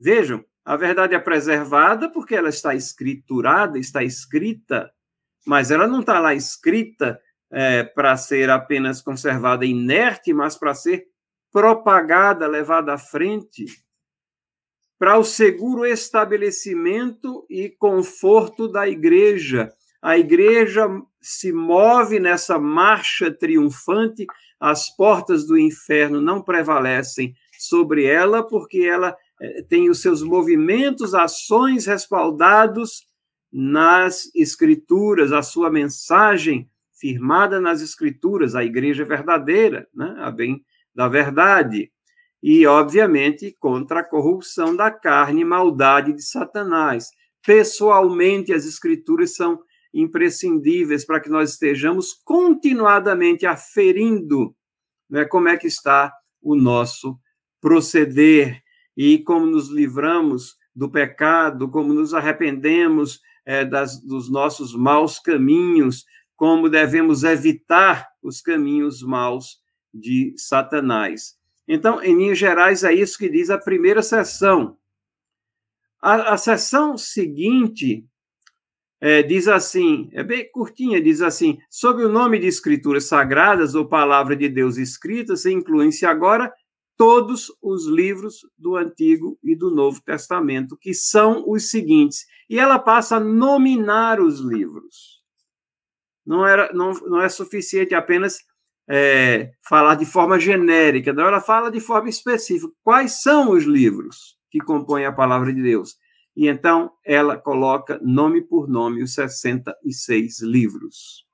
Vejam, 0.00 0.42
a 0.64 0.76
verdade 0.76 1.14
é 1.14 1.18
preservada 1.18 2.10
porque 2.10 2.34
ela 2.34 2.48
está 2.48 2.74
escriturada, 2.74 3.78
está 3.78 4.02
escrita, 4.02 4.90
mas 5.46 5.70
ela 5.70 5.86
não 5.86 6.00
está 6.00 6.18
lá 6.18 6.34
escrita 6.34 7.20
é, 7.50 7.82
para 7.82 8.16
ser 8.16 8.48
apenas 8.48 9.02
conservada 9.02 9.66
inerte, 9.66 10.32
mas 10.32 10.56
para 10.56 10.74
ser 10.74 11.06
propagada, 11.52 12.46
levada 12.46 12.94
à 12.94 12.98
frente, 12.98 13.66
para 14.98 15.18
o 15.18 15.24
seguro 15.24 15.84
estabelecimento 15.84 17.44
e 17.50 17.68
conforto 17.68 18.68
da 18.68 18.88
igreja. 18.88 19.72
A 20.00 20.16
igreja 20.16 20.86
se 21.20 21.52
move 21.52 22.20
nessa 22.20 22.58
marcha 22.58 23.30
triunfante, 23.30 24.26
as 24.58 24.94
portas 24.94 25.46
do 25.46 25.58
inferno 25.58 26.20
não 26.20 26.42
prevalecem 26.42 27.34
sobre 27.58 28.04
ela, 28.04 28.46
porque 28.46 28.80
ela 28.82 29.16
tem 29.68 29.88
os 29.88 30.02
seus 30.02 30.22
movimentos, 30.22 31.14
ações 31.14 31.86
respaldados 31.86 33.08
nas 33.52 34.30
Escrituras, 34.34 35.32
a 35.32 35.42
sua 35.42 35.70
mensagem 35.70 36.68
firmada 36.92 37.60
nas 37.60 37.80
Escrituras, 37.80 38.54
a 38.54 38.64
igreja 38.64 39.04
verdadeira, 39.04 39.88
né? 39.94 40.14
a 40.18 40.30
bem 40.30 40.62
da 40.94 41.08
verdade. 41.08 41.90
E, 42.42 42.66
obviamente, 42.66 43.56
contra 43.58 44.00
a 44.00 44.04
corrupção 44.04 44.76
da 44.76 44.90
carne 44.90 45.42
e 45.42 45.44
maldade 45.44 46.12
de 46.12 46.22
Satanás. 46.22 47.08
Pessoalmente, 47.44 48.52
as 48.52 48.66
Escrituras 48.66 49.34
são 49.34 49.58
imprescindíveis 49.92 51.04
para 51.04 51.20
que 51.20 51.28
nós 51.28 51.52
estejamos 51.52 52.12
continuadamente 52.24 53.46
aferindo 53.46 54.54
né, 55.08 55.24
como 55.24 55.48
é 55.48 55.56
que 55.56 55.66
está 55.66 56.12
o 56.40 56.54
nosso 56.54 57.18
proceder 57.60 58.62
e 59.02 59.16
como 59.16 59.46
nos 59.46 59.70
livramos 59.70 60.58
do 60.76 60.86
pecado, 60.86 61.70
como 61.70 61.94
nos 61.94 62.12
arrependemos 62.12 63.22
é, 63.46 63.64
das, 63.64 63.98
dos 63.98 64.30
nossos 64.30 64.74
maus 64.76 65.18
caminhos, 65.18 66.04
como 66.36 66.68
devemos 66.68 67.24
evitar 67.24 68.06
os 68.22 68.42
caminhos 68.42 69.02
maus 69.02 69.58
de 69.92 70.34
Satanás. 70.36 71.34
Então, 71.66 72.02
em 72.02 72.14
linhas 72.14 72.36
gerais, 72.36 72.84
é 72.84 72.92
isso 72.92 73.16
que 73.16 73.30
diz 73.30 73.48
a 73.48 73.56
primeira 73.56 74.02
sessão. 74.02 74.76
A, 75.98 76.34
a 76.34 76.36
sessão 76.36 76.98
seguinte 76.98 78.04
é, 79.00 79.22
diz 79.22 79.48
assim, 79.48 80.10
é 80.12 80.22
bem 80.22 80.46
curtinha, 80.52 81.00
diz 81.00 81.22
assim: 81.22 81.58
sob 81.70 82.04
o 82.04 82.08
nome 82.10 82.38
de 82.38 82.48
Escrituras 82.48 83.04
Sagradas 83.04 83.74
ou 83.74 83.88
Palavra 83.88 84.36
de 84.36 84.46
Deus 84.46 84.76
escritas, 84.76 85.46
incluem-se 85.46 86.04
agora 86.04 86.52
todos 87.00 87.50
os 87.62 87.86
livros 87.86 88.46
do 88.58 88.76
Antigo 88.76 89.38
e 89.42 89.56
do 89.56 89.70
Novo 89.70 90.02
Testamento, 90.02 90.76
que 90.76 90.92
são 90.92 91.48
os 91.48 91.70
seguintes. 91.70 92.26
E 92.46 92.58
ela 92.58 92.78
passa 92.78 93.16
a 93.16 93.20
nominar 93.20 94.20
os 94.20 94.40
livros. 94.40 95.22
Não, 96.26 96.46
era, 96.46 96.70
não, 96.74 96.92
não 97.06 97.22
é 97.22 97.28
suficiente 97.30 97.94
apenas 97.94 98.40
é, 98.86 99.50
falar 99.66 99.94
de 99.94 100.04
forma 100.04 100.38
genérica, 100.38 101.10
não, 101.10 101.24
ela 101.24 101.40
fala 101.40 101.70
de 101.70 101.80
forma 101.80 102.10
específica. 102.10 102.70
Quais 102.84 103.22
são 103.22 103.52
os 103.52 103.64
livros 103.64 104.36
que 104.50 104.58
compõem 104.58 105.06
a 105.06 105.12
palavra 105.12 105.54
de 105.54 105.62
Deus? 105.62 105.96
E 106.36 106.48
então 106.48 106.92
ela 107.02 107.34
coloca 107.38 107.98
nome 108.02 108.42
por 108.42 108.68
nome 108.68 109.02
os 109.02 109.14
66 109.14 110.42
livros. 110.42 111.24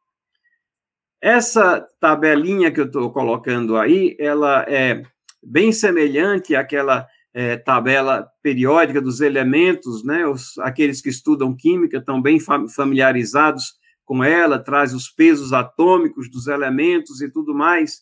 Essa 1.20 1.84
tabelinha 1.98 2.70
que 2.70 2.78
eu 2.78 2.86
estou 2.86 3.10
colocando 3.10 3.76
aí, 3.76 4.16
ela 4.20 4.64
é 4.68 5.02
bem 5.46 5.70
semelhante 5.72 6.56
àquela 6.56 7.06
é, 7.32 7.56
tabela 7.56 8.26
periódica 8.42 9.00
dos 9.00 9.20
elementos, 9.20 10.02
né? 10.02 10.26
Os, 10.26 10.58
aqueles 10.58 11.00
que 11.00 11.08
estudam 11.08 11.54
química 11.54 11.98
estão 11.98 12.20
bem 12.20 12.38
familiarizados 12.74 13.74
com 14.04 14.22
ela, 14.22 14.58
traz 14.58 14.94
os 14.94 15.08
pesos 15.08 15.52
atômicos 15.52 16.30
dos 16.30 16.46
elementos 16.46 17.20
e 17.20 17.30
tudo 17.30 17.54
mais. 17.54 18.00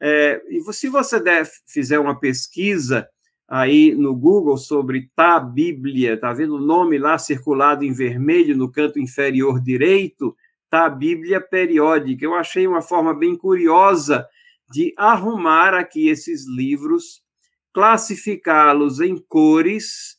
É, 0.00 0.40
e 0.48 0.60
se 0.72 0.88
você 0.88 1.20
der, 1.20 1.46
fizer 1.66 1.98
uma 1.98 2.18
pesquisa 2.18 3.06
aí 3.48 3.94
no 3.94 4.14
Google 4.14 4.56
sobre 4.56 5.10
tá 5.14 5.40
Bíblia, 5.40 6.18
tá 6.18 6.32
vendo 6.32 6.56
o 6.56 6.60
nome 6.60 6.96
lá 6.96 7.18
circulado 7.18 7.84
em 7.84 7.92
vermelho 7.92 8.56
no 8.56 8.70
canto 8.70 8.98
inferior 8.98 9.60
direito? 9.60 10.34
Tá 10.70 10.88
Bíblia 10.88 11.40
periódica. 11.40 12.24
Eu 12.24 12.34
achei 12.34 12.66
uma 12.66 12.80
forma 12.80 13.12
bem 13.12 13.36
curiosa 13.36 14.26
de 14.70 14.94
arrumar 14.96 15.74
aqui 15.74 16.08
esses 16.08 16.46
livros, 16.46 17.22
classificá-los 17.72 19.00
em 19.00 19.16
cores, 19.16 20.16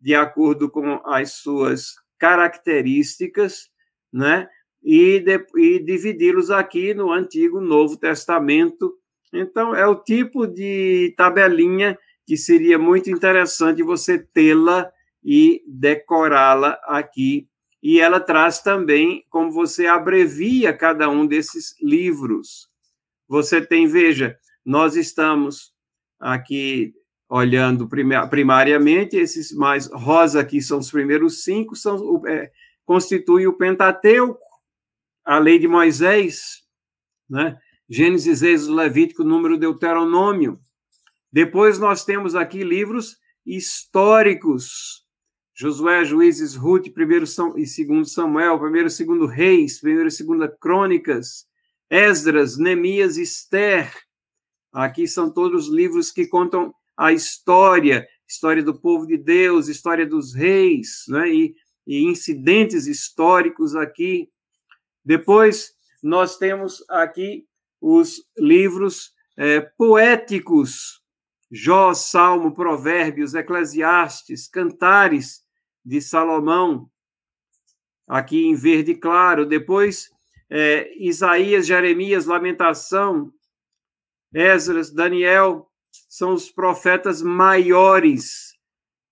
de 0.00 0.14
acordo 0.14 0.68
com 0.68 1.00
as 1.04 1.34
suas 1.34 1.94
características, 2.18 3.68
né? 4.12 4.48
E, 4.82 5.24
e 5.56 5.78
dividi-los 5.78 6.50
aqui 6.50 6.92
no 6.94 7.12
Antigo 7.12 7.60
Novo 7.60 7.96
Testamento. 7.96 8.94
Então, 9.32 9.74
é 9.74 9.86
o 9.86 9.96
tipo 9.96 10.46
de 10.46 11.14
tabelinha 11.16 11.98
que 12.26 12.36
seria 12.36 12.78
muito 12.78 13.10
interessante 13.10 13.82
você 13.82 14.18
tê-la 14.18 14.90
e 15.24 15.62
decorá-la 15.66 16.78
aqui. 16.84 17.48
E 17.82 18.00
ela 18.00 18.18
traz 18.18 18.60
também 18.60 19.24
como 19.30 19.52
você 19.52 19.86
abrevia 19.86 20.72
cada 20.72 21.08
um 21.08 21.26
desses 21.26 21.74
livros. 21.80 22.67
Você 23.28 23.60
tem, 23.60 23.86
veja, 23.86 24.38
nós 24.64 24.96
estamos 24.96 25.72
aqui 26.18 26.94
olhando 27.28 27.86
primariamente, 28.30 29.16
esses 29.16 29.52
mais 29.52 29.86
rosa 29.92 30.40
aqui 30.40 30.62
são 30.62 30.78
os 30.78 30.90
primeiros 30.90 31.44
cinco, 31.44 31.76
são, 31.76 32.26
é, 32.26 32.50
constituem 32.86 33.46
o 33.46 33.52
Pentateuco, 33.52 34.40
a 35.24 35.38
lei 35.38 35.58
de 35.58 35.68
Moisés, 35.68 36.62
né? 37.28 37.58
Gênesis, 37.88 38.42
Êxodo, 38.42 38.74
Levítico, 38.74 39.24
número 39.24 39.58
Deuteronômio. 39.58 40.58
Depois 41.32 41.78
nós 41.78 42.04
temos 42.04 42.34
aqui 42.34 42.62
livros 42.62 43.16
históricos, 43.44 45.06
Josué, 45.54 46.04
Juízes, 46.04 46.54
Ruth, 46.54 46.92
primeiro 46.92 47.24
e 47.56 47.66
segundo 47.66 48.06
Samuel, 48.06 48.58
primeiro 48.58 48.88
e 48.88 48.90
segundo 48.90 49.26
Reis, 49.26 49.80
primeiro 49.80 50.08
e 50.08 50.12
segunda 50.12 50.48
Crônicas, 50.48 51.47
Esdras, 51.90 52.58
Neemias, 52.58 53.16
Esther. 53.16 53.92
Aqui 54.72 55.08
são 55.08 55.32
todos 55.32 55.68
os 55.68 55.74
livros 55.74 56.10
que 56.10 56.26
contam 56.26 56.74
a 56.96 57.12
história, 57.12 58.06
história 58.28 58.62
do 58.62 58.78
povo 58.78 59.06
de 59.06 59.16
Deus, 59.16 59.68
história 59.68 60.06
dos 60.06 60.34
reis, 60.34 61.04
né? 61.08 61.28
e, 61.28 61.54
e 61.86 62.04
incidentes 62.04 62.86
históricos 62.86 63.74
aqui. 63.74 64.28
Depois, 65.04 65.72
nós 66.02 66.36
temos 66.36 66.84
aqui 66.90 67.46
os 67.80 68.22
livros 68.36 69.12
é, 69.36 69.60
poéticos, 69.60 71.00
Jó, 71.50 71.94
Salmo, 71.94 72.52
Provérbios, 72.52 73.34
Eclesiastes, 73.34 74.48
Cantares 74.48 75.42
de 75.84 76.02
Salomão, 76.02 76.90
aqui 78.06 78.44
em 78.44 78.54
verde 78.54 78.94
claro. 78.94 79.46
Depois, 79.46 80.10
é, 80.50 80.90
Isaías, 80.96 81.66
Jeremias, 81.66 82.26
Lamentação, 82.26 83.32
Esdras, 84.32 84.90
Daniel, 84.90 85.68
são 86.08 86.32
os 86.32 86.50
profetas 86.50 87.22
maiores. 87.22 88.54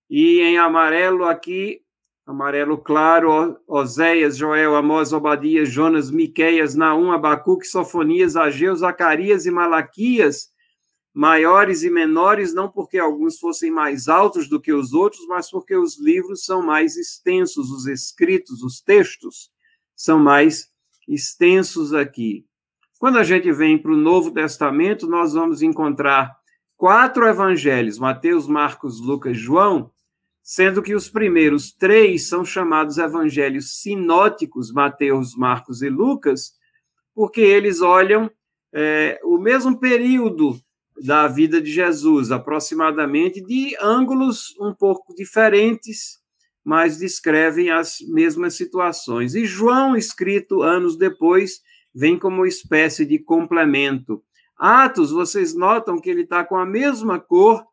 E 0.09 0.39
em 0.41 0.57
amarelo 0.57 1.25
aqui, 1.25 1.81
amarelo 2.25 2.77
claro, 2.77 3.57
Oséias, 3.67 4.37
Joel, 4.37 4.75
Amós, 4.75 5.13
Obadias, 5.13 5.69
Jonas, 5.69 6.11
Miqueias, 6.11 6.75
Naum, 6.75 7.11
Abacuque, 7.11 7.65
Sofonias, 7.65 8.35
Ageu, 8.35 8.75
Zacarias 8.75 9.45
e 9.45 9.51
Malaquias, 9.51 10.49
maiores 11.13 11.83
e 11.83 11.89
menores, 11.89 12.53
não 12.53 12.69
porque 12.69 12.97
alguns 12.97 13.39
fossem 13.39 13.71
mais 13.71 14.07
altos 14.07 14.47
do 14.47 14.61
que 14.61 14.71
os 14.71 14.93
outros, 14.93 15.25
mas 15.27 15.49
porque 15.49 15.75
os 15.75 15.99
livros 15.99 16.45
são 16.45 16.61
mais 16.61 16.95
extensos, 16.95 17.71
os 17.71 17.87
escritos, 17.87 18.61
os 18.61 18.79
textos 18.81 19.49
são 19.95 20.19
mais 20.19 20.69
extensos 21.07 21.93
aqui. 21.93 22.45
Quando 22.99 23.17
a 23.17 23.23
gente 23.23 23.51
vem 23.51 23.77
para 23.77 23.91
o 23.91 23.97
Novo 23.97 24.31
Testamento, 24.31 25.07
nós 25.07 25.33
vamos 25.33 25.61
encontrar 25.61 26.35
quatro 26.75 27.27
evangelhos: 27.27 27.99
Mateus, 27.99 28.47
Marcos, 28.47 28.99
Lucas, 28.99 29.37
João, 29.37 29.91
sendo 30.41 30.81
que 30.81 30.95
os 30.95 31.09
primeiros 31.09 31.71
três 31.71 32.27
são 32.27 32.43
chamados 32.43 32.97
evangelhos 32.97 33.81
sinóticos, 33.81 34.71
Mateus, 34.71 35.35
Marcos 35.35 35.81
e 35.81 35.89
Lucas, 35.89 36.53
porque 37.13 37.41
eles 37.41 37.81
olham 37.81 38.31
é, 38.73 39.19
o 39.23 39.37
mesmo 39.37 39.79
período 39.79 40.59
da 41.03 41.27
vida 41.27 41.61
de 41.61 41.71
Jesus, 41.71 42.31
aproximadamente, 42.31 43.41
de 43.41 43.75
ângulos 43.79 44.55
um 44.59 44.73
pouco 44.73 45.13
diferentes, 45.13 46.19
mas 46.67 46.97
descrevem 46.97 47.69
as 47.69 47.99
mesmas 48.01 48.55
situações. 48.55 49.35
E 49.35 49.45
João, 49.45 49.95
escrito 49.95 50.61
anos 50.61 50.97
depois, 50.97 51.61
vem 51.95 52.19
como 52.19 52.45
espécie 52.45 53.05
de 53.05 53.19
complemento. 53.19 54.21
Atos, 54.57 55.09
vocês 55.09 55.55
notam 55.55 55.97
que 55.97 56.09
ele 56.09 56.23
está 56.23 56.43
com 56.43 56.57
a 56.57 56.65
mesma 56.65 57.21
cor 57.21 57.65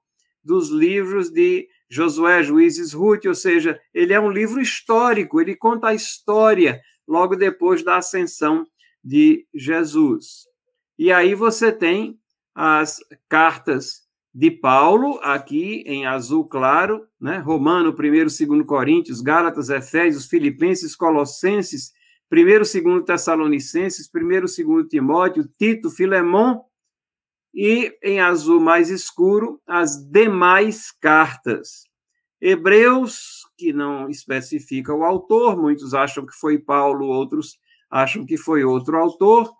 dos 0.45 0.71
livros 0.71 1.29
de 1.29 1.67
Josué, 1.91 2.45
Juízes, 2.45 2.93
Ruth, 2.93 3.25
ou 3.27 3.35
seja, 3.35 3.81
ele 3.93 4.13
é 4.13 4.21
um 4.21 4.31
livro 4.31 4.61
histórico, 4.61 5.41
ele 5.41 5.57
conta 5.57 5.89
a 5.89 5.95
história 5.95 6.81
logo 7.05 7.35
depois 7.35 7.83
da 7.83 7.97
ascensão 7.97 8.65
de 9.03 9.45
Jesus. 9.53 10.45
E 10.97 11.11
aí 11.11 11.35
você 11.35 11.73
tem 11.73 12.17
as 12.55 13.01
cartas 13.29 14.04
de 14.35 14.51
Paulo, 14.51 15.21
aqui 15.23 15.85
em 15.87 16.07
azul 16.07 16.45
claro, 16.45 17.07
né? 17.21 17.39
Romano, 17.39 17.95
1 17.97 18.05
e 18.05 18.25
2 18.25 18.67
Coríntios, 18.67 19.21
Gálatas, 19.21 19.69
Efésios, 19.71 20.27
Filipenses, 20.27 20.97
Colossenses, 20.97 21.93
1 22.33 22.37
e 22.37 22.59
2 22.81 23.05
Tessalonicenses, 23.05 24.11
1 24.13 24.33
e 24.33 24.41
2 24.41 24.89
Timóteo, 24.89 25.49
Tito, 25.57 25.89
Filemão, 25.89 26.65
e 27.55 27.97
em 28.03 28.21
azul 28.21 28.59
mais 28.59 28.91
escuro, 28.91 29.61
as 29.65 30.05
demais 30.11 30.91
cartas. 30.91 31.85
Hebreus, 32.41 33.47
que 33.57 33.73
não 33.73 34.09
especifica 34.09 34.93
o 34.93 35.05
autor, 35.05 35.57
muitos 35.57 35.95
acham 35.95 36.27
que 36.27 36.35
foi 36.35 36.59
Paulo, 36.59 37.07
outros 37.07 37.57
acham 37.89 38.27
que 38.27 38.37
foi 38.37 38.65
outro 38.65 38.97
autor, 38.97 39.53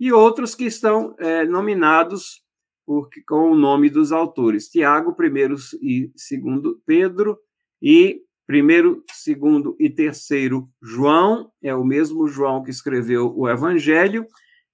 e 0.00 0.12
outros 0.12 0.56
que 0.56 0.64
estão 0.64 1.14
é, 1.20 1.44
nominados 1.44 2.44
por, 2.86 3.10
com 3.26 3.50
o 3.50 3.56
nome 3.56 3.90
dos 3.90 4.12
autores: 4.12 4.68
Tiago, 4.68 5.14
primeiro 5.14 5.56
e 5.82 6.10
segundo 6.16 6.80
Pedro, 6.86 7.38
e 7.82 8.22
primeiro, 8.46 9.04
segundo 9.12 9.76
e 9.78 9.90
terceiro 9.90 10.70
João, 10.80 11.50
é 11.60 11.74
o 11.74 11.84
mesmo 11.84 12.28
João 12.28 12.62
que 12.62 12.70
escreveu 12.70 13.36
o 13.36 13.48
Evangelho, 13.48 14.24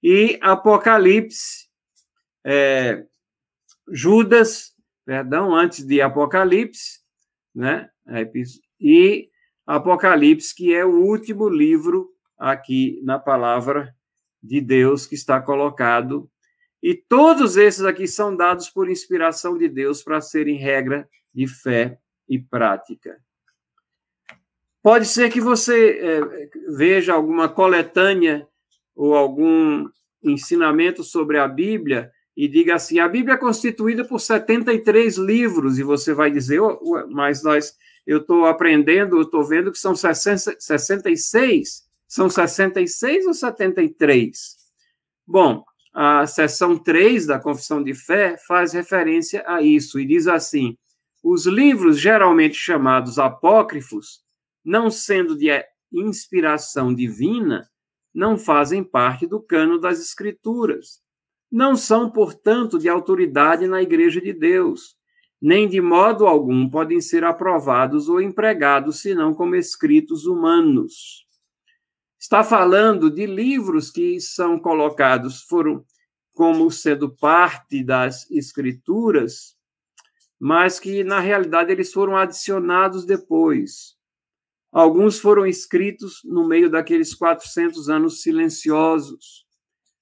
e 0.01 0.37
Apocalipse, 0.41 1.67
é, 2.45 3.03
Judas, 3.89 4.73
perdão, 5.05 5.55
antes 5.55 5.85
de 5.85 6.01
Apocalipse, 6.01 6.99
né? 7.53 7.89
E 8.79 9.29
Apocalipse, 9.65 10.53
que 10.53 10.73
é 10.73 10.85
o 10.85 11.03
último 11.05 11.49
livro 11.49 12.09
aqui 12.37 13.01
na 13.03 13.17
palavra 13.17 13.95
de 14.41 14.59
Deus 14.59 15.05
que 15.07 15.15
está 15.15 15.41
colocado. 15.41 16.29
E 16.83 16.93
todos 16.93 17.55
esses 17.55 17.85
aqui 17.85 18.05
são 18.05 18.35
dados 18.35 18.69
por 18.69 18.89
inspiração 18.89 19.57
de 19.57 19.69
Deus 19.69 20.03
para 20.03 20.19
serem 20.19 20.57
regra 20.57 21.07
de 21.33 21.47
fé 21.47 21.97
e 22.27 22.37
prática. 22.37 23.17
Pode 24.81 25.05
ser 25.05 25.31
que 25.31 25.39
você 25.39 25.97
é, 25.97 26.49
veja 26.75 27.13
alguma 27.13 27.47
coletânea 27.47 28.45
ou 28.93 29.15
algum 29.15 29.87
ensinamento 30.21 31.05
sobre 31.05 31.39
a 31.39 31.47
Bíblia 31.47 32.11
e 32.35 32.49
diga 32.49 32.75
assim: 32.75 32.99
a 32.99 33.07
Bíblia 33.07 33.35
é 33.35 33.37
constituída 33.37 34.03
por 34.03 34.19
73 34.19 35.15
livros, 35.15 35.79
e 35.79 35.83
você 35.83 36.13
vai 36.13 36.29
dizer, 36.29 36.59
oh, 36.59 37.07
mas 37.09 37.41
nós, 37.41 37.77
eu 38.05 38.17
estou 38.17 38.45
aprendendo, 38.45 39.15
eu 39.15 39.21
estou 39.21 39.45
vendo 39.45 39.71
que 39.71 39.79
são 39.79 39.95
60, 39.95 40.57
66. 40.59 41.87
São 42.09 42.29
66 42.29 43.25
ou 43.25 43.33
73? 43.33 44.57
Bom, 45.25 45.63
a 45.93 46.25
seção 46.25 46.75
3 46.75 47.27
da 47.27 47.39
Confissão 47.39 47.83
de 47.83 47.93
Fé 47.93 48.35
faz 48.47 48.73
referência 48.73 49.43
a 49.45 49.61
isso 49.61 49.99
e 49.99 50.05
diz 50.05 50.27
assim: 50.27 50.75
os 51.23 51.45
livros 51.45 51.99
geralmente 51.99 52.55
chamados 52.55 53.19
apócrifos, 53.19 54.21
não 54.65 54.89
sendo 54.89 55.37
de 55.37 55.49
inspiração 55.91 56.93
divina, 56.93 57.69
não 58.13 58.37
fazem 58.37 58.83
parte 58.83 59.27
do 59.27 59.39
cano 59.39 59.79
das 59.79 59.99
Escrituras. 59.99 61.01
Não 61.51 61.75
são, 61.75 62.09
portanto, 62.09 62.79
de 62.79 62.89
autoridade 62.89 63.67
na 63.67 63.79
Igreja 63.79 64.19
de 64.19 64.33
Deus, 64.33 64.95
nem 65.39 65.69
de 65.69 65.79
modo 65.79 66.25
algum 66.25 66.67
podem 66.67 66.99
ser 66.99 67.23
aprovados 67.23 68.09
ou 68.09 68.19
empregados 68.19 69.01
senão 69.01 69.33
como 69.35 69.55
escritos 69.55 70.25
humanos 70.25 71.23
está 72.23 72.41
falando 72.41 73.11
de 73.11 73.25
livros 73.25 73.91
que 73.91 74.17
são 74.21 74.57
colocados, 74.57 75.41
foram 75.41 75.85
como 76.33 76.71
sendo 76.71 77.09
parte 77.09 77.83
das 77.83 78.31
escrituras, 78.31 79.57
mas 80.39 80.79
que 80.79 81.03
na 81.03 81.19
realidade 81.19 81.73
eles 81.73 81.91
foram 81.91 82.15
adicionados 82.15 83.05
depois. 83.05 83.97
Alguns 84.71 85.19
foram 85.19 85.45
escritos 85.45 86.21
no 86.23 86.47
meio 86.47 86.69
daqueles 86.69 87.13
400 87.13 87.89
anos 87.89 88.21
silenciosos. 88.21 89.45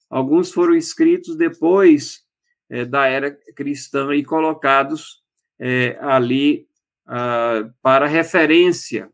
Alguns 0.08 0.52
foram 0.52 0.76
escritos 0.76 1.36
depois 1.36 2.24
é, 2.70 2.84
da 2.84 3.04
era 3.08 3.32
cristã 3.56 4.14
e 4.14 4.24
colocados 4.24 5.20
é, 5.58 5.98
ali 6.00 6.68
ah, 7.04 7.68
para 7.82 8.06
referência. 8.06 9.10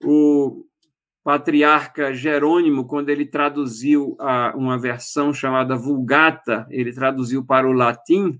O, 0.00 0.64
patriarca 1.24 2.12
Jerônimo, 2.12 2.86
quando 2.86 3.08
ele 3.08 3.24
traduziu 3.24 4.14
uma 4.54 4.78
versão 4.78 5.32
chamada 5.32 5.74
Vulgata, 5.74 6.66
ele 6.70 6.92
traduziu 6.92 7.42
para 7.42 7.66
o 7.66 7.72
latim, 7.72 8.38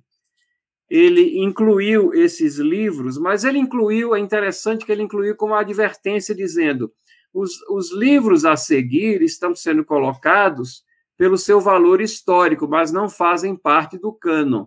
ele 0.89 1.39
incluiu 1.43 2.13
esses 2.13 2.59
livros, 2.59 3.17
mas 3.17 3.43
ele 3.43 3.59
incluiu, 3.59 4.15
é 4.15 4.21
interessante 4.21 4.85
que 4.85 4.93
ele 4.93 5.03
incluiu 5.03 5.35
como 5.35 5.55
advertência, 5.55 6.35
dizendo: 6.35 6.93
os, 7.33 7.53
os 7.71 7.91
livros 7.91 8.45
a 8.45 8.55
seguir 8.55 9.23
estão 9.23 9.57
sendo 9.57 9.83
colocados 9.83 10.85
pelo 11.17 11.39
seu 11.39 11.61
valor 11.61 12.03
histórico, 12.03 12.69
mas 12.69 12.93
não 12.93 13.09
fazem 13.09 13.57
parte 13.57 13.99
do 13.99 14.13
cânon. 14.13 14.67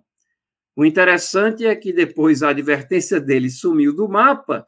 O 0.76 0.84
interessante 0.84 1.65
é 1.65 1.76
que 1.76 1.93
depois 1.93 2.41
a 2.41 2.49
advertência 2.49 3.20
dele 3.20 3.49
sumiu 3.49 3.95
do 3.95 4.09
mapa, 4.09 4.65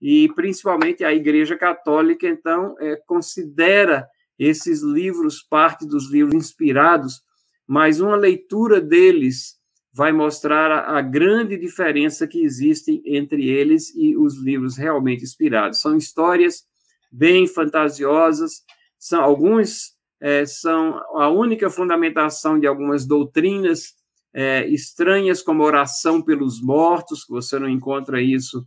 e 0.00 0.28
principalmente 0.34 1.04
a 1.04 1.12
Igreja 1.12 1.56
Católica, 1.56 2.28
então, 2.28 2.74
é, 2.80 2.96
considera 3.06 4.06
esses 4.38 4.82
livros 4.82 5.42
parte 5.42 5.86
dos 5.86 6.10
livros 6.10 6.34
inspirados, 6.34 7.22
mas 7.66 8.00
uma 8.00 8.16
leitura 8.16 8.80
deles 8.80 9.56
vai 9.92 10.12
mostrar 10.12 10.70
a, 10.72 10.98
a, 10.98 11.00
grande 11.00 11.56
diferença 11.56 12.26
que 12.26 12.42
existe 12.42 13.00
entre 13.06 13.48
eles 13.48 13.94
e 13.94 14.16
os 14.16 14.36
livros 14.36 14.76
realmente 14.76 15.22
inspirados. 15.22 15.80
São 15.80 15.96
histórias 15.96 16.64
bem 17.10 17.46
fantasiosas, 17.46 18.62
são 18.98 19.22
alguns 19.22 19.94
é, 20.20 20.46
são 20.46 20.98
a 21.16 21.28
única 21.28 21.68
fundamentação 21.68 22.58
de 22.58 22.66
algumas 22.66 23.06
doutrinas 23.06 23.92
é, 24.32 24.66
estranhas, 24.68 25.42
como 25.42 25.62
oração 25.62 26.22
pelos 26.22 26.62
mortos, 26.62 27.24
que 27.24 27.30
você 27.30 27.58
não 27.58 27.68
encontra 27.68 28.22
isso 28.22 28.66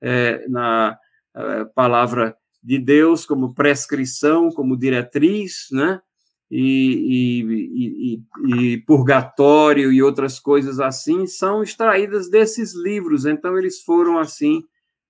é, 0.00 0.46
na 0.48 0.98
é, 1.34 1.64
palavra 1.74 2.36
de 2.62 2.78
Deus 2.78 3.24
como 3.24 3.54
prescrição, 3.54 4.50
como 4.50 4.76
diretriz, 4.76 5.66
né? 5.70 6.00
E, 6.50 7.42
e, 7.44 8.22
e, 8.46 8.72
e, 8.72 8.78
purgatório 8.82 9.92
e 9.92 10.00
outras 10.00 10.38
coisas 10.38 10.78
assim 10.78 11.26
são 11.26 11.60
extraídas 11.60 12.30
desses 12.30 12.72
livros, 12.72 13.26
então 13.26 13.58
eles 13.58 13.82
foram 13.82 14.16
assim 14.16 14.62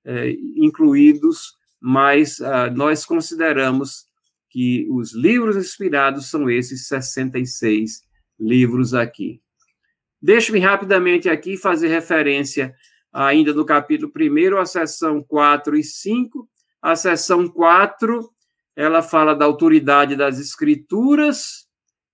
é, 0.03 0.31
incluídos, 0.57 1.55
mas 1.79 2.41
ah, 2.41 2.71
nós 2.71 3.05
consideramos 3.05 4.07
que 4.49 4.87
os 4.91 5.15
livros 5.15 5.57
inspirados 5.57 6.31
são 6.31 6.49
esses 6.49 6.89
66 6.89 8.03
livros 8.41 8.95
aqui. 8.95 9.41
Deixe-me 10.23 10.59
rapidamente 10.59 11.29
aqui 11.29 11.57
fazer 11.57 11.89
referência 11.89 12.75
ainda 13.17 13.55
no 13.55 13.65
capítulo 13.65 14.13
1, 14.15 14.59
a 14.59 14.67
seção 14.67 15.23
4 15.23 15.75
e 15.79 15.83
5. 15.83 16.47
A 16.83 16.95
seção 16.95 17.49
4, 17.49 18.31
ela 18.77 19.01
fala 19.01 19.35
da 19.35 19.47
autoridade 19.47 20.15
das 20.15 20.39
escrituras 20.39 21.67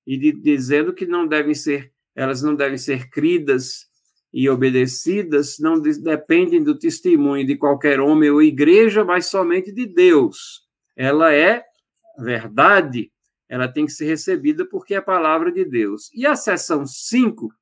e 0.07 0.17
de, 0.17 0.33
dizendo 0.33 0.95
que 0.95 1.05
não 1.05 1.27
devem 1.27 1.55
ser, 1.55 1.93
elas 2.15 2.41
não 2.41 2.55
devem 2.55 2.79
ser 2.79 3.11
cridas 3.11 3.89
e 4.33 4.49
obedecidas, 4.49 5.59
não 5.59 5.81
de, 5.81 6.01
dependem 6.01 6.63
do 6.63 6.79
testemunho 6.79 7.45
de 7.45 7.57
qualquer 7.57 7.99
homem 7.99 8.31
ou 8.31 8.41
igreja, 8.41 9.05
mas 9.05 9.27
somente 9.27 9.73
de 9.73 9.87
Deus. 9.87 10.63
Ela 10.97 11.35
é 11.35 11.65
verdade, 12.17 13.11
ela 13.49 13.67
tem 13.67 13.87
que 13.87 13.93
ser 13.93 14.07
recebida 14.07 14.65
porque 14.65 14.95
é 14.95 14.99
a 14.99 15.03
palavra 15.03 15.51
de 15.51 15.65
Deus. 15.65 16.11
E 16.15 16.25
a 16.25 16.37
seção 16.37 16.87
5 16.87 17.53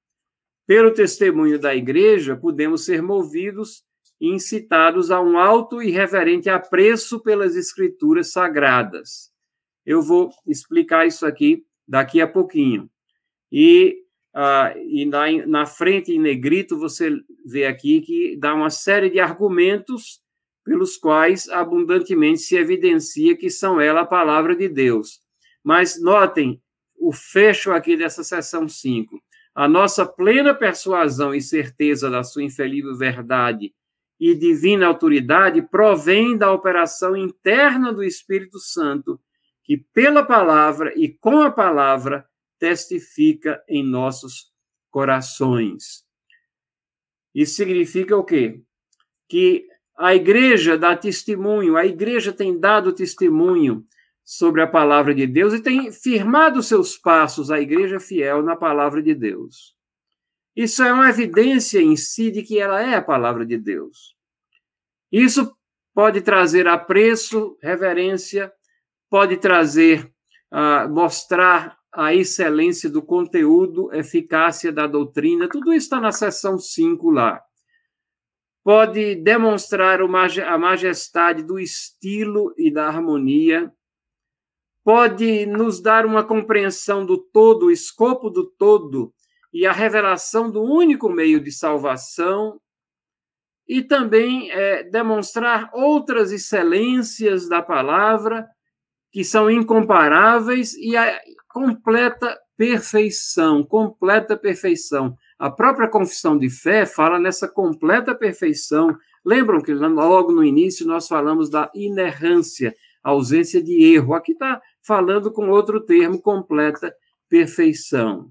pelo 0.66 0.92
testemunho 0.92 1.58
da 1.58 1.74
igreja, 1.74 2.36
podemos 2.36 2.84
ser 2.84 3.02
movidos 3.02 3.82
incitados 4.20 5.10
a 5.10 5.20
um 5.20 5.38
alto 5.38 5.82
e 5.82 5.90
reverente 5.90 6.50
apreço 6.50 7.20
pelas 7.20 7.56
escrituras 7.56 8.32
sagradas. 8.32 9.30
Eu 9.84 10.02
vou 10.02 10.30
explicar 10.46 11.06
isso 11.06 11.24
aqui 11.24 11.64
daqui 11.88 12.20
a 12.20 12.28
pouquinho. 12.28 12.88
E, 13.50 14.04
ah, 14.34 14.74
e 14.76 15.06
na, 15.06 15.46
na 15.46 15.66
frente, 15.66 16.12
em 16.12 16.20
negrito, 16.20 16.78
você 16.78 17.10
vê 17.44 17.64
aqui 17.66 18.00
que 18.02 18.36
dá 18.36 18.54
uma 18.54 18.70
série 18.70 19.10
de 19.10 19.18
argumentos 19.18 20.20
pelos 20.64 20.96
quais 20.96 21.48
abundantemente 21.48 22.40
se 22.40 22.56
evidencia 22.56 23.36
que 23.36 23.50
são 23.50 23.80
ela 23.80 24.02
a 24.02 24.06
palavra 24.06 24.54
de 24.54 24.68
Deus. 24.68 25.20
Mas 25.64 26.00
notem 26.00 26.62
o 26.96 27.12
fecho 27.12 27.72
aqui 27.72 27.96
dessa 27.96 28.22
seção 28.22 28.68
5. 28.68 29.20
A 29.54 29.68
nossa 29.68 30.06
plena 30.06 30.54
persuasão 30.54 31.34
e 31.34 31.40
certeza 31.40 32.08
da 32.08 32.22
sua 32.22 32.42
infalível 32.42 32.96
verdade 32.96 33.74
e 34.18 34.34
divina 34.34 34.86
autoridade 34.86 35.62
provém 35.62 36.36
da 36.36 36.52
operação 36.52 37.16
interna 37.16 37.92
do 37.92 38.04
Espírito 38.04 38.58
Santo, 38.58 39.18
que 39.64 39.78
pela 39.78 40.22
palavra 40.22 40.92
e 40.94 41.08
com 41.08 41.40
a 41.40 41.50
palavra 41.50 42.28
testifica 42.58 43.62
em 43.66 43.82
nossos 43.82 44.52
corações. 44.90 46.04
Isso 47.34 47.54
significa 47.54 48.16
o 48.16 48.24
quê? 48.24 48.60
Que 49.26 49.66
a 49.96 50.14
igreja 50.14 50.76
dá 50.76 50.96
testemunho, 50.96 51.76
a 51.76 51.86
igreja 51.86 52.32
tem 52.32 52.58
dado 52.58 52.92
testemunho 52.92 53.84
sobre 54.30 54.62
a 54.62 54.66
palavra 54.66 55.12
de 55.12 55.26
Deus 55.26 55.52
e 55.52 55.60
tem 55.60 55.90
firmado 55.90 56.62
seus 56.62 56.96
passos, 56.96 57.50
a 57.50 57.60
igreja 57.60 57.98
fiel, 57.98 58.44
na 58.44 58.54
palavra 58.54 59.02
de 59.02 59.12
Deus. 59.12 59.74
Isso 60.54 60.84
é 60.84 60.92
uma 60.92 61.08
evidência 61.08 61.80
em 61.80 61.96
si 61.96 62.30
de 62.30 62.44
que 62.44 62.56
ela 62.56 62.80
é 62.80 62.94
a 62.94 63.02
palavra 63.02 63.44
de 63.44 63.58
Deus. 63.58 64.14
Isso 65.10 65.52
pode 65.92 66.20
trazer 66.20 66.68
apreço, 66.68 67.58
reverência, 67.60 68.52
pode 69.10 69.36
trazer, 69.36 70.08
uh, 70.52 70.88
mostrar 70.88 71.76
a 71.92 72.14
excelência 72.14 72.88
do 72.88 73.02
conteúdo, 73.02 73.92
eficácia 73.92 74.70
da 74.70 74.86
doutrina, 74.86 75.48
tudo 75.48 75.72
isso 75.72 75.86
está 75.86 76.00
na 76.00 76.12
seção 76.12 76.56
5 76.56 77.10
lá 77.10 77.42
pode 78.62 79.14
demonstrar 79.16 80.00
a 80.02 80.58
majestade 80.58 81.42
do 81.42 81.58
estilo 81.58 82.54
e 82.58 82.70
da 82.70 82.86
harmonia, 82.86 83.72
pode 84.84 85.46
nos 85.46 85.80
dar 85.80 86.06
uma 86.06 86.24
compreensão 86.24 87.04
do 87.04 87.18
todo, 87.18 87.66
o 87.66 87.70
escopo 87.70 88.30
do 88.30 88.46
todo 88.46 89.12
e 89.52 89.66
a 89.66 89.72
revelação 89.72 90.50
do 90.50 90.62
único 90.62 91.08
meio 91.08 91.40
de 91.40 91.50
salvação, 91.50 92.60
e 93.70 93.82
também 93.82 94.50
é, 94.50 94.82
demonstrar 94.82 95.70
outras 95.72 96.32
excelências 96.32 97.48
da 97.48 97.62
palavra 97.62 98.44
que 99.12 99.22
são 99.22 99.48
incomparáveis 99.48 100.74
e 100.74 100.96
a 100.96 101.20
completa 101.48 102.36
perfeição, 102.56 103.62
completa 103.62 104.36
perfeição. 104.36 105.16
A 105.38 105.48
própria 105.50 105.88
confissão 105.88 106.36
de 106.36 106.50
fé 106.50 106.84
fala 106.84 107.18
nessa 107.20 107.46
completa 107.46 108.12
perfeição. 108.12 108.96
Lembram 109.24 109.62
que 109.62 109.72
logo 109.72 110.32
no 110.32 110.42
início 110.42 110.84
nós 110.84 111.06
falamos 111.06 111.48
da 111.48 111.70
inerrância, 111.72 112.74
ausência 113.04 113.62
de 113.62 113.84
erro. 113.94 114.14
Aqui 114.14 114.32
está 114.32 114.60
falando 114.86 115.32
com 115.32 115.48
outro 115.48 115.80
termo, 115.80 116.20
completa 116.20 116.94
perfeição. 117.28 118.30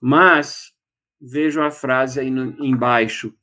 Mas, 0.00 0.72
vejam 1.20 1.64
a 1.64 1.70
frase 1.70 2.20
aí 2.20 2.30
no, 2.30 2.64
embaixo. 2.64 3.34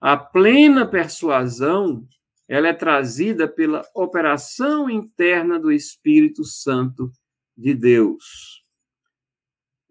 A 0.00 0.16
plena 0.16 0.86
persuasão 0.86 2.06
ela 2.48 2.68
é 2.68 2.72
trazida 2.74 3.48
pela 3.48 3.82
operação 3.94 4.90
interna 4.90 5.58
do 5.58 5.72
Espírito 5.72 6.44
Santo 6.44 7.10
de 7.56 7.72
Deus. 7.72 8.62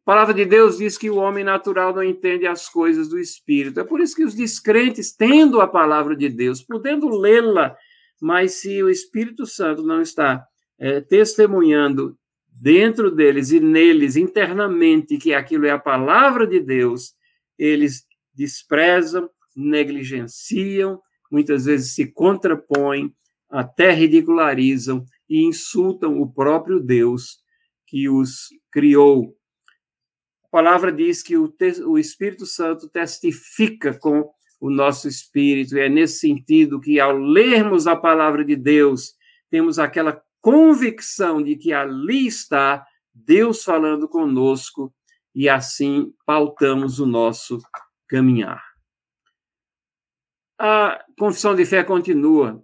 A 0.02 0.04
palavra 0.04 0.34
de 0.34 0.46
Deus 0.46 0.78
diz 0.78 0.98
que 0.98 1.10
o 1.10 1.16
homem 1.16 1.44
natural 1.44 1.94
não 1.94 2.04
entende 2.04 2.46
as 2.46 2.68
coisas 2.68 3.08
do 3.08 3.18
Espírito. 3.18 3.80
É 3.80 3.84
por 3.84 4.00
isso 4.00 4.16
que 4.16 4.24
os 4.24 4.36
descrentes, 4.36 5.16
tendo 5.16 5.62
a 5.62 5.68
palavra 5.68 6.16
de 6.16 6.28
Deus, 6.28 6.62
podendo 6.62 7.08
lê-la, 7.08 7.76
mas 8.22 8.56
se 8.56 8.84
o 8.84 8.90
Espírito 8.90 9.46
Santo 9.46 9.84
não 9.84 10.02
está 10.02 10.46
é, 10.82 11.00
testemunhando 11.00 12.18
dentro 12.52 13.12
deles 13.12 13.52
e 13.52 13.60
neles 13.60 14.16
internamente 14.16 15.20
que 15.20 15.32
aquilo 15.32 15.68
é 15.68 15.70
a 15.70 15.80
palavra 15.80 16.48
de 16.48 16.60
Deus, 16.60 17.14
eles 17.58 18.04
desprezam, 18.34 19.30
negligenciam, 19.56 21.00
muitas 21.32 21.66
vezes 21.66 21.94
se 21.94 22.08
contrapõem, 22.12 23.14
até 23.48 23.92
ridicularizam 23.92 25.06
e 25.30 25.44
insultam 25.44 26.20
o 26.20 26.32
próprio 26.32 26.80
Deus 26.80 27.40
que 27.86 28.10
os 28.10 28.50
criou. 28.72 29.38
A 30.46 30.50
palavra 30.50 30.92
diz 30.92 31.22
que 31.22 31.38
o, 31.38 31.54
o 31.86 32.00
Espírito 32.00 32.46
Santo 32.48 32.90
testifica 32.90 33.94
com 33.94 34.32
o 34.60 34.70
nosso 34.70 35.08
espírito, 35.08 35.78
e 35.78 35.82
é 35.82 35.90
nesse 35.90 36.20
sentido 36.20 36.80
que, 36.80 37.00
ao 37.00 37.18
lermos 37.18 37.88
a 37.88 37.96
palavra 37.96 38.44
de 38.44 38.56
Deus, 38.56 39.14
temos 39.50 39.80
aquela 39.80 40.22
convicção 40.42 41.42
de 41.42 41.56
que 41.56 41.72
ali 41.72 42.28
está 42.28 42.86
Deus 43.14 43.64
falando 43.64 44.08
conosco, 44.08 44.94
e 45.34 45.48
assim 45.48 46.14
pautamos 46.26 47.00
o 47.00 47.06
nosso 47.06 47.60
caminhar. 48.08 48.62
A 50.60 51.04
confissão 51.18 51.56
de 51.56 51.66
fé 51.66 51.84
continua 51.84 52.64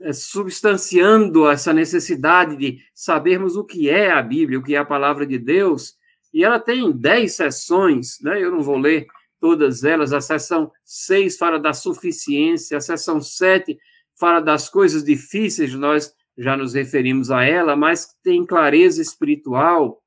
é, 0.00 0.12
substanciando 0.12 1.48
essa 1.48 1.72
necessidade 1.72 2.56
de 2.56 2.80
sabermos 2.94 3.56
o 3.56 3.64
que 3.64 3.88
é 3.88 4.10
a 4.10 4.22
Bíblia, 4.22 4.58
o 4.58 4.62
que 4.62 4.74
é 4.74 4.78
a 4.78 4.84
palavra 4.84 5.26
de 5.26 5.38
Deus, 5.38 5.94
e 6.32 6.44
ela 6.44 6.58
tem 6.58 6.90
dez 6.90 7.34
sessões, 7.34 8.18
né? 8.20 8.42
eu 8.42 8.50
não 8.50 8.62
vou 8.62 8.78
ler 8.78 9.06
todas 9.38 9.84
elas, 9.84 10.12
a 10.12 10.20
sessão 10.20 10.70
6 10.84 11.36
fala 11.36 11.58
da 11.58 11.72
suficiência, 11.72 12.76
a 12.76 12.80
sessão 12.80 13.20
7 13.20 13.78
fala 14.18 14.40
das 14.40 14.68
coisas 14.68 15.02
difíceis, 15.02 15.74
nós 15.74 16.14
já 16.40 16.56
nos 16.56 16.72
referimos 16.72 17.30
a 17.30 17.44
ela, 17.44 17.76
mas 17.76 18.16
tem 18.22 18.44
clareza 18.46 19.02
espiritual. 19.02 20.02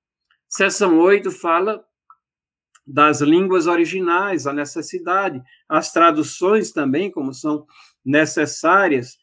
Sessão 0.49 0.99
8 0.99 1.31
fala 1.31 1.83
das 2.85 3.21
línguas 3.21 3.67
originais, 3.67 4.47
a 4.47 4.51
necessidade, 4.51 5.41
as 5.69 5.93
traduções 5.93 6.71
também, 6.71 7.11
como 7.11 7.33
são 7.33 7.65
necessárias, 8.03 9.17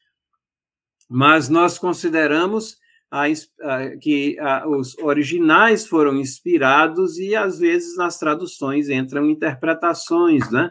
mas 1.08 1.48
nós 1.48 1.78
consideramos 1.78 2.78
a, 3.11 3.24
a, 3.24 3.96
que 4.00 4.38
a, 4.38 4.68
os 4.68 4.96
originais 4.98 5.86
foram 5.86 6.16
inspirados 6.16 7.18
e, 7.18 7.34
às 7.34 7.58
vezes, 7.58 7.96
nas 7.96 8.18
traduções 8.18 8.88
entram 8.88 9.28
interpretações, 9.28 10.48
né? 10.50 10.70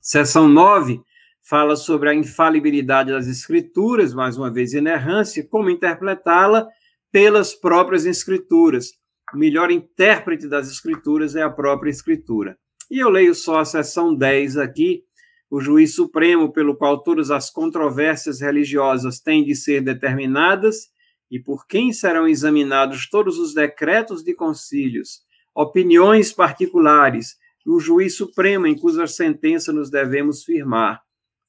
Seção 0.00 0.48
9 0.48 1.00
fala 1.42 1.76
sobre 1.76 2.08
a 2.08 2.14
infalibilidade 2.14 3.10
das 3.10 3.26
escrituras, 3.26 4.14
mais 4.14 4.36
uma 4.36 4.50
vez, 4.50 4.72
inerrância, 4.72 5.46
como 5.48 5.70
interpretá-la 5.70 6.66
pelas 7.10 7.54
próprias 7.54 8.06
escrituras. 8.06 8.92
O 9.34 9.38
melhor 9.38 9.70
intérprete 9.70 10.48
das 10.48 10.70
escrituras 10.70 11.34
é 11.36 11.42
a 11.42 11.50
própria 11.50 11.90
escritura. 11.90 12.56
E 12.90 12.98
eu 12.98 13.08
leio 13.08 13.34
só 13.34 13.60
a 13.60 13.64
seção 13.64 14.14
10 14.14 14.56
aqui, 14.56 15.02
o 15.50 15.60
juiz 15.60 15.94
supremo 15.94 16.52
pelo 16.52 16.76
qual 16.76 17.02
todas 17.02 17.30
as 17.30 17.50
controvérsias 17.50 18.40
religiosas 18.40 19.20
têm 19.20 19.44
de 19.44 19.54
ser 19.54 19.82
determinadas 19.82 20.90
e 21.30 21.38
por 21.38 21.66
quem 21.66 21.92
serão 21.92 22.28
examinados 22.28 23.08
todos 23.08 23.38
os 23.38 23.54
decretos 23.54 24.22
de 24.22 24.34
concílios, 24.34 25.20
opiniões 25.54 26.32
particulares 26.32 27.36
o 27.66 27.78
juiz 27.78 28.16
supremo 28.16 28.66
em 28.66 28.76
cuja 28.76 29.06
sentença 29.06 29.72
nos 29.72 29.90
devemos 29.90 30.42
firmar. 30.42 31.00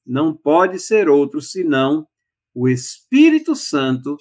Não 0.06 0.36
pode 0.36 0.80
ser 0.80 1.10
outro 1.10 1.41
senão 1.41 2.08
o 2.54 2.68
Espírito 2.68 3.56
Santo 3.56 4.18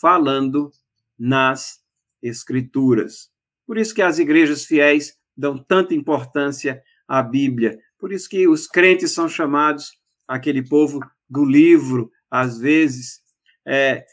falando 0.00 0.70
nas 1.18 1.82
Escrituras. 2.22 3.30
Por 3.66 3.78
isso 3.78 3.94
que 3.94 4.02
as 4.02 4.18
igrejas 4.18 4.64
fiéis 4.64 5.14
dão 5.36 5.56
tanta 5.58 5.94
importância 5.94 6.82
à 7.08 7.22
Bíblia. 7.22 7.78
Por 7.98 8.12
isso 8.12 8.28
que 8.28 8.46
os 8.46 8.66
crentes 8.66 9.12
são 9.12 9.28
chamados 9.28 9.92
aquele 10.28 10.66
povo 10.66 11.00
do 11.28 11.44
livro, 11.44 12.10
às 12.30 12.58
vezes. 12.58 13.20
É, 13.66 14.04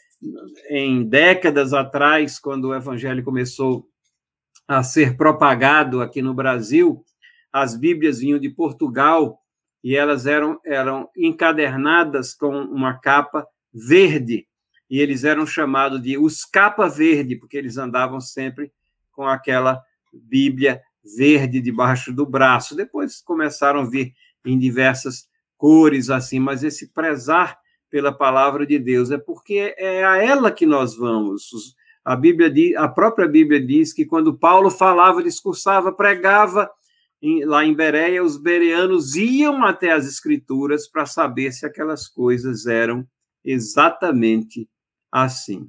em 0.70 1.06
décadas 1.08 1.72
atrás, 1.72 2.38
quando 2.38 2.68
o 2.68 2.74
evangelho 2.74 3.24
começou 3.24 3.86
a 4.68 4.82
ser 4.82 5.16
propagado 5.16 6.00
aqui 6.00 6.22
no 6.22 6.32
Brasil, 6.32 7.04
as 7.52 7.76
Bíblias 7.76 8.20
vinham 8.20 8.38
de 8.38 8.48
Portugal 8.48 9.41
e 9.82 9.96
elas 9.96 10.26
eram, 10.26 10.60
eram 10.64 11.08
encadernadas 11.16 12.34
com 12.34 12.56
uma 12.56 12.94
capa 12.94 13.46
verde, 13.72 14.46
e 14.88 15.00
eles 15.00 15.24
eram 15.24 15.46
chamados 15.46 16.02
de 16.02 16.18
os 16.18 16.44
capa 16.44 16.88
verde, 16.88 17.36
porque 17.36 17.56
eles 17.56 17.78
andavam 17.78 18.20
sempre 18.20 18.70
com 19.10 19.26
aquela 19.26 19.82
Bíblia 20.12 20.82
verde 21.16 21.60
debaixo 21.60 22.12
do 22.12 22.26
braço. 22.26 22.76
Depois 22.76 23.22
começaram 23.22 23.80
a 23.80 23.88
vir 23.88 24.12
em 24.44 24.58
diversas 24.58 25.26
cores 25.56 26.10
assim, 26.10 26.38
mas 26.38 26.62
esse 26.62 26.92
prezar 26.92 27.58
pela 27.88 28.12
palavra 28.12 28.66
de 28.66 28.78
Deus, 28.78 29.10
é 29.10 29.18
porque 29.18 29.74
é 29.76 30.04
a 30.04 30.16
ela 30.16 30.50
que 30.50 30.64
nós 30.64 30.96
vamos. 30.96 31.74
A 32.04 32.16
Bíblia 32.16 32.50
a 32.78 32.88
própria 32.88 33.28
Bíblia 33.28 33.64
diz 33.64 33.92
que 33.92 34.06
quando 34.06 34.36
Paulo 34.36 34.70
falava, 34.70 35.22
discursava, 35.22 35.92
pregava 35.92 36.70
em, 37.22 37.44
lá 37.44 37.64
em 37.64 37.72
Bereia, 37.72 38.22
os 38.22 38.36
bereanos 38.36 39.14
iam 39.14 39.64
até 39.64 39.92
as 39.92 40.06
escrituras 40.06 40.88
para 40.88 41.06
saber 41.06 41.52
se 41.52 41.64
aquelas 41.64 42.08
coisas 42.08 42.66
eram 42.66 43.06
exatamente 43.44 44.68
assim. 45.10 45.68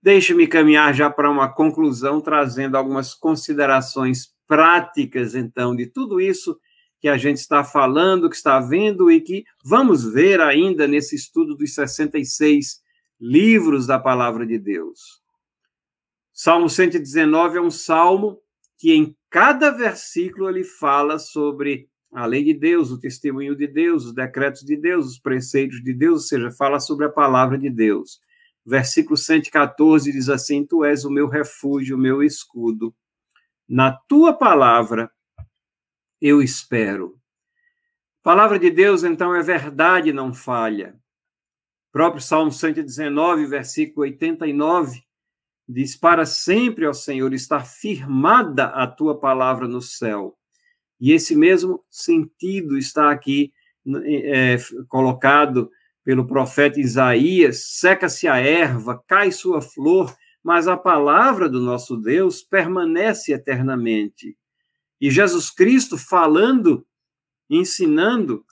Deixe-me 0.00 0.46
caminhar 0.46 0.94
já 0.94 1.10
para 1.10 1.28
uma 1.28 1.52
conclusão, 1.52 2.20
trazendo 2.20 2.76
algumas 2.76 3.12
considerações 3.12 4.28
práticas, 4.46 5.34
então, 5.34 5.74
de 5.74 5.86
tudo 5.86 6.20
isso 6.20 6.56
que 7.00 7.08
a 7.08 7.18
gente 7.18 7.38
está 7.38 7.64
falando, 7.64 8.30
que 8.30 8.36
está 8.36 8.60
vendo 8.60 9.10
e 9.10 9.20
que 9.20 9.44
vamos 9.64 10.04
ver 10.04 10.40
ainda 10.40 10.86
nesse 10.86 11.16
estudo 11.16 11.56
dos 11.56 11.74
66 11.74 12.80
livros 13.20 13.86
da 13.86 13.98
palavra 13.98 14.46
de 14.46 14.58
Deus. 14.58 15.20
Salmo 16.32 16.68
119 16.70 17.58
é 17.58 17.60
um 17.60 17.70
salmo 17.70 18.40
que 18.78 18.92
em 18.92 19.16
cada 19.30 19.70
versículo 19.70 20.48
ele 20.48 20.64
fala 20.64 21.18
sobre 21.18 21.88
a 22.12 22.24
lei 22.24 22.42
de 22.42 22.54
Deus, 22.54 22.90
o 22.90 22.98
testemunho 22.98 23.54
de 23.54 23.66
Deus, 23.66 24.06
os 24.06 24.14
decretos 24.14 24.62
de 24.62 24.76
Deus, 24.76 25.06
os 25.06 25.18
preceitos 25.18 25.82
de 25.82 25.92
Deus, 25.92 26.22
ou 26.22 26.26
seja, 26.26 26.50
fala 26.50 26.80
sobre 26.80 27.06
a 27.06 27.10
palavra 27.10 27.58
de 27.58 27.68
Deus. 27.68 28.20
Versículo 28.64 29.16
114 29.16 30.12
diz 30.12 30.28
assim: 30.28 30.64
Tu 30.64 30.84
és 30.84 31.04
o 31.04 31.10
meu 31.10 31.26
refúgio, 31.26 31.96
o 31.96 32.00
meu 32.00 32.22
escudo. 32.22 32.94
Na 33.68 33.92
tua 33.92 34.32
palavra 34.32 35.10
eu 36.20 36.42
espero. 36.42 37.18
Palavra 38.22 38.58
de 38.58 38.70
Deus, 38.70 39.04
então, 39.04 39.34
é 39.34 39.42
verdade, 39.42 40.12
não 40.12 40.34
falha. 40.34 40.94
O 41.88 41.92
próprio 41.92 42.20
Salmo 42.20 42.52
119, 42.52 43.46
versículo 43.46 44.02
89, 44.02 45.02
diz: 45.68 45.94
Para 45.96 46.24
sempre, 46.24 46.86
ó 46.86 46.92
Senhor, 46.92 47.32
está 47.34 47.60
firmada 47.60 48.66
a 48.66 48.86
tua 48.86 49.18
palavra 49.18 49.68
no 49.68 49.82
céu. 49.82 50.36
E 51.00 51.12
esse 51.12 51.36
mesmo 51.36 51.84
sentido 51.90 52.76
está 52.78 53.10
aqui 53.10 53.52
é, 54.04 54.56
colocado 54.88 55.70
pelo 56.04 56.26
profeta 56.26 56.80
Isaías: 56.80 57.64
seca-se 57.78 58.26
a 58.26 58.38
erva, 58.38 59.02
cai 59.06 59.30
sua 59.30 59.60
flor, 59.60 60.16
mas 60.42 60.66
a 60.66 60.76
palavra 60.76 61.48
do 61.48 61.60
nosso 61.60 61.96
Deus 61.96 62.42
permanece 62.42 63.32
eternamente. 63.32 64.36
E 65.00 65.10
Jesus 65.10 65.50
Cristo 65.50 65.96
falando, 65.96 66.84
ensinando, 67.48 68.44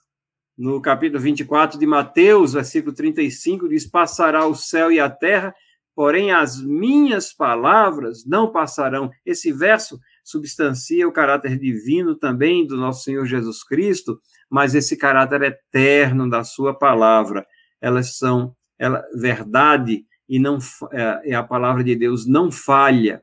no 0.57 0.81
capítulo 0.81 1.21
24 1.21 1.79
de 1.79 1.87
Mateus, 1.87 2.53
versículo 2.53 2.95
35, 2.95 3.69
diz: 3.69 3.87
Passará 3.87 4.47
o 4.47 4.55
céu 4.55 4.93
e 4.93 5.01
a 5.01 5.11
terra, 5.11 5.55
porém 5.97 6.30
as 6.30 6.62
minhas 6.62 7.32
palavras 7.32 8.26
não 8.26 8.53
passarão. 8.53 9.11
Esse 9.24 9.51
verso 9.51 9.99
substancia 10.22 11.09
o 11.09 11.12
caráter 11.12 11.59
divino 11.59 12.14
também 12.14 12.66
do 12.66 12.76
nosso 12.76 13.03
Senhor 13.03 13.24
Jesus 13.24 13.64
Cristo, 13.64 14.20
mas 14.51 14.74
esse 14.74 14.94
caráter 14.94 15.40
eterno 15.40 16.28
da 16.28 16.44
sua 16.44 16.78
palavra. 16.78 17.47
Elas 17.80 18.18
são 18.18 18.55
ela, 18.78 19.03
verdade 19.18 20.05
e 20.28 20.38
não 20.38 20.59
é, 20.92 21.34
a 21.34 21.42
palavra 21.42 21.82
de 21.82 21.97
Deus 21.97 22.26
não 22.26 22.53
falha. 22.53 23.22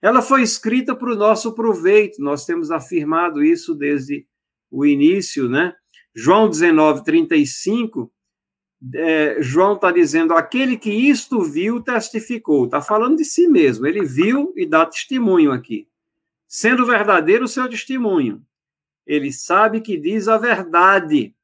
Ela 0.00 0.22
foi 0.22 0.42
escrita 0.42 0.94
para 0.94 1.12
o 1.12 1.16
nosso 1.16 1.54
proveito, 1.54 2.22
nós 2.22 2.44
temos 2.44 2.70
afirmado 2.70 3.42
isso 3.42 3.74
desde 3.74 4.26
o 4.70 4.86
início, 4.86 5.48
né? 5.48 5.74
João 6.14 6.48
19, 6.48 7.02
35, 7.04 8.12
é, 8.94 9.40
João 9.40 9.74
está 9.74 9.92
dizendo: 9.92 10.34
aquele 10.34 10.76
que 10.76 10.90
isto 10.90 11.42
viu 11.42 11.80
testificou, 11.80 12.64
está 12.64 12.80
falando 12.80 13.16
de 13.16 13.24
si 13.24 13.46
mesmo, 13.46 13.86
ele 13.86 14.04
viu 14.04 14.52
e 14.56 14.66
dá 14.66 14.84
testemunho 14.84 15.52
aqui. 15.52 15.88
Sendo 16.48 16.84
verdadeiro 16.84 17.44
o 17.44 17.48
seu 17.48 17.68
testemunho, 17.68 18.44
ele 19.06 19.32
sabe 19.32 19.80
que 19.80 19.96
diz 19.96 20.28
a 20.28 20.36
verdade. 20.36 21.34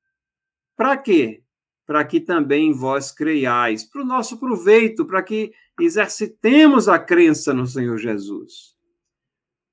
Para 0.77 0.97
quê? 0.97 1.43
Para 1.87 2.05
que 2.05 2.21
também 2.21 2.73
vós 2.73 3.11
creiais, 3.11 3.85
para 3.85 4.03
o 4.03 4.07
nosso 4.07 4.39
proveito, 4.39 5.07
para 5.07 5.23
que 5.23 5.53
exercitemos 5.81 6.89
a 6.89 6.99
crença 6.99 7.55
no 7.55 7.67
Senhor 7.67 7.97
Jesus. 7.99 8.77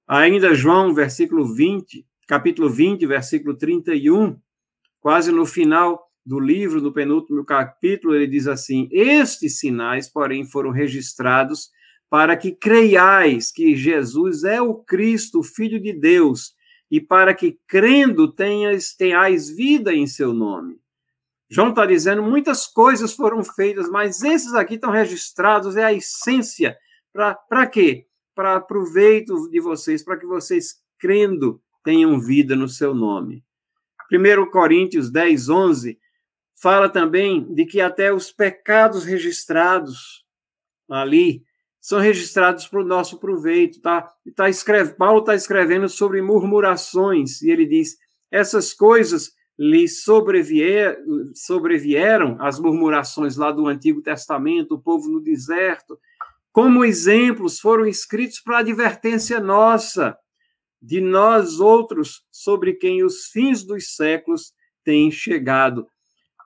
Ainda 0.07 0.53
João, 0.53 0.93
versículo 0.93 1.53
20, 1.53 2.05
capítulo 2.27 2.69
20, 2.69 3.05
versículo 3.07 3.57
31, 3.57 4.39
quase 5.01 5.31
no 5.31 5.45
final 5.45 6.05
do 6.25 6.39
livro, 6.39 6.81
no 6.81 6.91
penúltimo 6.91 7.45
capítulo, 7.45 8.15
ele 8.15 8.27
diz 8.27 8.47
assim: 8.47 8.89
Estes 8.91 9.59
sinais, 9.59 10.09
porém, 10.09 10.43
foram 10.43 10.71
registrados 10.71 11.69
para 12.09 12.35
que 12.35 12.51
creiais 12.51 13.51
que 13.51 13.75
Jesus 13.75 14.43
é 14.43 14.61
o 14.61 14.75
Cristo, 14.75 15.39
o 15.39 15.43
Filho 15.43 15.79
de 15.79 15.93
Deus, 15.93 16.53
e 16.89 16.99
para 16.99 17.33
que, 17.33 17.59
crendo, 17.67 18.31
tenhas, 18.31 18.95
tenhais 18.95 19.49
vida 19.49 19.93
em 19.93 20.07
seu 20.07 20.33
nome. 20.33 20.79
João 21.49 21.69
está 21.69 21.85
dizendo 21.85 22.23
muitas 22.23 22.65
coisas 22.65 23.13
foram 23.13 23.43
feitas, 23.43 23.89
mas 23.89 24.23
esses 24.23 24.53
aqui 24.53 24.75
estão 24.75 24.91
registrados, 24.91 25.75
é 25.75 25.83
a 25.83 25.93
essência. 25.93 26.75
Para 27.13 27.67
quê? 27.67 28.07
Para 28.33 28.59
proveito 28.59 29.49
de 29.49 29.59
vocês, 29.59 30.03
para 30.03 30.17
que 30.17 30.25
vocês, 30.25 30.75
crendo, 30.97 31.61
tenham 31.83 32.19
vida 32.19 32.55
no 32.55 32.67
seu 32.67 32.95
nome. 32.95 33.43
1 34.11 34.49
Coríntios 34.49 35.11
10, 35.11 35.49
11, 35.49 35.99
fala 36.55 36.89
também 36.89 37.53
de 37.53 37.65
que 37.65 37.81
até 37.81 38.13
os 38.13 38.31
pecados 38.31 39.03
registrados 39.03 40.25
ali 40.89 41.43
são 41.81 41.99
registrados 41.99 42.67
para 42.67 42.81
o 42.81 42.85
nosso 42.85 43.19
proveito. 43.19 43.79
Tá? 43.79 44.09
Tá 44.35 44.49
escreve, 44.49 44.93
Paulo 44.93 45.19
está 45.19 45.35
escrevendo 45.35 45.87
sobre 45.87 46.21
murmurações, 46.21 47.41
e 47.41 47.51
ele 47.51 47.65
diz: 47.65 47.97
essas 48.31 48.73
coisas 48.73 49.31
lhe 49.57 49.87
sobrevier, 49.87 50.97
sobrevieram 51.33 52.37
as 52.41 52.59
murmurações 52.59 53.37
lá 53.37 53.51
do 53.51 53.67
Antigo 53.67 54.01
Testamento, 54.01 54.75
o 54.75 54.81
povo 54.81 55.07
no 55.09 55.21
deserto, 55.21 55.97
como 56.51 56.83
exemplos 56.83 57.59
foram 57.59 57.85
escritos 57.85 58.39
para 58.39 58.59
advertência 58.59 59.39
nossa, 59.39 60.17
de 60.81 60.99
nós 61.01 61.59
outros, 61.59 62.23
sobre 62.31 62.73
quem 62.73 63.03
os 63.03 63.27
fins 63.27 63.63
dos 63.63 63.95
séculos 63.95 64.53
têm 64.83 65.09
chegado. 65.09 65.87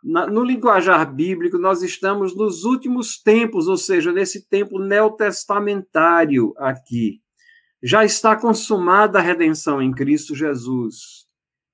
No 0.04 0.44
linguajar 0.44 1.14
bíblico, 1.14 1.58
nós 1.58 1.82
estamos 1.84 2.36
nos 2.36 2.64
últimos 2.64 3.22
tempos, 3.22 3.68
ou 3.68 3.76
seja, 3.76 4.14
nesse 4.14 4.48
tempo 4.48 4.80
neotestamentário 4.80 6.54
aqui. 6.58 7.22
Já 7.84 8.06
está 8.06 8.36
consumada 8.36 9.20
a 9.20 9.22
redenção 9.22 9.82
em 9.82 9.92
Cristo 9.92 10.36
Jesus 10.36 11.28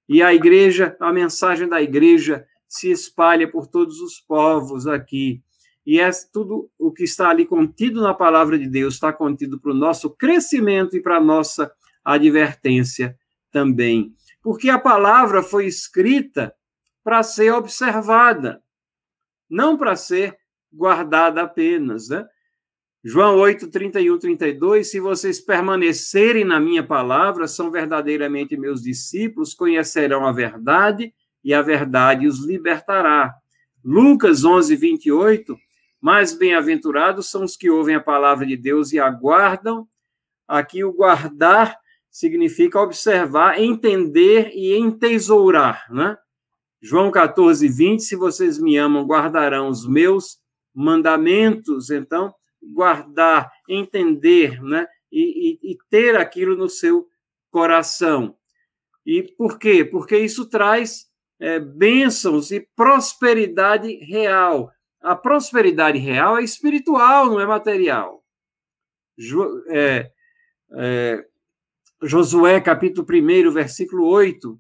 e 0.08 0.22
a 0.22 0.34
igreja, 0.34 0.96
a 1.00 1.12
mensagem 1.12 1.68
da 1.68 1.82
igreja 1.82 2.46
se 2.68 2.92
espalha 2.92 3.50
por 3.50 3.68
todos 3.68 4.00
os 4.02 4.20
povos 4.20 4.88
aqui. 4.88 5.42
E 5.86 6.00
é 6.00 6.10
tudo 6.34 6.70
o 6.80 6.92
que 6.92 7.04
está 7.04 7.30
ali 7.30 7.46
contido 7.46 8.02
na 8.02 8.14
palavra 8.14 8.58
de 8.58 8.68
Deus 8.68 8.96
está 8.96 9.14
contido 9.14 9.60
para 9.60 9.72
o 9.72 9.76
nosso 9.76 10.10
crescimento 10.10 10.96
e 10.96 11.02
para 11.02 11.18
a 11.18 11.24
nossa 11.24 11.72
advertência 12.04 13.18
também. 13.52 14.14
Porque 14.42 14.70
a 14.70 14.80
palavra 14.80 15.42
foi 15.42 15.66
escrita 15.68 16.54
para 17.06 17.22
ser 17.22 17.54
observada, 17.54 18.64
não 19.48 19.78
para 19.78 19.96
ser 19.96 20.36
guardada 20.74 21.44
apenas, 21.44 22.10
né? 22.10 22.26
João 23.04 23.38
8, 23.38 23.70
31, 23.70 24.18
32, 24.18 24.90
se 24.90 25.00
vocês 25.00 25.40
permanecerem 25.40 26.44
na 26.44 26.60
minha 26.60 26.82
palavra, 26.82 27.48
são 27.48 27.70
verdadeiramente 27.70 28.58
meus 28.58 28.82
discípulos, 28.82 29.54
conhecerão 29.54 30.26
a 30.26 30.32
verdade 30.32 31.14
e 31.44 31.54
a 31.54 31.62
verdade 31.62 32.26
os 32.26 32.44
libertará. 32.44 33.36
Lucas 33.84 34.44
11, 34.44 34.76
28, 34.76 35.56
mais 36.02 36.34
bem-aventurados 36.34 37.30
são 37.30 37.44
os 37.44 37.56
que 37.56 37.70
ouvem 37.70 37.94
a 37.94 38.02
palavra 38.02 38.48
de 38.48 38.58
Deus 38.58 38.92
e 38.92 39.00
aguardam. 39.00 39.88
Aqui 40.48 40.84
o 40.84 40.92
guardar 40.92 41.78
significa 42.10 42.82
observar, 42.82 43.62
entender 43.62 44.50
e 44.56 44.76
entesourar, 44.76 45.86
né? 45.92 46.18
João 46.82 47.10
14, 47.10 47.68
20, 47.68 48.02
se 48.02 48.16
vocês 48.16 48.60
me 48.60 48.78
amam, 48.78 49.06
guardarão 49.06 49.70
os 49.70 49.88
meus 49.88 50.38
mandamentos. 50.74 51.90
Então, 51.90 52.34
guardar, 52.74 53.52
entender, 53.70 54.62
né? 54.62 54.88
E, 55.12 55.60
e, 55.62 55.72
e, 55.72 55.78
ter 55.90 56.16
aquilo 56.16 56.56
no 56.56 56.68
seu 56.68 57.08
coração. 57.50 58.36
E 59.06 59.24
por 59.24 59.58
quê? 59.58 59.86
Porque 59.86 60.18
isso 60.18 60.50
traz 60.50 61.06
é, 61.40 61.60
bênçãos 61.60 62.52
e 62.52 62.68
prosperidade 62.76 63.94
real. 64.04 64.72
A 65.02 65.16
prosperidade 65.16 66.00
real 66.00 66.38
é 66.38 66.44
espiritual, 66.44 67.28
não 67.28 67.40
é 67.40 67.46
material. 67.46 68.24
Jo, 69.18 69.64
é, 69.70 70.12
é, 70.74 71.26
Josué, 72.02 72.60
capítulo 72.60 73.08
1, 73.08 73.52
versículo 73.52 74.08
8, 74.08 74.60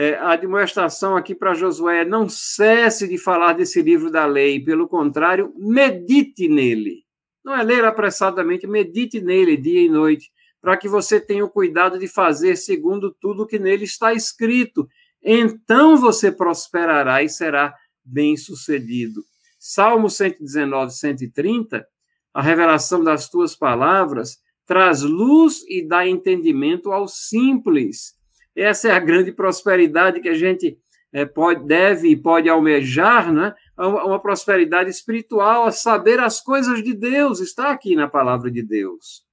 é, 0.00 0.16
a 0.16 0.36
demonstração 0.36 1.16
aqui 1.16 1.34
para 1.34 1.54
Josué 1.54 2.02
é 2.02 2.04
não 2.04 2.28
cesse 2.28 3.08
de 3.08 3.18
falar 3.18 3.54
desse 3.54 3.82
livro 3.82 4.12
da 4.12 4.26
lei, 4.26 4.60
pelo 4.60 4.86
contrário, 4.86 5.52
medite 5.56 6.46
nele. 6.46 7.02
Não 7.44 7.52
é 7.52 7.64
ler 7.64 7.84
apressadamente, 7.84 8.64
medite 8.64 9.20
nele 9.20 9.56
dia 9.56 9.82
e 9.82 9.88
noite, 9.88 10.30
para 10.60 10.76
que 10.76 10.88
você 10.88 11.20
tenha 11.20 11.44
o 11.44 11.50
cuidado 11.50 11.98
de 11.98 12.06
fazer 12.06 12.54
segundo 12.54 13.10
tudo 13.10 13.44
que 13.44 13.58
nele 13.58 13.82
está 13.82 14.14
escrito. 14.14 14.88
Então 15.20 15.96
você 15.96 16.30
prosperará 16.30 17.20
e 17.24 17.28
será 17.28 17.74
bem-sucedido. 18.04 19.24
Salmo 19.58 20.08
119, 20.08 20.92
130, 20.92 21.84
a 22.32 22.40
revelação 22.40 23.02
das 23.02 23.28
tuas 23.28 23.56
palavras 23.56 24.38
traz 24.64 25.02
luz 25.02 25.64
e 25.68 25.84
dá 25.84 26.06
entendimento 26.06 26.92
ao 26.92 27.08
simples. 27.08 28.16
Essa 28.58 28.88
é 28.88 28.90
a 28.90 28.98
grande 28.98 29.30
prosperidade 29.30 30.20
que 30.20 30.28
a 30.28 30.34
gente 30.34 30.76
é, 31.12 31.24
pode, 31.24 31.64
deve 31.64 32.08
e 32.08 32.16
pode 32.16 32.48
almejar, 32.48 33.32
né? 33.32 33.54
uma 33.76 34.20
prosperidade 34.20 34.90
espiritual, 34.90 35.64
a 35.64 35.70
saber 35.70 36.18
as 36.18 36.40
coisas 36.40 36.82
de 36.82 36.92
Deus, 36.92 37.40
está 37.40 37.70
aqui 37.70 37.94
na 37.94 38.08
palavra 38.08 38.50
de 38.50 38.62
Deus. 38.62 39.24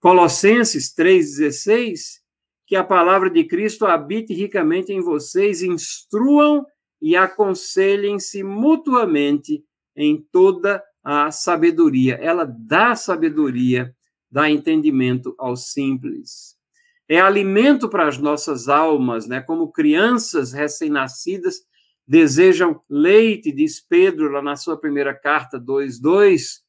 Colossenses 0.00 0.92
3,16, 0.94 2.20
que 2.66 2.74
a 2.74 2.82
palavra 2.82 3.30
de 3.30 3.44
Cristo 3.44 3.86
habite 3.86 4.34
ricamente 4.34 4.92
em 4.92 5.00
vocês, 5.00 5.62
instruam 5.62 6.66
e 7.00 7.14
aconselhem-se 7.14 8.42
mutuamente 8.42 9.64
em 9.94 10.20
toda 10.32 10.82
a 11.04 11.30
sabedoria. 11.30 12.16
Ela 12.16 12.44
dá 12.44 12.96
sabedoria, 12.96 13.94
dá 14.28 14.50
entendimento 14.50 15.34
aos 15.38 15.70
simples 15.72 16.55
é 17.08 17.20
alimento 17.20 17.88
para 17.88 18.08
as 18.08 18.18
nossas 18.18 18.68
almas, 18.68 19.26
né? 19.26 19.40
Como 19.40 19.70
crianças 19.70 20.52
recém-nascidas 20.52 21.60
desejam 22.06 22.80
leite, 22.88 23.52
diz 23.52 23.80
Pedro 23.80 24.30
lá 24.30 24.42
na 24.42 24.56
sua 24.56 24.76
primeira 24.78 25.14
carta 25.14 25.58
2:2, 25.58 26.62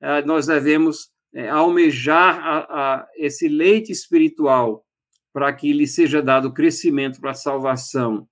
eh, 0.00 0.22
nós 0.22 0.46
devemos 0.46 1.10
eh, 1.34 1.48
almejar 1.48 2.38
a, 2.40 2.58
a 2.58 3.08
esse 3.16 3.48
leite 3.48 3.92
espiritual 3.92 4.84
para 5.32 5.52
que 5.52 5.72
lhe 5.72 5.86
seja 5.86 6.22
dado 6.22 6.52
crescimento 6.52 7.20
para 7.20 7.30
a 7.32 7.34
salvação. 7.34 8.28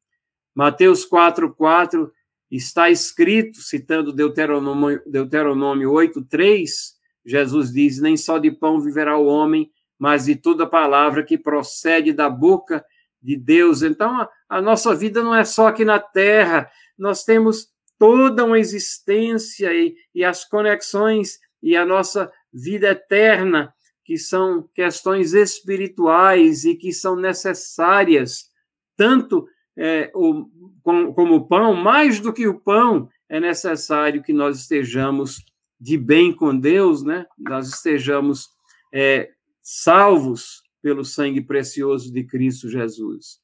Mateus 0.54 1.04
4:4 1.04 2.10
está 2.50 2.90
escrito, 2.90 3.60
citando 3.60 4.12
Deuteronômio, 4.12 5.02
Deuteronômio 5.06 5.90
8:3, 5.92 6.96
Jesus 7.24 7.72
diz: 7.72 8.00
"Nem 8.00 8.16
só 8.16 8.38
de 8.38 8.50
pão 8.50 8.80
viverá 8.80 9.16
o 9.16 9.26
homem, 9.26 9.70
mas 9.98 10.26
de 10.26 10.36
toda 10.36 10.66
palavra 10.66 11.24
que 11.24 11.36
procede 11.36 12.12
da 12.12 12.30
boca 12.30 12.84
de 13.20 13.36
Deus. 13.36 13.82
Então, 13.82 14.28
a, 14.48 14.62
nossa 14.62 14.94
vida 14.94 15.22
não 15.22 15.34
é 15.34 15.44
só 15.44 15.68
aqui 15.68 15.84
na 15.84 15.98
terra, 15.98 16.70
nós 16.96 17.24
temos 17.24 17.68
toda 17.98 18.44
uma 18.44 18.58
existência 18.58 19.72
e, 19.72 19.96
e 20.14 20.24
as 20.24 20.44
conexões 20.44 21.38
e 21.62 21.76
a 21.76 21.84
nossa 21.84 22.30
vida 22.52 22.90
eterna, 22.90 23.74
que 24.04 24.16
são 24.16 24.68
questões 24.72 25.34
espirituais 25.34 26.64
e 26.64 26.74
que 26.74 26.92
são 26.92 27.16
necessárias, 27.16 28.50
tanto 28.96 29.46
é, 29.76 30.10
o, 30.14 30.46
como, 30.82 31.12
como 31.12 31.34
o 31.34 31.46
pão, 31.46 31.74
mais 31.74 32.20
do 32.20 32.32
que 32.32 32.46
o 32.46 32.58
pão, 32.58 33.08
é 33.28 33.38
necessário 33.38 34.22
que 34.22 34.32
nós 34.32 34.60
estejamos 34.60 35.44
de 35.80 35.96
bem 35.96 36.32
com 36.32 36.58
Deus, 36.58 37.02
né? 37.02 37.26
Nós 37.38 37.68
estejamos 37.68 38.48
é, 38.92 39.30
salvos 39.70 40.62
pelo 40.80 41.04
sangue 41.04 41.42
precioso 41.42 42.10
de 42.10 42.24
Cristo 42.24 42.70
Jesus. 42.70 43.38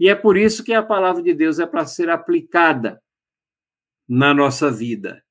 E 0.00 0.08
é 0.08 0.16
por 0.16 0.36
isso 0.36 0.64
que 0.64 0.72
a 0.72 0.82
palavra 0.82 1.22
de 1.22 1.32
Deus 1.32 1.60
é 1.60 1.66
para 1.66 1.86
ser 1.86 2.10
aplicada 2.10 3.00
na 4.08 4.34
nossa 4.34 4.68
vida. 4.68 5.22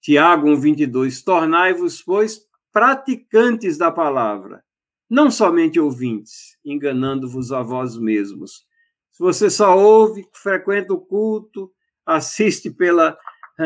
Tiago 0.00 0.48
1:22 0.48 1.22
Tornai-vos, 1.22 2.00
pois, 2.00 2.40
praticantes 2.72 3.76
da 3.76 3.90
palavra, 3.92 4.64
não 5.10 5.30
somente 5.30 5.78
ouvintes, 5.78 6.56
enganando-vos 6.64 7.52
a 7.52 7.60
vós 7.60 7.98
mesmos. 7.98 8.64
Se 9.12 9.22
você 9.22 9.50
só 9.50 9.76
ouve, 9.76 10.26
frequenta 10.32 10.94
o 10.94 11.00
culto, 11.00 11.70
assiste 12.06 12.70
pela 12.70 13.18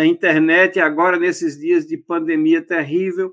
internet, 0.05 0.81
agora 0.81 1.19
nesses 1.19 1.57
dias 1.57 1.87
de 1.87 1.97
pandemia 1.97 2.61
terrível, 2.61 3.33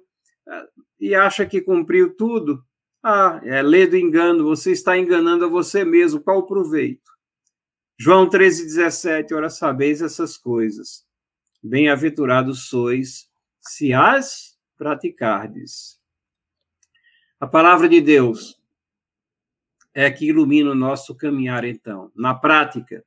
e 0.99 1.15
acha 1.15 1.45
que 1.45 1.61
cumpriu 1.61 2.15
tudo, 2.15 2.63
ah, 3.09 3.39
é 3.45 3.61
lei 3.61 3.87
do 3.87 3.95
engano, 3.95 4.43
você 4.43 4.73
está 4.73 4.97
enganando 4.97 5.45
a 5.45 5.47
você 5.47 5.85
mesmo, 5.85 6.19
qual 6.19 6.39
o 6.39 6.45
proveito? 6.45 7.09
João 7.97 8.27
13, 8.27 8.65
17, 8.65 9.33
ora 9.33 9.49
sabeis 9.49 10.01
essas 10.01 10.35
coisas. 10.35 11.07
Bem-aventurados 11.63 12.67
sois, 12.67 13.29
se 13.61 13.93
as 13.93 14.59
praticardes. 14.77 15.97
A 17.39 17.47
palavra 17.47 17.87
de 17.87 18.01
Deus 18.01 18.61
é 19.93 20.11
que 20.11 20.27
ilumina 20.27 20.71
o 20.71 20.75
nosso 20.75 21.15
caminhar, 21.15 21.63
então, 21.63 22.11
na 22.13 22.35
prática. 22.35 23.05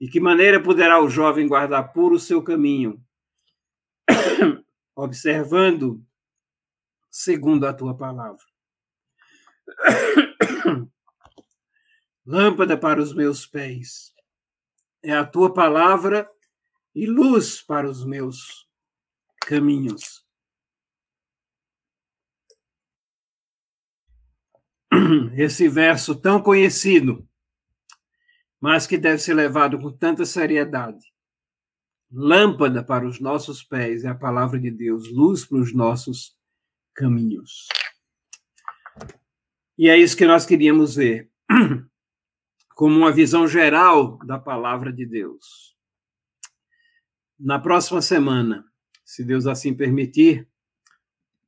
De 0.00 0.08
que 0.08 0.18
maneira 0.18 0.62
poderá 0.62 0.98
o 0.98 1.10
jovem 1.10 1.46
guardar 1.46 1.92
puro 1.92 2.14
o 2.14 2.18
seu 2.18 2.42
caminho? 2.42 2.98
Observando 4.96 6.02
segundo 7.10 7.66
a 7.66 7.74
tua 7.74 7.94
palavra. 7.94 8.49
Lâmpada 12.26 12.76
para 12.76 13.00
os 13.00 13.12
meus 13.14 13.46
pés 13.46 14.14
é 15.02 15.12
a 15.12 15.24
tua 15.24 15.52
palavra 15.52 16.28
e 16.94 17.06
luz 17.06 17.62
para 17.62 17.88
os 17.88 18.04
meus 18.04 18.68
caminhos. 19.40 20.24
Esse 25.36 25.68
verso 25.68 26.14
tão 26.14 26.42
conhecido, 26.42 27.26
mas 28.60 28.86
que 28.86 28.98
deve 28.98 29.18
ser 29.18 29.34
levado 29.34 29.78
com 29.78 29.90
tanta 29.90 30.24
seriedade. 30.24 31.04
Lâmpada 32.12 32.82
para 32.82 33.06
os 33.06 33.20
nossos 33.20 33.62
pés 33.62 34.04
é 34.04 34.08
a 34.08 34.14
palavra 34.14 34.58
de 34.58 34.70
Deus, 34.70 35.10
luz 35.10 35.44
para 35.44 35.58
os 35.58 35.72
nossos 35.72 36.36
caminhos. 36.94 37.68
E 39.80 39.88
é 39.88 39.96
isso 39.96 40.14
que 40.14 40.26
nós 40.26 40.44
queríamos 40.44 40.96
ver, 40.96 41.30
como 42.76 42.94
uma 42.94 43.10
visão 43.10 43.48
geral 43.48 44.18
da 44.26 44.38
palavra 44.38 44.92
de 44.92 45.06
Deus. 45.06 45.74
Na 47.38 47.58
próxima 47.58 48.02
semana, 48.02 48.62
se 49.02 49.24
Deus 49.24 49.46
assim 49.46 49.72
permitir, 49.72 50.46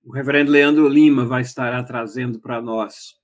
o 0.02 0.10
reverendo 0.10 0.50
Leandro 0.50 0.88
Lima 0.88 1.26
vai 1.26 1.42
estar 1.42 1.84
trazendo 1.84 2.40
para 2.40 2.62
nós 2.62 3.20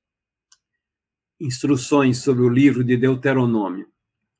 instruções 1.40 2.18
sobre 2.18 2.42
o 2.42 2.50
livro 2.50 2.84
de 2.84 2.94
Deuteronômio. 2.94 3.90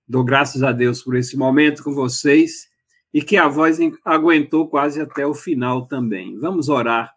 Dou 0.07 0.23
graças 0.23 0.63
a 0.63 0.71
Deus 0.71 1.03
por 1.03 1.17
esse 1.17 1.35
momento 1.35 1.83
com 1.83 1.95
vocês 1.95 2.69
e 3.15 3.23
que 3.23 3.39
a 3.39 3.49
voz 3.49 3.79
aguentou 4.05 4.69
quase 4.69 5.01
até 5.01 5.27
o 5.27 5.33
final 5.33 5.87
também. 5.87 6.39
Vamos 6.39 6.69
orar, 6.69 7.11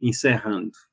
encerrando. 0.00 0.89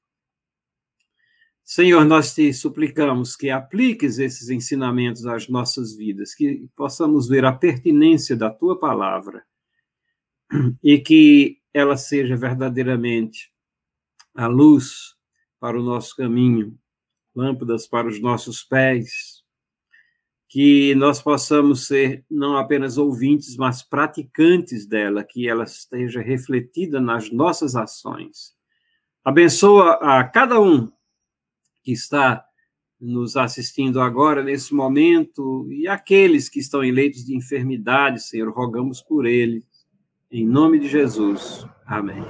Senhor, 1.70 2.05
nós 2.05 2.34
te 2.34 2.53
suplicamos 2.53 3.36
que 3.36 3.49
apliques 3.49 4.20
esses 4.20 4.49
ensinamentos 4.49 5.26
às 5.26 5.49
nossas 5.49 5.93
vidas, 5.93 6.34
que 6.34 6.65
possamos 6.78 7.28
ver 7.28 7.43
a 7.43 7.51
pertinência 7.51 8.38
da 8.38 8.49
tua 8.49 8.80
palavra 8.80 9.43
e 10.82 10.97
que 10.97 11.59
ela 11.74 11.97
seja 11.97 12.38
verdadeiramente 12.38 13.51
a 14.34 14.47
luz 14.47 15.18
para 15.59 15.78
o 15.78 15.84
nosso 15.84 16.15
caminho, 16.15 16.74
lâmpadas 17.36 17.86
para 17.86 18.07
os 18.07 18.22
nossos 18.22 18.63
pés, 18.63 19.43
que 20.47 20.95
nós 20.95 21.22
possamos 21.22 21.86
ser 21.86 22.24
não 22.32 22.55
apenas 22.55 22.97
ouvintes, 22.97 23.57
mas 23.57 23.84
praticantes 23.84 24.86
dela, 24.86 25.22
que 25.22 25.49
ela 25.49 25.65
esteja 25.65 26.22
refletida 26.22 27.01
nas 27.01 27.30
nossas 27.30 27.76
ações. 27.76 28.55
Abençoa 29.22 29.95
a 29.95 30.24
cada 30.24 30.61
um 30.61 30.89
que 31.88 31.94
está 31.94 32.44
nos 33.00 33.38
assistindo 33.38 34.02
agora, 34.02 34.44
nesse 34.44 34.74
momento, 34.74 35.72
e 35.72 35.88
aqueles 35.88 36.50
que 36.50 36.60
estão 36.60 36.84
em 36.84 36.92
leitos 36.92 37.24
de 37.24 37.34
enfermidade, 37.34 38.22
Senhor, 38.22 38.52
rogamos 38.52 39.02
por 39.02 39.26
ele. 39.26 39.64
Em 40.30 40.46
nome 40.46 40.80
de 40.80 40.90
Jesus. 40.90 41.66
Amém. 41.86 42.22